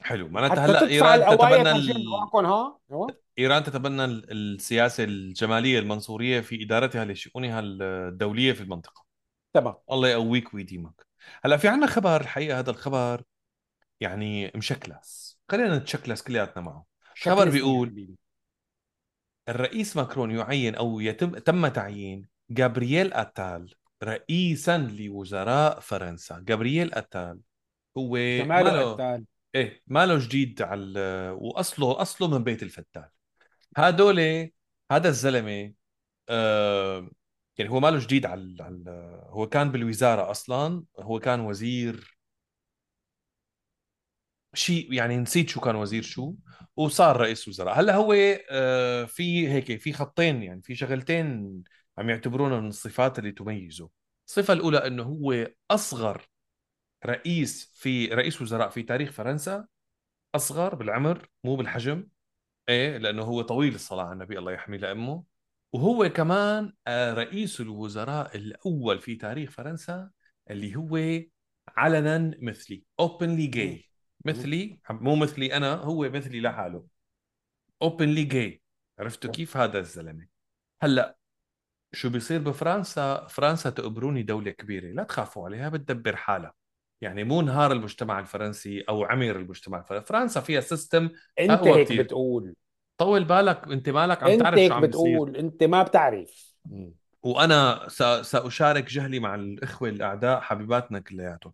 [0.00, 0.28] حلو.
[0.28, 2.06] معناتها هلأ تدفع إيران تتبنى ال...
[2.34, 2.78] ها؟
[3.38, 9.04] إيران تتبنى ال- السياسة الجمالية المنصورية في إدارتها لشؤونها الدولية في المنطقة.
[9.52, 9.74] تمام.
[9.92, 11.06] الله يقويك ويديمك.
[11.44, 13.22] هلأ في عنا خبر الحقيقة هذا الخبر
[14.00, 15.38] يعني مشكلس.
[15.48, 16.84] خلينا نتشكلس كلياتنا معه.
[17.22, 18.14] خبر بيقول
[19.48, 26.38] الرئيس ماكرون يعين أو يتم تم تعيين جابرييل أتال رئيسا لوزراء فرنسا.
[26.38, 27.40] جابرييل أتال
[27.98, 28.10] هو
[28.44, 31.00] ماله قتال إيه ماله جديد على
[31.38, 33.08] واصله أصله من بيت الفتال.
[33.76, 34.50] هدول
[34.90, 35.72] هذا الزلمة
[36.28, 37.10] آه
[37.58, 42.17] يعني هو ماله جديد على على هو كان بالوزارة أصلا هو كان وزير
[44.54, 46.34] شيء يعني نسيت شو كان وزير شو
[46.76, 48.14] وصار رئيس وزراء هلا هو
[48.50, 51.62] آه في هيك في خطين يعني في شغلتين
[51.98, 53.90] عم يعتبرونها من الصفات اللي تميزه
[54.28, 56.26] الصفة الأولى إنه هو أصغر
[57.06, 59.66] رئيس في رئيس وزراء في تاريخ فرنسا
[60.34, 62.08] أصغر بالعمر مو بالحجم
[62.68, 65.24] إيه لأنه هو طويل الصلاة على النبي الله يحميه لأمه
[65.72, 70.10] وهو كمان آه، رئيس الوزراء الأول في تاريخ فرنسا
[70.50, 71.22] اللي هو
[71.76, 73.46] علنا مثلي openly.
[73.46, 73.87] جاي.
[74.24, 76.86] مثلي مو مثلي أنا هو مثلي لحاله.
[77.82, 78.62] openly gay
[78.98, 80.26] عرفتوا كيف هذا الزلمة؟
[80.82, 81.16] هلأ
[81.92, 84.86] شو بيصير بفرنسا؟ فرنسا تقبروني دولة كبيرة.
[84.86, 86.54] لا تخافوا عليها بتدبر حالها.
[87.00, 90.06] يعني مو انهار المجتمع الفرنسي أو عمير المجتمع الفرنسي.
[90.06, 92.02] فرنسا فيها سيستم أنت هيك كتير.
[92.02, 92.54] بتقول.
[92.98, 95.02] طول بالك أنت مالك عم أنت تعرف شو هيك عم بيصير.
[95.02, 95.36] بتقول.
[95.36, 96.54] أنت ما بتعرف.
[97.22, 97.88] وأنا.
[98.22, 101.52] سأشارك جهلي مع الإخوة الأعداء حبيباتنا كلياتهم.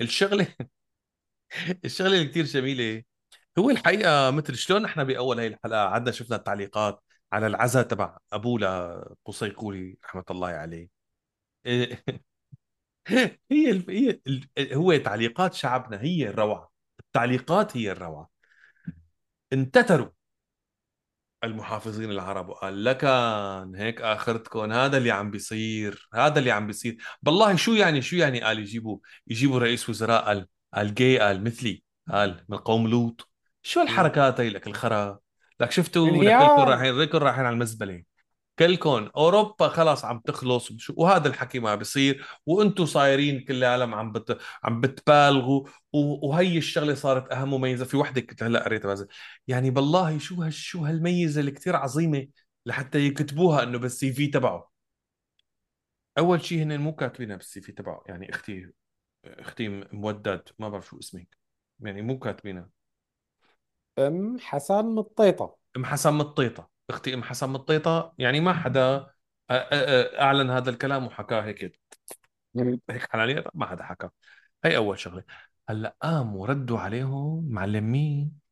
[0.00, 0.46] الشغلة
[1.84, 3.02] الشغلة اللي كثير جميلة.
[3.58, 8.60] هو الحقيقة مثل شلون نحن بأول هي الحلقة قعدنا شفنا التعليقات على العزاء تبع ابوه
[8.60, 10.88] لقصي قولي رحمة الله عليه.
[13.50, 13.90] هي الف...
[13.90, 14.48] هي ال...
[14.74, 16.72] هو تعليقات شعبنا هي الروعة.
[17.00, 18.30] التعليقات هي الروعة.
[19.52, 20.10] انتتروا
[21.44, 24.72] المحافظين العرب وقال لكان هيك آخرتكم.
[24.72, 26.96] هذا اللي عم بيصير هذا اللي عم بيصير.
[27.22, 31.82] بالله شو يعني شو يعني قال يجيبوا يجيبوا رئيس وزراء قال قال جاي قال مثلي
[32.10, 33.30] قال من قوم لوط
[33.62, 33.82] شو.
[33.82, 35.18] الحركات هي لك الخرا؟
[35.60, 38.02] لك شفتوا لك كلكم رايحين كلكم رايحين على المزبلة.
[38.58, 44.38] كلكم أوروبا خلاص عم تخلص وهذا الحكي ما بيصير وأنتم صايرين كل العالم عم بت...
[44.64, 46.28] عم بتبالغوا و...
[46.28, 49.06] وهي الشغلة صارت أهم مميزه في وحدة كنت هلأ قريتها بس
[49.48, 50.52] يعني بالله شو هال...
[50.52, 52.26] شو هالميزة اللي كثير عظيمة
[52.66, 54.72] لحتى يكتبوها إنه بالسي في تبعه.
[56.18, 58.72] أول شيء هن مو كاتبينها بالسي في تبعه يعني أختي
[59.24, 61.38] أختي مودد ما بعرف شو اسمك.
[61.80, 62.68] يعني مو كاتبينها
[63.98, 65.56] أم حسن مطيطة.
[65.76, 66.70] أم حسن مطيطة.
[66.90, 68.14] أختي أم حسن مطيطة.
[68.18, 69.10] يعني ما حدا
[70.20, 71.80] أعلن هذا الكلام وحكاه هيك.
[72.54, 72.80] مم.
[72.90, 74.08] هيك حنانية ما حدا حكى
[74.64, 75.24] هي أول شغلة.
[75.68, 78.42] هلأ قاموا ردوا عليهم معلمين.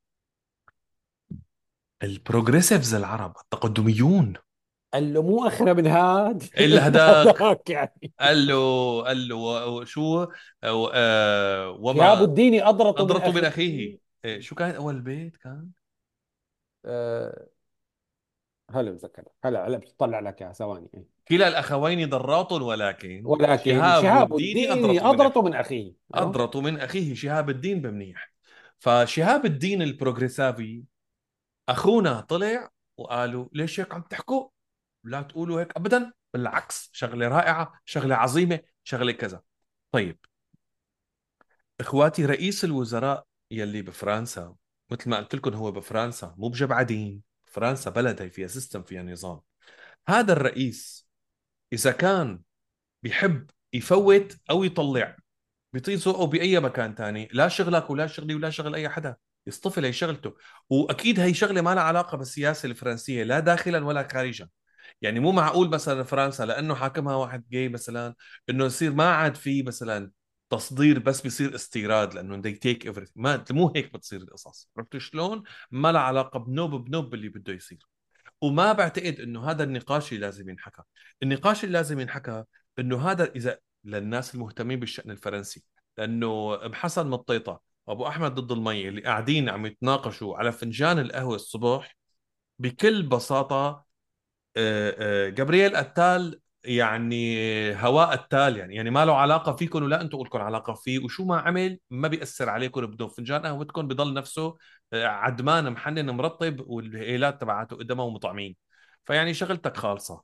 [2.03, 4.35] ال progressives العرب التقدميون.
[4.95, 8.12] قال له مو اخره من هاد الا هداك يعني.
[8.21, 10.27] قال له قال له شو؟ و-
[10.95, 13.99] آه، شهاب وما الدين اضرط من أضرته من اخيه أخيه.
[14.25, 15.71] إيه، شو كان أول بيت كان؟
[16.85, 17.47] آه،
[18.71, 20.89] هلا بتذكر هلا هلا بتطلع لك يا ثواني.
[20.95, 21.05] إيه.
[21.29, 25.93] كلا الأخوين ضراط ولكن ولكن شهاب شهاب الدين الدين أضرط من أضرط أخيه.
[26.15, 28.33] أيوه أضرط من أخيه شهاب الدين بمنيح.
[28.79, 30.83] فشهاب الدين البروغريسافي
[31.69, 34.49] أخونا طلع وقالوا ليش هيك عم تحكوا؟
[35.05, 39.43] لا تقولوا هيك ابدا بالعكس شغلة رائعة شغلة عظيمة شغلة كذا.
[39.93, 40.19] طيب.
[41.81, 44.55] إخواتي رئيس الوزراء يلي بفرنسا
[44.91, 47.23] مثل ما قلت لكم هو بفرنسا مو بجبعدين.
[47.45, 49.41] فرنسا بلد هي فيها سيستم فيها نظام.
[50.09, 51.09] هذا الرئيس
[51.73, 52.41] إذا كان
[53.03, 55.17] بيحب يفوت أو يطلع
[55.73, 59.17] بيطير ذوقه بأي مكان تاني لا شغلك ولا شغلي ولا شغل أي حدا
[59.47, 60.37] يصطفي هي شغلته.
[60.71, 64.49] وأكيد هي شغلة ما لها علاقة بالسياسة الفرنسية لا داخلا ولا خارجا.
[65.03, 68.15] يعني مو معقول مثلا فرنسا لأنه حاكمها واحد جاي مثلا
[68.51, 70.11] إنه يصير ما عاد في مثلا
[70.51, 73.12] تصدير بس بيصير استيراد لأنه they take everything.
[73.17, 74.69] ما مو هيك بتصير القصص.
[74.77, 77.87] عرفت شلون؟ ما لها علاقة بنوب بنوب باللي بده يصير.
[78.43, 80.83] وما بعتقد إنه هذا النقاش اللي لازم ينحكى.
[81.23, 82.45] النقاش اللي لازم ينحكى
[82.79, 85.65] إنه هذا إذا للناس المهتمين بالشأن الفرنسي
[85.99, 91.97] لأنه حسن مطيطه وابو أحمد ضد المي اللي قاعدين عم يتناقشوا على فنجان القهوة الصبح
[92.59, 93.85] بكل بساطة
[95.29, 97.37] جابرييل قتال يعني
[97.75, 101.41] هواء قتال يعني يعني ما له علاقة فيكم ولا أنتم لكم علاقة فيه وشو ما
[101.41, 103.43] عمل ما بيأثر عليكم بدون فنجان.
[103.43, 104.57] قهوتكم بضل نفسه
[104.93, 108.57] آه، عدمان محنن مرطب والهيلات تبعاته قدامه ومطعمين.
[109.05, 110.23] فيعني شغلتك خالصة.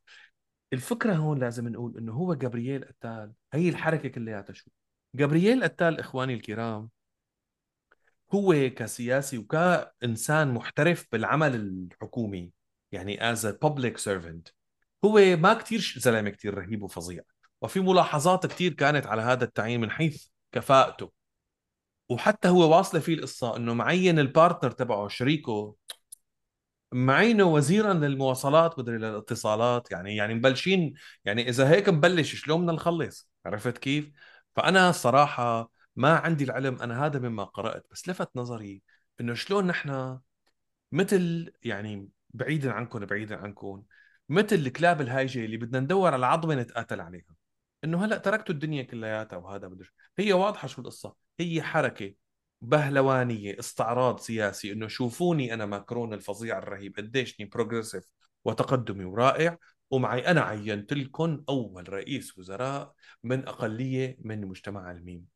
[0.73, 4.71] الفكرة هون لازم نقول إنه هو جابرييل قتال هي الحركة كلياتها شو؟
[5.15, 6.91] جابرييل قتال إخواني الكرام
[8.35, 12.51] هو كسياسي وكإنسان محترف بالعمل الحكومي.
[12.93, 14.53] يعني a public servant.
[15.05, 17.23] هو ما كتير زلمة كتير رهيب وفظيع.
[17.63, 21.13] وفي ملاحظات كتير كانت على هذا التعيين من حيث كفاءته.
[22.09, 25.77] وحتى هو واصلة فيه القصة إنه معين البارتنر تبعه شريكه
[26.93, 29.91] معينة وزيرا للمواصلات مدري للاتصالات.
[29.91, 30.95] يعني يعني مبلشين
[31.25, 34.13] يعني إذا هيك مبلش شلون بدنا نخلص؟ عرفت كيف؟
[34.57, 37.87] فأنا الصراحه ما عندي العلم أنا هذا مما قرأت.
[37.91, 38.83] بس لفت نظري
[39.21, 40.19] إنه شلون نحن
[40.93, 43.85] مثل يعني بعيدا عنكم بعيدا عنكم
[44.29, 47.35] مثل الكلاب الهايجة اللي بدنا ندور على عظمه نتقاتل عليها.
[47.85, 51.15] إنه هلأ تركتوا الدنيا كلياتها وهذا بدش هي واضحة شو القصة.
[51.41, 52.15] هي حركة
[52.61, 58.05] بهلوانية استعراض سياسي إنه شوفوني أنا ماكرون الفظيع الرهيب قديشني progressive
[58.45, 59.59] وتقدمي ورائع.
[59.91, 62.93] ومعي أنا عينت لكم أول رئيس وزراء
[63.25, 65.27] من أقلية من مجتمع الميم.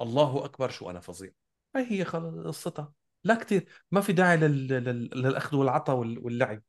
[0.00, 1.30] الله أكبر شو أنا فظيع.
[1.76, 2.99] هاي هي قصتها.
[3.24, 4.66] لا كثير ما في داعي لل...
[4.68, 5.10] لل...
[5.14, 6.18] للأخذ والعطاء وال...
[6.18, 6.62] واللعب.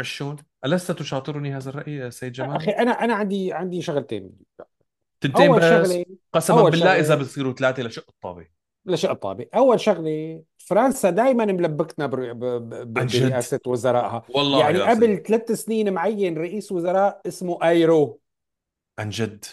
[0.00, 4.30] عشون؟ ألست تشاطرني هذا الرأي سيد أخي جمال؟ أنا أنا عندي عندي شغلتين.
[5.20, 8.46] تنتين بس شغلة قسما بالله إذا شغله بتصيروا ثلاثة لشق الطابة.
[8.86, 9.46] ليش الطابة.
[9.54, 13.26] أول شغلة فرنسا دائما ملبكتنا بر- ب- عن ب- جد.
[13.26, 14.22] برئاسة وزرائها.
[14.28, 18.20] والله يعني قبل ثلاث سنين معين رئيس وزراء اسمه أيرو.
[18.98, 19.44] عن جد.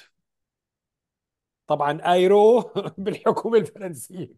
[1.70, 4.30] طبعا أيرو بالحكومة الفرنسية.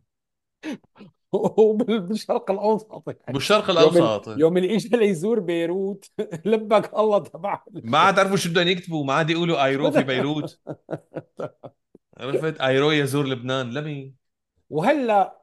[1.33, 3.33] وبالشرق الأوسط يعني.
[3.33, 3.97] بالشرق يوم ال...
[3.97, 4.27] الأوسط.
[4.27, 6.11] يوم اللي اجى ليزور بيروت
[6.45, 9.05] لبك الله تبع ما عاد عرفوا شو بدهم يكتبوا.
[9.05, 10.59] ما عاد يقولوا أيرو في بيروت.
[12.17, 13.71] عرفت؟ أيرو يزور لبنان.
[13.71, 14.13] لمي.
[14.69, 15.41] وهلأ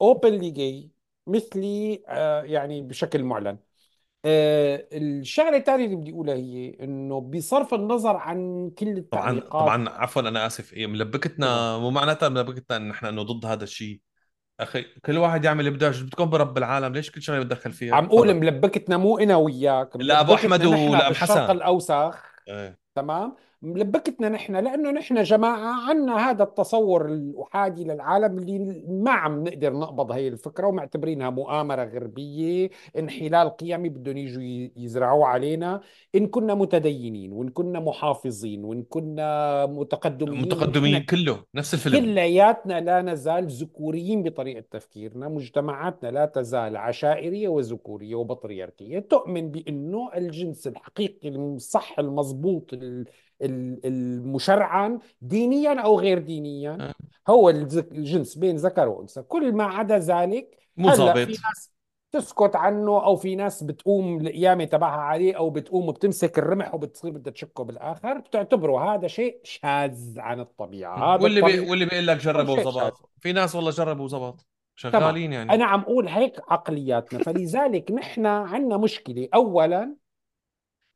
[0.00, 0.90] openly gay
[1.26, 3.58] مثلي آه يعني بشكل معلن.
[4.24, 9.50] الشغلة الثانية اللي بدي أقولها هي إنه بصرف النظر عن كل طبعا التعليقات.
[9.50, 10.72] طبعا عفوا أنا آسف.
[10.72, 14.00] إيه ملبكتنا مو معناتها ملبكتنا إن إحنا إنه ضد هذا الشيء.
[14.60, 16.92] أخي كل واحد يعمل اللي بده شو بدكم برب العالم.
[16.92, 19.96] ليش كل شغله بتدخل فيها؟ عم أقول ملبكتنا مو إنا وياك.
[19.96, 22.24] لا أبو أحمد ملبكتنا نحن ولا ام بالشرق حسن الأوسخ.
[22.48, 22.78] إيه.
[22.94, 29.72] تمام؟ ملبكتنا نحن لأنه نحن جماعة عنا هذا التصور الأحادي للعالم اللي ما عم نقدر
[29.72, 35.80] نقبض هي الفكرة ومعتبرينها مؤامرة غربية انحلال قيمي بدهم يجوا يزرعوه علينا.
[36.14, 41.98] إن كنا متدينين وإن كنا محافظين وإن كنا متقدمين متقدمين كله نفس الفيلم.
[41.98, 48.98] كلياتنا لا نزال ذكوريين بطريقة تفكيرنا مجتمعاتنا لا تزال عشائرية وذكورية وبطريركية.
[48.98, 52.74] تؤمن بأنه الجنس الحقيقي الصح المضبوط
[53.42, 56.76] ال- ال- المشرعا دينيا أو غير دينيا.
[56.80, 56.94] آه.
[57.28, 59.22] هو الجنس بين ذكر وأنثى.
[59.22, 61.72] كل ما عدا ذلك هلأ في ناس
[62.12, 67.32] تسكت عنه أو في ناس بتقوم القيامه تبعها عليه أو بتقوم وبتمسك الرمح وبتصير بدها
[67.32, 71.14] تشكه بالآخر بتعتبره هذا شيء شاذ عن الطبيعة.
[71.14, 71.70] هذا واللي بي...
[71.70, 75.54] واللي بيقول لك أو جربوا وزبط في ناس والله جربوا وزبط شغالين يعني.
[75.54, 77.22] أنا عم أقول هيك عقلياتنا.
[77.22, 79.28] فلذلك نحن عندنا مشكلة.
[79.34, 79.94] اولا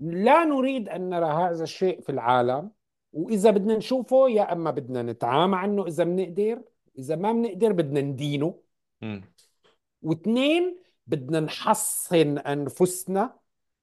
[0.02, 2.70] لا نريد أن نرى هذا الشيء في العالم
[3.12, 6.62] وإذا بدنا نشوفه يا أما بدنا نتعامى عنه إذا بنقدر
[6.98, 8.54] إذا ما بنقدر بدنا ندينه.
[9.02, 9.22] مم.
[10.02, 10.76] واثنين
[11.06, 13.34] بدنا نحصن أنفسنا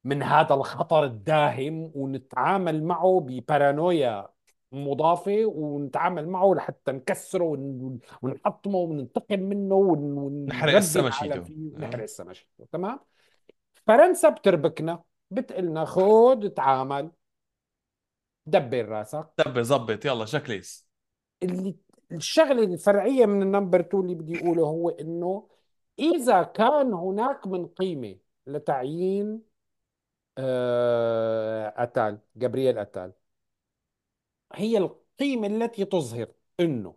[0.03, 4.27] من هذا الخطر الداهم ونتعامل معه ببارانويا
[4.71, 9.95] مضافة ونتعامل معه لحتى نكسره ون- ونحطمه وننتقم منه
[10.47, 11.45] نحرق السما شيته.
[11.75, 12.03] ونحرق آه.
[12.03, 12.65] السما شيته.
[12.71, 12.99] تمام؟
[13.87, 15.09] فرنسا بتربكنا.
[15.31, 17.11] بتقلنا خود اتعامل
[18.45, 19.27] دبر راسك.
[19.38, 20.06] دبي زبط.
[20.06, 20.89] يلا شكليس
[21.43, 21.76] اللي
[22.11, 25.49] الشغلة الفرعية من النمبر 2 اللي بدي أقوله هو إنه
[25.99, 29.41] إذا كان هناك من قيمة لتعيين
[30.38, 33.14] آه، أتال جابرييل أتال
[34.53, 36.27] هي القيمة التي تظهر
[36.60, 36.95] إنه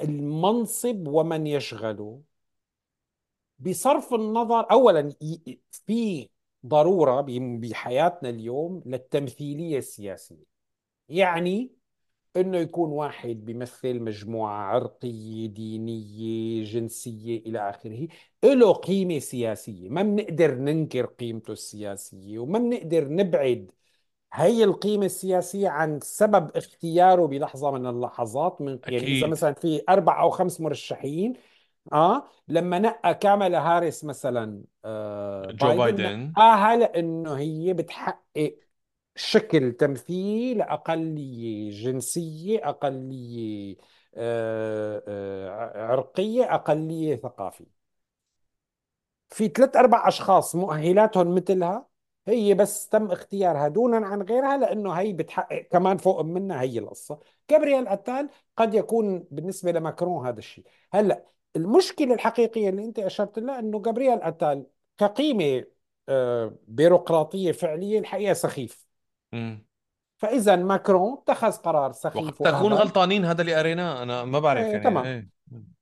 [0.00, 2.22] المنصب ومن يشغله
[3.58, 5.14] بصرف النظر اولا
[5.70, 6.28] في
[6.66, 7.20] ضرورة
[7.60, 10.44] بحياتنا اليوم للتمثيلية السياسية.
[11.08, 11.72] يعني
[12.36, 18.08] إنه يكون واحد بيمثل مجموعة عرقية دينية جنسية إلى آخره
[18.44, 19.88] له قيمة سياسية.
[19.88, 23.72] ما بنقدر ننكر قيمته السياسية وما بنقدر نبعد
[24.32, 30.22] هي القيمة السياسية عن سبب اختياره بلحظة من اللحظات من يعني إذا مثلا في أربع
[30.22, 31.32] أو خمس مرشحين
[31.92, 36.28] آه؟ لما نقى كامالا هاريس مثلا آه جو بايدن بايدن.
[36.30, 38.58] نقاها لأنه هي بتحقق
[39.16, 43.76] شكل تمثيلي لاقليه جنسية أقلية
[44.14, 47.78] آه آه عرقية أقلية ثقافية.
[49.30, 51.88] في ثلاث أربع أشخاص مؤهلاتهم مثلها
[52.28, 57.20] هي بس تم اختيارها دونا عن غيرها لأنه هي بتحقق كمان فوق منها هي القصة.
[57.50, 60.64] جابرييل أتال قد يكون بالنسبة لماكرون هذا الشيء.
[60.92, 61.24] هلأ
[61.58, 64.66] المشكلة الحقيقية اللي أنت أشرت لها أنه جابرييل اتال
[64.98, 65.64] كقيمة
[66.08, 68.86] آه، بيروقراطية فعلية الحقيقة سخيف.
[69.32, 69.66] مم.
[70.16, 74.64] فإذا ماكرون اتخذ قرار وقد سخيف تكون واهبل غلطانين هذا اللي قريناه أنا ما بعرف
[74.64, 75.04] إيه يعني تمام.
[75.04, 75.28] إيه.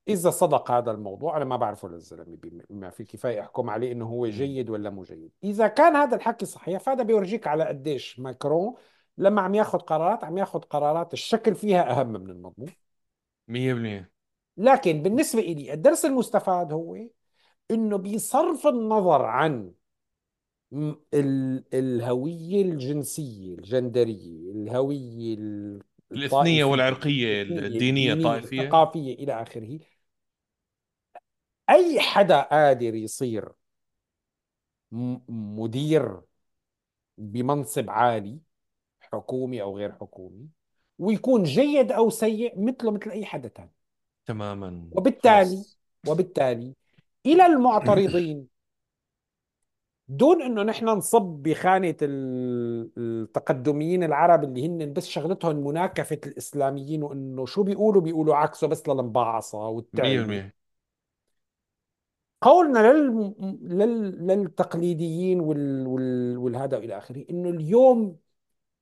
[0.08, 2.38] إذا صدق هذا الموضوع أنا ما بعرفه للزلمة
[2.70, 4.26] بما في كفاية أحكم عليه إنه هو.
[4.26, 5.30] جيد ولا مو جيد.
[5.44, 8.74] إذا كان هذا الحكي صحيح فهذا بيورجيك على قديش ماكرون
[9.18, 12.68] لما عم ياخذ قرارات عم ياخذ قرارات الشكل فيها أهم من المضمون.
[13.48, 14.15] 100%
[14.56, 16.96] لكن بالنسبة إلي الدرس المستفاد هو
[17.70, 19.72] إنه بصرف النظر عن
[21.74, 28.62] الهوية الجنسية الجندرية الهوية الإثنية الطائفية والعرقية الإثنية الدينية الدينية الطائفية.
[28.62, 29.78] الثقافية إلى آخره.
[31.70, 33.48] أي حدا قادر يصير
[35.28, 36.20] مدير
[37.18, 38.38] بمنصب عالي
[39.00, 40.48] حكومي أو غير حكومي
[40.98, 43.75] ويكون جيد أو سيء مثله مثل أي حدا ثاني
[44.26, 44.88] تماما.
[44.92, 45.78] وبالتالي خلص
[46.08, 46.74] وبالتالي
[47.26, 48.48] إلى المعترضين.
[50.08, 57.46] دون إنه نحن نصب بخانة ال- التقدميين العرب اللي هن بس شغلتهم مناكفة الإسلاميين وإنه
[57.46, 60.56] شو بيقولوا؟ بيقولوا عكسه بس للمبعصه والتعبه 100%
[62.42, 63.34] قولنا لل...
[63.62, 64.26] لل...
[64.26, 65.86] للتقليديين وال...
[65.86, 66.36] وال...
[66.38, 68.16] والهذا والى آخره إنه اليوم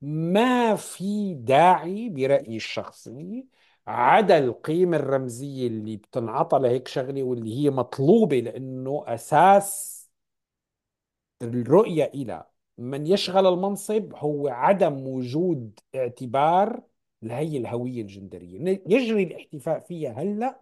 [0.03, 3.47] ما في داعي برأيي الشخصي
[3.87, 9.95] عدا القيمة الرمزية اللي بتنعطى لهيك شغلة واللي هي مطلوبة لأنه أساس
[11.43, 12.47] الرؤية إلى
[12.79, 16.81] من يشغل المنصب هو عدم وجود اعتبار
[17.23, 18.83] لهي الهوية الجندرية.
[18.87, 20.61] يجري الاحتفاء فيها هلأ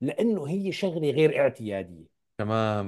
[0.00, 2.14] لأنه هي شغلة غير اعتيادية.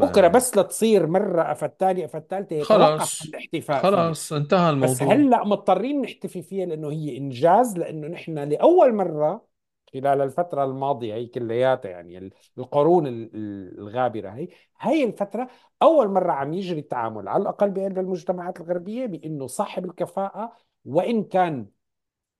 [0.00, 4.08] بكرة تماما بس لتصير مرة أفتالي أفتالتة يتوقف خلص الاحتفاء فيها.
[4.08, 5.14] خلص انتهى بس الموضوع.
[5.14, 9.46] هلأ مضطرين نحتفي فيها لأنه هي إنجاز لأنه نحن لأول مرة
[9.94, 14.30] خلال الفترة الماضية هي كلياتها يعني ال- القرون ال- ال- الغابرة.
[14.30, 14.48] هي
[14.80, 15.48] هي الفترة
[15.82, 20.52] أول مرة عم يجري التعامل على الأقل بين المجتمعات الغربية بأنه صاحب الكفاءة
[20.84, 21.66] وإن كان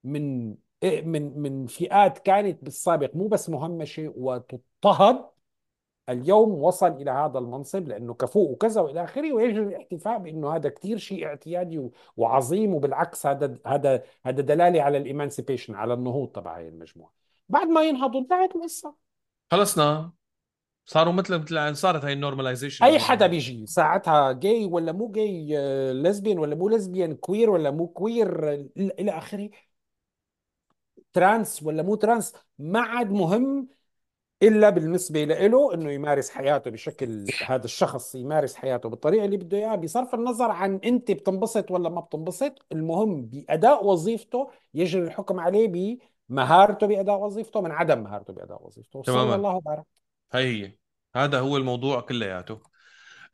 [0.04, 0.54] من
[0.84, 5.24] من من فئات كانت بالسابق مو بس مهمشة وتضطهد
[6.08, 10.98] اليوم وصل إلى هذا المنصب لأنه كفؤ وكذا وإلى آخره ويجري الاحتفاء بأنه هذا كثير
[10.98, 16.68] شيء اعتيادي وعظيم وبالعكس هذا هذا هذا دلالة على ال emancipation على النهوض تبع هاي
[16.68, 17.25] المجموعة.
[17.48, 18.94] بعد ما ينهضوا انتهت القصة.
[19.50, 20.12] خلصنا
[20.86, 25.56] صاروا مثل مثل صارت هاي ال normalization أي حدا بيجي ساعتها جاي ولا مو جاي
[25.92, 29.50] lesbian ولا مو lesbian queer ولا مو queer إلى آخره.
[31.12, 33.68] trans ولا مو trans ما عاد مهم
[34.42, 39.76] إلا بالنسبة له إنه يمارس حياته بشكل هذا الشخص يمارس حياته بالطريقة اللي بده إياها.
[39.76, 45.68] بصرف النظر عن أنت بتنبسط ولا ما بتنبسط المهم بأداء وظيفته يجري الحكم عليه
[46.28, 49.02] بمهارته بأداء وظيفته من عدم مهارته بأداء وظيفته.
[49.02, 49.34] تماما.
[49.34, 49.84] الله وبارك.
[50.32, 50.76] هي هي.
[51.16, 52.60] هذا هو الموضوع كلياته.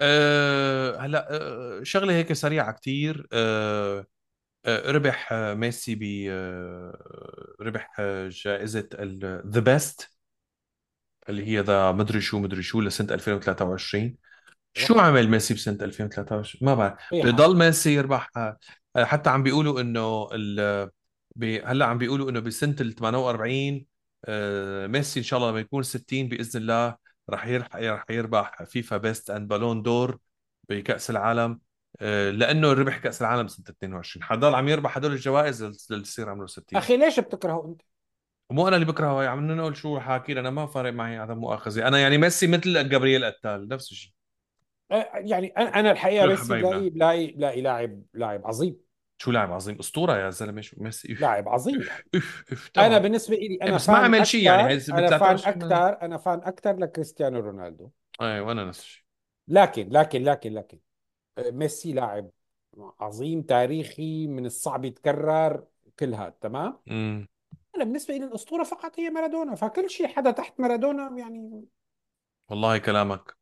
[0.01, 3.27] أه هلا أه شغلة هيك سريعة كتير.
[3.33, 4.07] أه
[4.67, 8.89] أه ربح ميسي ب أه ربح جائزة
[9.47, 10.13] The Best
[11.29, 14.17] اللي هي the مدري شو مدري شو لسنة 2023 أيوه.
[14.75, 16.99] شو عمل ميسي بسنة 2023 ما بعرف.
[17.13, 18.31] بضل ميسي يربح.
[18.37, 18.57] آه،
[18.97, 20.29] حتى عم بيقولوا إنه
[21.37, 21.61] ال...
[21.61, 21.61] ب...
[21.65, 23.87] هلأ عم بيقولوا إنه بسنة ال 48
[24.25, 26.97] آه، ميسي إن شاء الله لما يكون 60 بإذن الله
[27.31, 27.77] رح يرح...
[27.77, 30.19] رح يربح FIFA Best and Ballon d'Or
[30.69, 31.61] بكأس العالم
[32.01, 36.47] آه، لأنه ربح كأس العالم سنة 22 حضل عم يربح هدول الجوائز لل- للصير عمره
[36.47, 37.83] 60 أخي ليش بتكرهه أنت؟
[38.51, 41.99] ومو أنا اللي بكرهه عم نقول شو حاكي أنا ما فارق معي عدم مؤاخذه أنا
[41.99, 44.13] يعني ميسي مثل جابرييل أتال نفس الشيء
[44.91, 48.77] آه، يعني أنا الحقيقة ميسي بلاقي بلاقي لاعب لاعب عظيم.
[49.23, 53.37] شو لاعب عظيم؟ أسطورة يا زلمة شو ميسي؟ لاعب عظيم if if if أنا بالنسبة
[53.37, 56.77] لي إيه أنا بس ما عمل شيء يعني أنا fan 23 أكثر أنا fan أكثر
[56.77, 57.91] لكريستيانو رونالدو.
[58.21, 59.05] اي وأنا نفس الشيء.
[59.49, 60.79] لكن لكن لكن لكن
[61.39, 62.31] آه، ميسي لاعب
[63.01, 65.65] عظيم تاريخي من الصعب يتكرر
[65.99, 67.29] كل هذا تمام؟ امم
[67.77, 71.65] أنا بالنسبة لي الأسطورة فقط هي مارادونا فكل شيء حدا تحت مارادونا يعني.
[72.51, 73.42] والله كلامك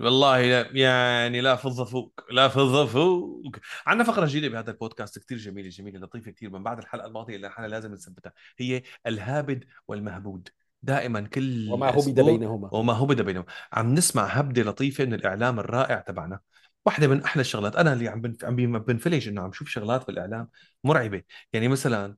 [0.00, 3.56] والله لا يعني لا فض فوق لا فض فوق.
[3.86, 7.46] عندنا فقرة جديدة بهذا البودكاست كثير جميلة جميلة لطيفة كثير من بعد الحلقة الماضية اللي
[7.46, 8.32] إحنا لازم نثبتها.
[8.58, 10.48] هي الهابد والمهبود.
[10.82, 12.74] دائما كل وما هبد بينهما.
[12.74, 16.40] وما هبد بينهم عم نسمع هبدة لطيفة من الإعلام الرائع تبعنا.
[16.86, 18.44] واحدة من أحلى الشغلات أنا اللي عم بنف...
[18.44, 20.48] عم بن- بنفلج إنه عم شوف شغلات بالإعلام
[20.84, 21.22] مرعبة.
[21.52, 22.16] يعني مثلا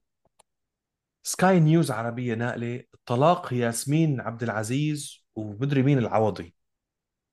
[1.22, 6.54] سكاي نيوز عربية ناقلة طلاق ياسمين عبد العزيز ومدري مين العوضي.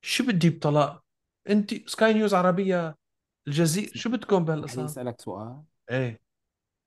[0.08, 1.04] شو بدي بطلاق؟
[1.50, 2.98] انت سكاي نيوز عربية
[3.48, 5.62] الجزيرة شو بدكم بهالقصة؟ اسالك سؤال.
[5.92, 6.20] إيه.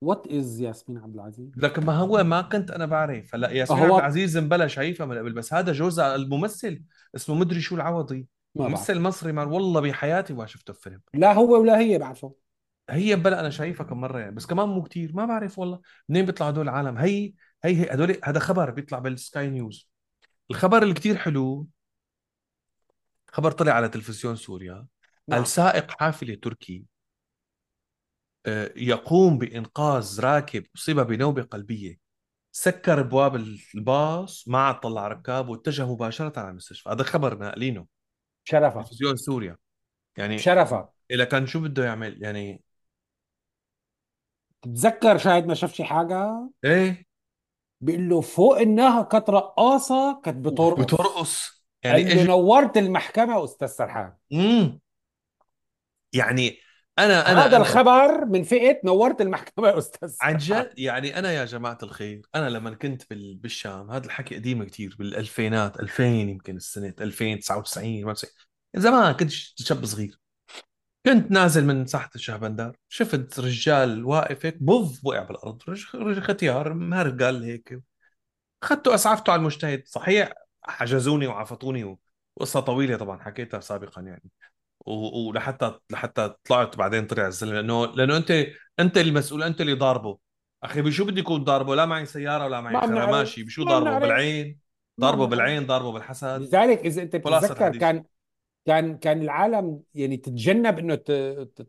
[0.05, 3.35] What is ياسمين عبد العزيز لكن ما هو ما كنت أنا بعرف.
[3.35, 6.83] هلا ياسمين عبد هو العزيز مبلا شايفها من قبل بس هذا جوزها الممثل
[7.17, 8.27] اسمه مدري شو العوضي.
[8.55, 8.71] ما بعرف.
[8.71, 12.35] ممثل مصري man والله بحياتي ما شفته بفيلم لا هو ولا هي بعرفه.
[12.91, 15.13] هي بلا أنا شايفها كم مرة يعني بس كمان مو كتير.
[15.15, 15.81] ما بعرف والله.
[16.09, 17.33] منين بيطلعوا هدول العالم؟ هي
[17.65, 19.91] هي هي هدول هذا خبر بيطلع بالسكاي نيوز
[20.51, 21.67] الخبر اللي كتير حلو.
[23.33, 24.87] خبر طلع على تلفزيون سوريا.
[25.29, 25.41] نعم.
[25.41, 26.85] ألسائق حافلة تركي
[28.47, 31.99] آه، يقوم بإنقاذ راكب أصيب بنوبة قلبية.
[32.53, 33.37] سكر ابواب
[33.75, 36.89] الباص ما عاد طلع ركاب واتجه مباشرة على المستشفى.
[36.89, 37.87] هذا خبر ناقلينه
[38.47, 39.57] بشرفها تلفزيون سوريا.
[40.17, 42.63] يعني بشرفها إذا كان شو بده يعمل؟ يعني
[44.63, 47.07] تتذكر شاهد ما شاف شي حاجة؟ إيه.
[47.81, 53.45] بيقول له فوق إنها كانت رقاصه كانت بترقص بترقص يعني قال له اجى نورت المحكمة
[53.45, 54.13] أستاذ سرحان.
[54.33, 54.81] امم
[56.13, 56.59] يعني
[56.99, 61.33] أنا أنا هذا أنا الخبر من فئة نورت المحكمة يا أستاذ عن جد؟ يعني أنا
[61.33, 66.57] يا جماعة الخير أنا لما كنت بال- بالشام هذا الحكي قديم كتير بالألفينات 2000 يمكن
[66.57, 68.25] السنة 2099 ما بعرف.
[68.77, 70.21] زمان كنت شاب صغير.
[71.07, 75.29] كنت نازل من ساحة الشهبندر شفت رجال واقف هيك بوف وقع
[75.69, 77.81] رج- ختيار مهرقل هيك.
[78.63, 80.33] أخذته أسعفته على المجتهد صحيح
[80.63, 81.99] حجزوني وعفطوني
[82.37, 84.31] وقصة طويلة طبعا حكيتها سابقا يعني.
[84.87, 87.53] ولحتى لحتى طلعت بعدين طلع الزلمة.
[87.55, 88.47] لأنه لأنه أنت
[88.81, 90.19] أنت المسؤول أنت اللي ضاربه.
[90.63, 93.47] أخي بشو بدي يكون ضاربه؟ لا معي سيارة ولا معي ما خرماشي بنعرف.
[93.47, 94.59] بشو ضاربه؟ بالعين.
[95.01, 96.41] ضاربه بالعين ضاربه بالحسد.
[96.41, 98.05] لذلك إذا أنت بتتذكر كان
[98.67, 100.95] كان كان العالم يعني تتجنب إنه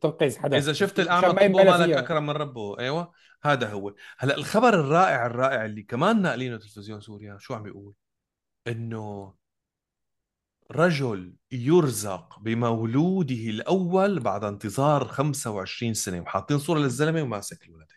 [0.02, 3.12] تنقذ حدا إذا شفت الأعمى ما طبه مالك أكرم من ربه؟ أيوه
[3.44, 3.94] هذا هو.
[4.18, 7.94] هلأ الخبر الرائع الرائع اللي كمان ناقلينه تلفزيون سوريا شو عم بيقول؟
[8.68, 9.34] إنه
[10.72, 17.92] رجل يرزق بمولوده الأول بعد انتظار 25 سنة وحاطين صورة للزلمة وماسك الولد.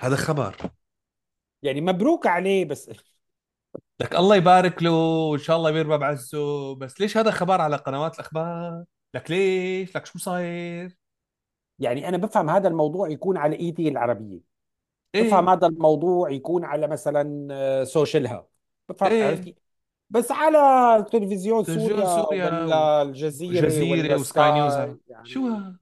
[0.00, 0.56] هذا خبر.
[1.62, 2.90] يعني مبروك عليه بس.
[4.00, 4.92] لك الله يبارك له
[5.30, 6.74] وإن شاء الله بيربى بعزه.
[6.74, 8.84] بس ليش هذا خبر على قنوات الأخبار؟
[9.14, 10.96] لك ليش؟ لك شو صاير؟
[11.78, 14.40] يعني أنا بفهم هذا الموضوع يكون على ايتي العربية.
[15.14, 18.46] بفهم إيه هذا الموضوع يكون على مثلا آه، سوشيالها
[18.90, 19.34] عرفت إيه.
[19.34, 19.54] كيف؟
[20.10, 24.72] بس على تلفزيون تلفزيون سوريا سوريا ولا الجزيرة وجزيره ولا وسكاي نيوز.
[24.72, 25.76] هاي سكاي شو يعني ها؟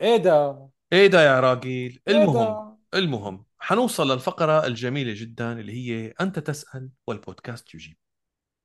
[0.00, 0.68] إيه ده.
[0.92, 2.98] إيه ده يا راجل؟ إيه المهم ده.
[2.98, 7.96] المهم حنوصل للفقرة الجميلة جدا اللي هي أنت تسأل والبودكاست يجيب.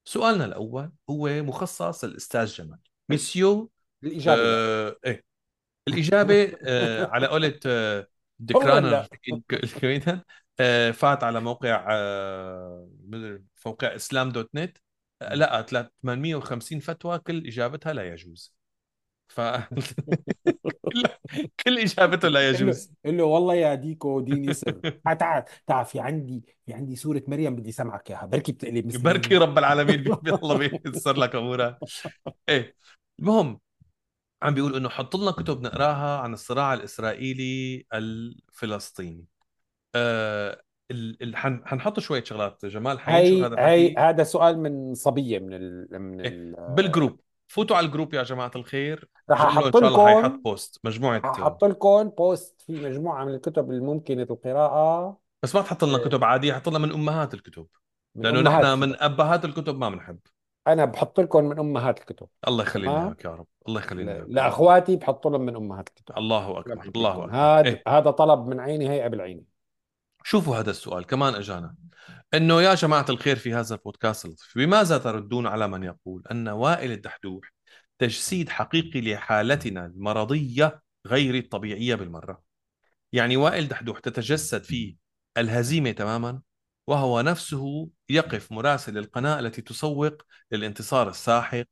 [0.06, 2.80] سؤالنا الأول هو مخصص للأستاذ جمال.
[3.10, 3.72] ميسيو
[4.04, 4.42] الإجابة.
[4.42, 5.24] آه إيه.
[5.88, 8.08] الإجابة آه على قولة آه
[8.56, 9.08] هو لا
[10.94, 12.90] فات على موقع آه
[13.66, 14.78] موقع إسلام دوت نت.
[15.22, 18.56] آه لا 850 فتوى كل إجابتها لا يجوز.
[19.28, 19.42] ف
[21.66, 22.92] كل إجابته لا يجوز.
[23.06, 27.56] قال له والله يا ديكو ديني سر تعال تعال في عندي في عندي سورة مريم
[27.56, 28.26] بدي سمعك إياها.
[28.26, 30.00] بركي بتقلب بركي رب العالمين.
[30.44, 31.80] الله بيسر لك امورها
[32.50, 32.76] إيه
[33.20, 33.60] المهم
[34.44, 39.26] عم بيقول إنه حط لنا كتب نقراها عن الصراع الإسرائيلي الفلسطيني.
[39.96, 40.62] آه.
[41.66, 43.00] حنحط شوية شغلات جمال.
[43.00, 46.28] حينشر هي هذا هي سؤال من صبية من ال من إيه.
[46.28, 47.20] ال بال group.
[47.48, 49.10] فوتوا على ال group يا جماعة الخير.
[49.32, 50.80] رح أحط الله حيحط لكم post.
[50.84, 55.18] مجموعه هحط لكم post في مجموعة من الكتب الممكنة القراءة.
[55.44, 57.68] بس ما تحط لنا كتب عادية حط لنا من أمهات الكتب.
[58.16, 60.20] من لأنه أمهات نحن من أبهات الكتب ما بنحب.
[60.68, 62.28] أنا بحط لكم من أمهات الكتب.
[62.48, 63.48] الله يخلي لنا تمام؟ إياك يا رب.
[63.68, 64.20] الله يخلي لنا ل- إياك.
[64.20, 66.18] يا رب لأخواتي بحط لهم من أمهات الكتب.
[66.18, 66.92] الله أكبر.
[66.96, 67.32] الله أكبر.
[67.32, 67.84] هذا إيه.
[67.88, 69.46] هذا طلب من عيني هيئة بالعيني.
[70.28, 71.76] شوفوا هذا السؤال كمان أجانا.
[72.34, 76.92] إنه يا جماعة الخير في هذا البودكاست اللطيف بماذا تردون على من يقول أن وائل
[76.92, 77.54] الدحدوح
[78.00, 82.42] تجسيد حقيقي لحالتنا المرضية غير الطبيعية بالمرة؟
[83.14, 84.96] يعني وائل دحدوح تتجسد فيه
[85.38, 86.42] الهزيمة تماما
[86.88, 90.22] وهو نفسه يقف مراسل القناة التي تسوق
[90.52, 91.66] للانتصار الساحق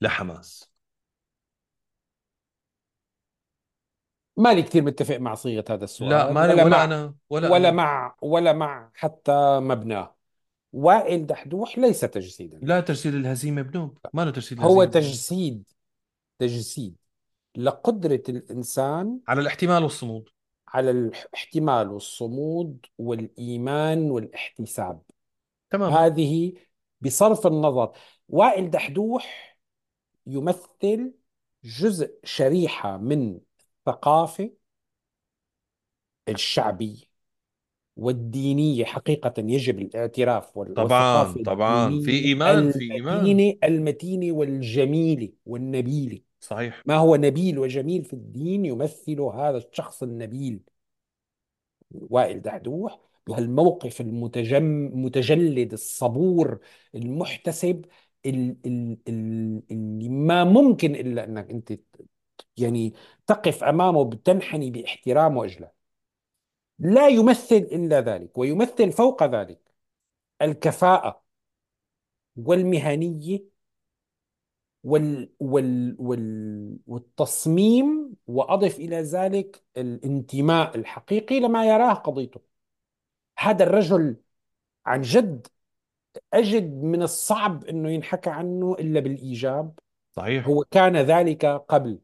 [0.00, 0.73] لحماس.
[4.36, 7.68] مالي كثير متفق مع صيغة هذا لا السؤال ما ولا ولا مع أنا ولا ولا
[7.68, 7.76] أنا.
[7.76, 10.14] مع ولا مع حتى مبناه
[10.72, 12.58] وائل دحدوح ليس تجسيدا.
[12.62, 13.98] لا تجسيد الهزيمة بنوب.
[14.12, 14.92] ما له تجسيد هو الهزيمة بنوب.
[14.92, 15.68] تجسيد
[16.38, 16.96] تجسيد
[17.56, 20.28] لقدرة الإنسان على الاحتمال والصمود.
[20.68, 25.02] على الاحتمال والصمود والإيمان والاحتساب.
[25.70, 26.52] تماما هذه
[27.00, 27.92] بصرف النظر.
[28.28, 29.56] وائل دحدوح
[30.26, 31.12] يمثل
[31.64, 33.38] جزء شريحة من
[33.88, 34.50] الثقافة
[36.28, 37.14] الشعبية
[37.96, 41.88] والدينية حقيقة يجب الاعتراف وال- طبعا والثقافة طبعا.
[41.90, 43.16] في الدينية إيمان في إيمان.
[43.26, 46.20] المتينة المتينة والجميلة والنبيلة.
[46.40, 46.82] صحيح.
[46.86, 50.60] ما هو نبيل وجميل في الدين يمثل هذا الشخص النبيل؟
[51.90, 56.58] وائل دحدوح بهالموقف المتجم متجلد الصبور
[56.94, 57.84] المحتسب
[58.26, 61.72] ال- ال- ال- اللي ما ممكن إلا أنك أنت
[62.56, 62.94] يعني
[63.26, 65.70] تقف أمامه بتنحني باحترام وإجلال
[66.78, 69.60] لا يمثل إلا ذلك ويمثل فوق ذلك
[70.42, 71.24] الكفاءة
[72.36, 73.44] والمهنية
[74.84, 82.40] وال وال وال والتصميم وأضف إلى ذلك الانتماء الحقيقي لما يراه قضيته.
[83.38, 84.16] هذا الرجل
[84.86, 85.46] عن جد
[86.32, 89.78] أجد من الصعب أنه ينحكى عنه إلا بالإيجاب.
[90.16, 90.46] صحيح.
[90.48, 91.98] هو كان ذلك قبل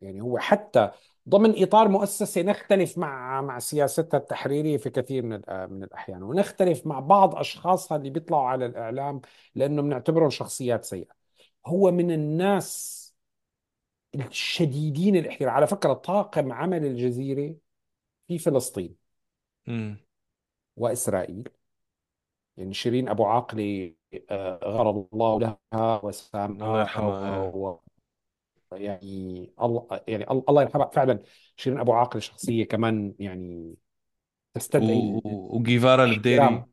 [0.00, 0.90] يعني هو حتى
[1.28, 7.00] ضمن إطار مؤسسة نختلف مع مع سياستها التحريرية في كثير من من الأحيان ونختلف مع
[7.00, 9.20] بعض أشخاصها اللي بيطلعوا على الإعلام
[9.54, 11.12] لأنه بنعتبرهم شخصيات سيئة.
[11.66, 13.00] هو من الناس
[14.14, 17.54] الشديدين الاحترام على فكرة طاقم عمل الجزيرة
[18.28, 18.96] في فلسطين
[19.68, 19.96] امم
[20.76, 21.48] وإسرائيل.
[22.56, 23.94] يعني شيرين أبو عاقلة
[24.30, 27.80] آه، غفر الله لها الله وسامها يرحمها
[28.72, 31.18] يعني الله يعني الله يرحمها فعلا
[31.56, 33.74] شيرين أبو عاقلة شخصية كمان يعني و-
[34.54, 36.34] تستدعي و- وجيفارا البديري.
[36.36, 36.66] الاحترام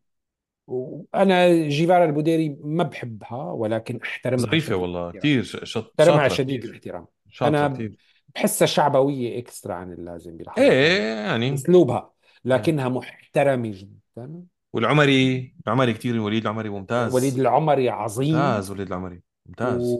[0.67, 5.93] وأنا جيفارا البوديري ما بحبها ولكن أحترمها ظريفة شديد والله الاحترام كثير شط...
[5.99, 7.05] أحترمها شاطرة شديد كثير الاحترام.
[7.29, 7.95] شاطرة أنا كثير
[8.35, 11.51] بحسها شعبوية إكسترا عن اللازم بلحظات إيه يعني.
[11.51, 11.97] بأسلوبها
[12.45, 12.51] إيه.
[12.53, 14.43] لكنها محترمة جدا.
[14.73, 18.35] والعمري العمري كثير وليد العمري وليد ممتاز العمري عظيم.
[18.35, 19.97] ممتاز وليد العمري ممتاز.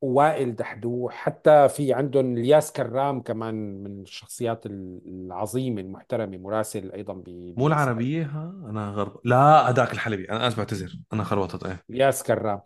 [0.00, 0.06] و...
[0.06, 7.54] ووائل دحدوح حتى في عندهم الياس كرام كمان من الشخصيات العظيمة المحترمة مراسل أيضا ب...
[7.58, 9.20] مو العربية ها؟ أنا غرب.
[9.24, 10.30] لا هذاك الحلبي.
[10.30, 10.98] أنا آسف بعتذر.
[11.12, 11.84] أنا خربطت إيه.
[11.90, 12.60] الياس كرام.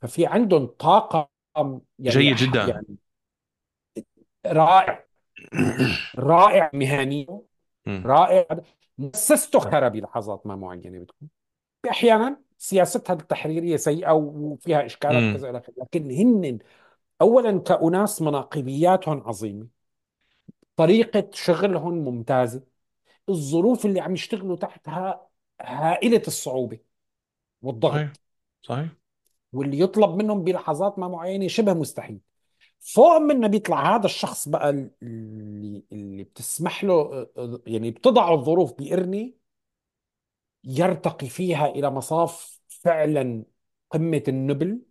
[0.00, 2.64] ففي عندهم طاقة يعني جيد جدا.
[2.64, 2.96] يعني
[4.46, 5.06] رائع.
[6.18, 7.40] رائع مهنيا
[7.86, 8.02] مم.
[8.06, 8.46] رائع.
[8.98, 11.28] مؤسسته خرا بلحظات ما معينة بتكون.
[11.90, 15.30] أحيانا سياستها التحريرية سيئة وفيها إشكالات مم.
[15.30, 16.58] وكذا إلى آخره لكن هن
[17.20, 19.66] اولا كأناس مناقبياتهم عظيمة
[20.76, 22.62] طريقة شغلهم ممتازة
[23.28, 25.28] الظروف اللي عم يشتغلوا تحتها
[25.60, 26.86] هائلة الصعوبة صحيح
[27.62, 28.20] والضغط.
[28.62, 28.88] صحيح
[29.52, 32.20] واللي يطلب منهم بلحظات ما معينة شبه مستحيل.
[32.80, 37.26] فوق منه بيطلع هذا الشخص بقى اللي اللي بتسمح له
[37.66, 39.36] يعني بتضع الظروف بإرني
[40.66, 43.44] يرتقي فيها إلى مصاف فعلا
[43.90, 44.82] قمة النبل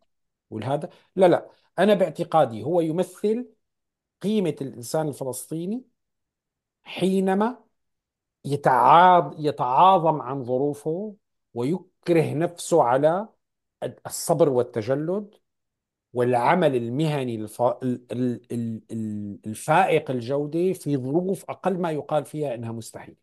[0.50, 1.50] والهذا؟ لا لا.
[1.80, 3.50] أنا باعتقادي هو يمثل
[4.22, 5.86] قيمة الإنسان الفلسطيني
[6.84, 7.66] حينما
[9.40, 11.16] يتعاظم عن ظروفه
[11.54, 13.28] ويكره نفسه على
[14.06, 15.36] الصبر والتجلد
[16.14, 17.62] والعمل المهني الف...
[17.62, 23.18] ال- ال- ال- ال- الفائق الجودة في ظروف أقل ما يقال فيها إنها مستحيل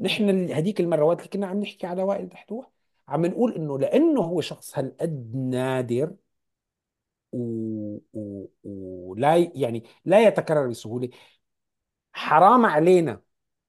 [0.00, 2.70] نحن هذيك المرات اللي كنا عم نحكي على وائل دحدوح
[3.08, 6.16] عم نقول إنه لأنه هو شخص هالقد نادر
[7.32, 7.98] و...
[8.14, 8.46] و...
[8.64, 11.10] ولا يعني لا يتكرر بسهولة
[12.12, 13.22] حرام علينا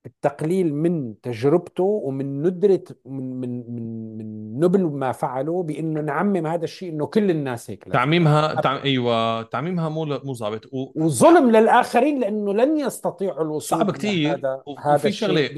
[0.07, 6.63] التقليل من تجربته ومن ندرة من من من من نبل ما فعله بأنه نعمم هذا
[6.63, 8.83] الشيء إنه كل الناس هيك لازم تعميمها تع...
[8.83, 10.65] أيوه تعميمها مو مو ظابط.
[10.65, 10.91] و...
[10.95, 14.79] وظلم للآخرين لأنه لن يستطيعوا الوصول صعب كثير هذا و...
[14.79, 15.49] هذا وفي شغله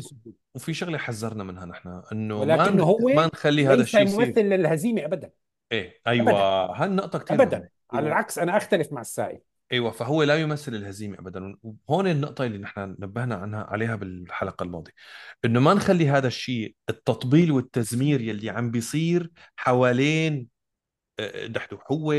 [0.56, 2.80] وفي شغلة حذرنا منها نحن إنه ما ن...
[2.80, 4.28] هو ما نخلي هذا الشيء يصير.
[4.28, 5.30] ممثل للهزيمة أبدا.
[5.72, 6.32] إيه ابدا.
[6.32, 7.69] أيوه هالنقطة كثير ابدا.
[7.92, 9.40] على العكس أنا أختلف مع السائل.
[9.72, 11.56] أيوه فهو لا يمثل الهزيمة ابدا.
[11.64, 14.91] وهون النقطة اللي نحن نبهنا عنها عليها بالحلقة الماضية
[15.45, 20.48] إنه ما نخلي هذا الشيء التطبيل والتزمير يلي عم بيصير حوالين
[21.19, 22.14] آه، دحدو هو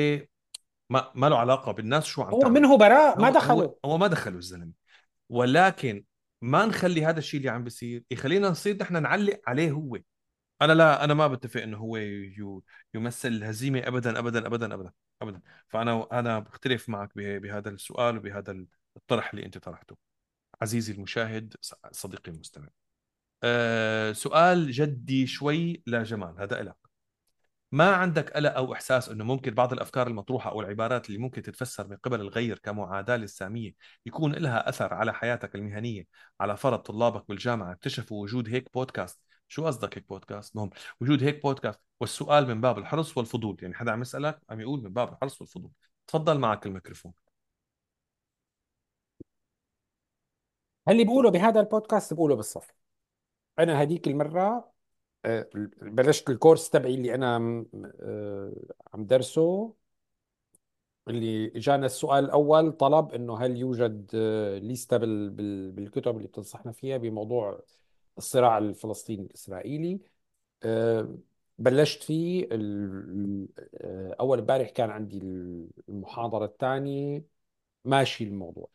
[0.91, 2.61] ما ما له علاقة بالناس شو عم هو تعمل.
[2.61, 3.77] منه براء هو ما هو دخله.
[3.85, 4.73] هو ما دخله الزلمة.
[5.29, 6.05] ولكن
[6.43, 9.99] ما نخلي هذا الشيء اللي عم بيصير يخلينا نصير نحن نعلق عليه هو.
[10.63, 11.97] أنا لا أنا ما بتفق إنه هو
[12.95, 15.41] يمثل الهزيمه ابدا ابدا ابدا ابدا ابدا.
[15.69, 18.67] فأنا أنا بختلف معك به- بهذا السؤال وبهذا
[18.97, 19.97] الطرح اللي أنت طرحته.
[20.63, 21.55] عزيزي المشاهد
[21.93, 22.69] صديقي المستمع.
[23.43, 26.77] أه سؤال جدي شوي لجمال هذا لك
[27.73, 31.89] ما عندك قلق أو إحساس إنه ممكن بعض الأفكار المطروحة أو العبارات اللي ممكن تتفسر
[31.89, 33.75] من قبل الغير كمعاداة للسامية
[34.07, 36.07] يكون لها أثر على حياتك المهنية
[36.41, 39.21] على فرض طلابك بالجامعة اكتشفوا وجود هيك بودكاست.
[39.51, 40.71] شو قصدك هيك بودكاست؟ مهم
[41.01, 41.81] وجود هيك بودكاست.
[42.01, 45.71] والسؤال من باب الحرص والفضول يعني حدا عم يسألك عم يقول من باب الحرص والفضول.
[46.07, 47.13] تفضل معك الميكروفون.
[50.89, 52.73] اللي بقوله بهذا البودكاست بقوله بالصف.
[53.59, 54.73] أنا هديك المرة
[55.25, 55.51] آه،
[55.83, 57.37] بلشت الكورس تبعي اللي أنا
[58.03, 58.53] آه،
[58.95, 59.75] عم درسه.
[61.09, 66.73] اللي جانا السؤال الأول طلب إنه هل يوجد آه، ليستا بال- بال- بالكتب اللي بتنصحنا
[66.73, 67.61] فيها بموضوع
[68.19, 70.01] الصراع الفلسطيني الإسرائيلي
[70.65, 71.19] آه،
[71.59, 75.19] بلشت فيه آه، أول امبارح كان عندي
[75.89, 77.25] المحاضرة الثانية
[77.85, 78.69] ماشي الموضوع.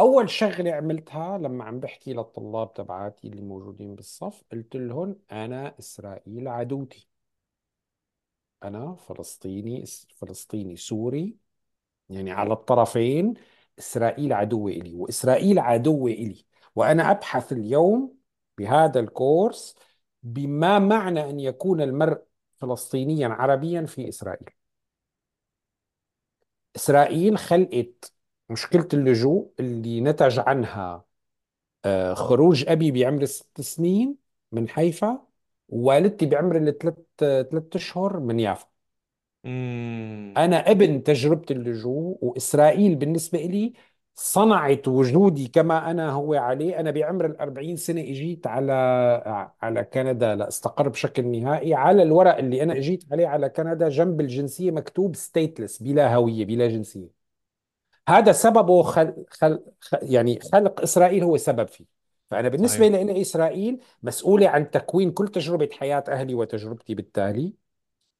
[0.00, 6.48] أول شغلة عملتها لما عم بحكي للطلاب تبعاتي اللي موجودين بالصف قلت لهم أنا إسرائيل
[6.48, 7.08] عدوتي.
[8.62, 9.84] أنا فلسطيني
[10.16, 11.36] فلسطيني سوري
[12.10, 13.34] يعني على الطرفين
[13.78, 16.44] إسرائيل عدوة إلي وإسرائيل عدوة إلي
[16.76, 18.16] وأنا أبحث اليوم
[18.58, 19.74] بهذا الكورس
[20.22, 22.22] بما معنى أن يكون المرء
[22.56, 24.50] فلسطينيا عربيا في إسرائيل.
[26.76, 28.12] إسرائيل خلقت
[28.50, 31.04] مشكلة اللجوء اللي نتج عنها
[31.84, 34.16] آه، خروج أبي بعمر ست سنين
[34.52, 35.26] من حيفا
[35.68, 38.66] ووالدتي بعمر الثلاث ثلاث أشهر من يافا.
[40.36, 43.72] أنا ابن تجربة اللجوء وإسرائيل بالنسبة لي
[44.18, 46.80] صنعت وجودي كما أنا هو عليه.
[46.80, 48.72] أنا بعمر الأربعين سنة إجيت على
[49.62, 51.74] على كندا لأستقر بشكل نهائي.
[51.74, 56.68] على الورق اللي أنا إجيت عليه على كندا جنب الجنسية مكتوب ستيتلس بلا هوية بلا
[56.68, 57.08] جنسية.
[58.08, 59.24] هذا سببه خل...
[59.30, 59.64] خل...
[59.80, 61.84] خ- يعني خلق إسرائيل هو سبب فيه.
[62.30, 63.02] فأنا بالنسبة صحيح.
[63.02, 67.54] لي إسرائيل مسؤولة عن تكوين كل تجربة حياة أهلي وتجربتي بالتالي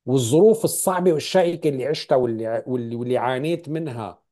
[0.06, 4.25] والظروف الصعبة والشائكة اللي عشتها واللي واللي, واللي عانيت منها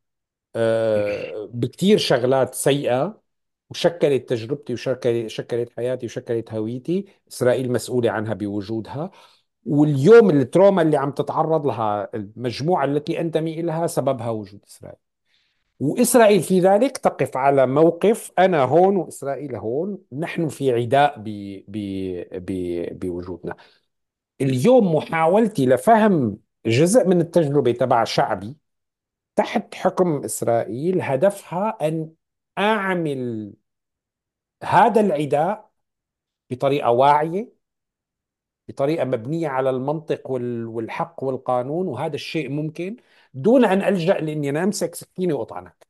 [1.53, 3.21] بكتير شغلات سيئة
[3.71, 7.05] وشكلت تجربتي وشكلت شكلت حياتي وشكلت هويتي.
[7.33, 9.11] إسرائيل مسؤولة عنها بوجودها.
[9.67, 14.99] واليوم التروما اللي عم تتعرض لها المجموعة التي أنتمي إليها سببها وجود إسرائيل.
[15.81, 21.25] وإسرائيل في ذلك تقف على موقف أنا هون وإسرائيل هون نحن في عداء ب...
[21.69, 21.79] ب...
[22.33, 22.99] ب...
[22.99, 23.57] بوجودنا.
[24.41, 28.57] اليوم محاولتي لفهم جزء من التجربة تبع شعبي
[29.37, 32.15] تحت حكم إسرائيل هدفها أن
[32.59, 33.53] أعمل
[34.65, 35.71] هذا العداء
[36.51, 37.53] بطريقة واعية
[38.69, 42.97] بطريقة مبنية على المنطق وال- والحق والقانون وهذا الشيء ممكن
[43.35, 45.87] دون أن ألجأ لأني أنا أمسك سكينة وأطعنك.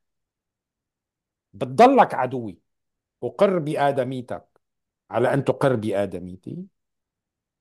[1.52, 2.58] بتضلك عدوي
[3.24, 4.47] أقر بآدميتك
[5.10, 6.66] على أن تقر بآدميتي.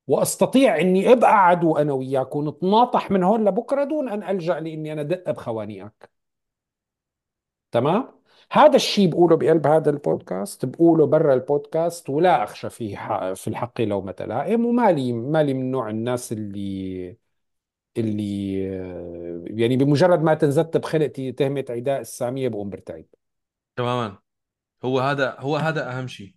[0.07, 5.03] وأستطيع أني أبقى عدو أنا وياك ونتناطح من هون لبكرة دون أن ألجأ لأني أنا
[5.03, 6.09] دق بخوانيك
[7.71, 8.09] تمام؟
[8.51, 12.95] هذا الشيء بقوله بقلب هذا البودكاست بقوله برا البودكاست ولا أخشى فيه
[13.33, 17.17] في الحق لومة لائم ومالي مالي من نوع الناس اللي
[17.97, 18.63] اللي
[19.59, 23.05] يعني بمجرد ما تنزدت بخلقتي تهمة عداء السامية بقوم برتعب.
[23.75, 24.17] تماما.
[24.85, 26.33] هو هذا هو هذا أهم شيء.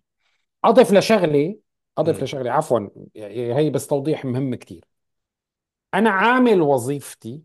[0.63, 1.59] أضف لشغلة
[1.97, 4.85] أضف امم لشغلة عفوا يعني هي بس توضيح مهم كتير.
[5.93, 7.43] أنا عامل وظيفتي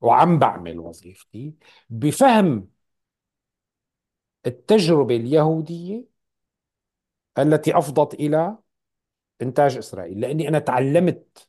[0.00, 1.54] وعم بعمل وظيفتي
[1.90, 2.68] بفهم
[4.46, 6.04] التجربة اليهودية
[7.38, 8.58] التي أفضت إلى
[9.42, 10.20] إنتاج إسرائيل.
[10.20, 11.48] لأني أنا تعلمت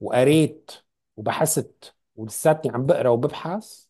[0.00, 0.70] وقريت
[1.16, 3.86] وبحثت ولساتني عم بقرأ وببحث.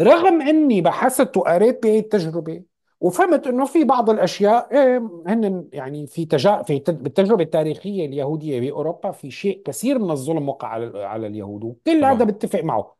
[0.00, 2.64] رغم إني بحثت وقريت بهي التجربة
[3.00, 8.60] وفهمت إنه في بعض الأشياء إيه، هن يعني في تجا في تج- بالتجربة التاريخية اليهودية
[8.60, 11.64] بأوروبا في شيء كثير من الظلم وقع على على اليهود.
[11.64, 12.96] وكل هذا بتفق معه.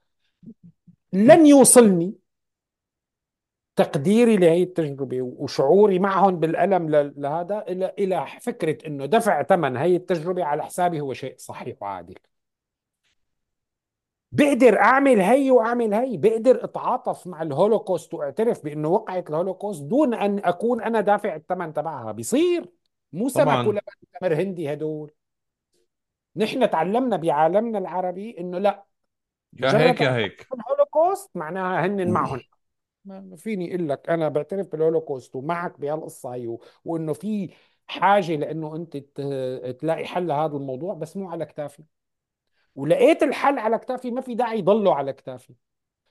[1.13, 2.15] لن يوصلني
[3.77, 10.45] تقديري لهي التجربة وشعوري معهم بالألم لهذا إلى إلى فكرة إنه دفع ثمن هي التجربة
[10.45, 12.15] على حسابي هو شيء صحيح وعادل.
[14.33, 20.39] بقدر أعمل هي وأعمل هي بقدر أتعاطف مع الهولوكوست وأعترف بأنه وقعت الهولوكوست دون أن
[20.39, 22.13] أكون أنا دافع الثمن تبعها.
[22.13, 22.71] بيصير.
[23.13, 23.83] مو سمك ولا
[24.21, 25.13] تمر هندي هدول.
[26.37, 28.85] نحن تعلمنا بعالمنا العربي إنه لا.
[29.53, 30.47] يا هيك يا هيك.
[30.51, 32.41] بالهولوكوست معناها هن معهم.
[33.05, 36.57] ما فيني أقول لك أنا بعترف بالهولوكوست ومعك بهالقصة هي.
[36.85, 37.51] وإنه في
[37.87, 39.21] حاجة لإنه أنت ت...
[39.81, 41.83] تلاقي حل لهذا الموضوع بس مو على كتافي
[42.75, 45.55] ولقيت الحل على كتافي ما في داعي يضله على كتافي.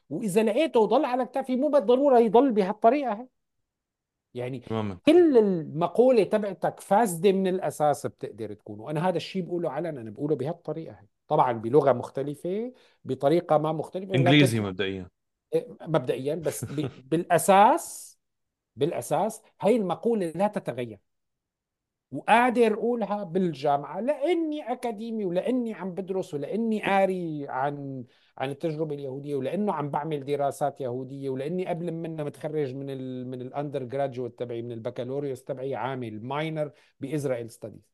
[0.10, 3.28] وإذا لقيته وضل على كتافي مو بالضرورة يضل بهالطريقة هي.
[4.34, 4.98] يعني تماما.
[5.06, 8.80] كل المقولة تبعتك فاسدة من الأساس بتقدر تكون.
[8.80, 11.08] وأنا هذا الشيء بقوله علنا أنا بقوله بهالطريقة هي.
[11.28, 12.74] طبعا بلغة مختلفة
[13.04, 14.16] بطريقة ما مختلفة.
[14.16, 15.08] إنجليزي مبدئيا.
[15.82, 16.66] مبدئيا بس.
[17.12, 18.20] بالأساس
[18.76, 21.00] بالأساس هي المقولة لا تتغير.
[22.12, 28.04] وقادر اقولها بالجامعة لأني أكاديمي ولأني عم بدرس ولأني قاري عن
[28.38, 33.42] عن التجربة اليهودية ولأنه عم بعمل دراسات يهودية ولأني قبل منا متخرج من ال من
[33.42, 37.90] ال undergraduate تبعي من البكالوريوس تبعي عامل minor ب Israel studies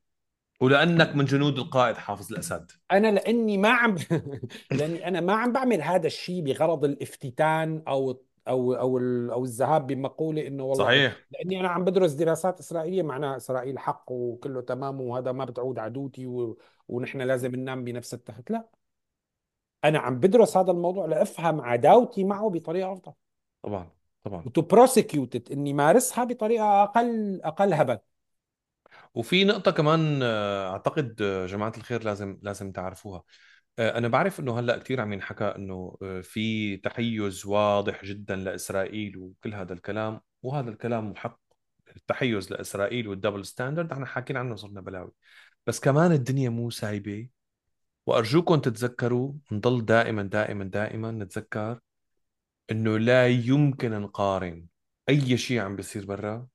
[0.60, 2.70] ولأنك من جنود القائد حافظ الأسد.
[2.92, 3.96] أنا لأني ما عم
[4.78, 8.98] لأني أنا ما عم بعمل هذا الشيء بغرض الافتتان أو أو أو
[9.32, 11.26] أو الذهاب بمقولة إنه والله صحيح.
[11.30, 16.26] لأني أنا عم بدرس دراسات إسرائيلية معناها إسرائيل حق وكله تمام وهذا ما بتعود عدوتي
[16.26, 16.58] و...
[16.88, 18.50] ونحن لازم ننام بنفس التخت.
[18.50, 18.68] لا.
[19.84, 23.12] أنا عم بدرس هذا الموضوع لأفهم عداوتي معه بطريقة أفضل.
[23.62, 23.90] طبعا
[24.24, 24.42] طبعا.
[24.46, 27.98] وتو بروسيكيوت إني مارسها بطريقة أقل أقل هبل.
[29.14, 33.22] وفي نقطة كمان آه، أعتقد آه، جماعة الخير لازم لازم تعرفوها.
[33.78, 39.16] آه، أنا بعرف إنه هلأ كثير عم ينحكى إنه آه، في تحيز واضح جدا لإسرائيل
[39.18, 41.40] وكل هذا الكلام وهذا الكلام محق
[41.96, 45.12] التحيز لإسرائيل والدبل ستاندرد إحنا حاكيين عنه صرنا بلاوي.
[45.66, 47.28] بس كمان الدنيا مو سايبة
[48.06, 51.80] وأرجوكم تتذكروا نضل دائما دائما دائما نتذكر
[52.70, 54.66] إنه لا يمكن نقارن
[55.08, 56.48] أي شيء عم بيصير برا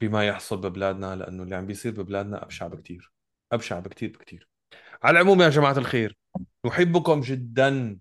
[0.00, 3.12] بما يحصل ببلادنا لأنه اللي عم بيصير ببلادنا أبشع بكتير
[3.52, 4.53] أبشع بكتير بكتير.
[5.02, 6.16] على العموم يا جماعة الخير
[6.66, 7.98] نحبكم جدا.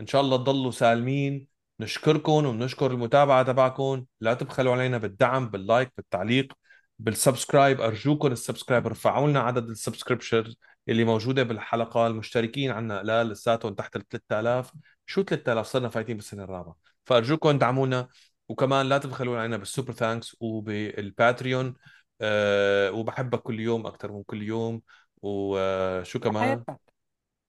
[0.00, 1.48] إن شاء الله تضلوا سالمين.
[1.80, 4.04] نشكركم ونشكر المتابعة تبعكم.
[4.20, 6.52] لا تبخلوا علينا بالدعم بال like بالتعليق
[6.98, 7.80] بال subscribe.
[7.80, 10.54] أرجوكم ال subscribe رفعوا لنا عدد ال subscription
[10.88, 12.06] اللي موجودة بالحلقة.
[12.06, 14.72] المشتركين عنا قلال لساتهم تحت ال 3000
[15.06, 16.76] شو 3000 صرنا فايتين بالسنة الرابعة.
[17.04, 18.08] فأرجوكم دعمونا.
[18.48, 21.74] وكمان لا تبخلوا علينا بال Super Thanks وبال Patreon
[22.20, 24.82] أه وبحبك كل يوم أكثر من كل يوم.
[25.22, 26.80] وشو كمان؟ حياتك.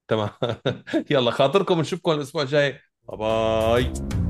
[0.08, 0.30] تمام.
[1.12, 2.80] يلا خاطركم نشوفكم الأسبوع الجاي.
[3.08, 4.27] باي باي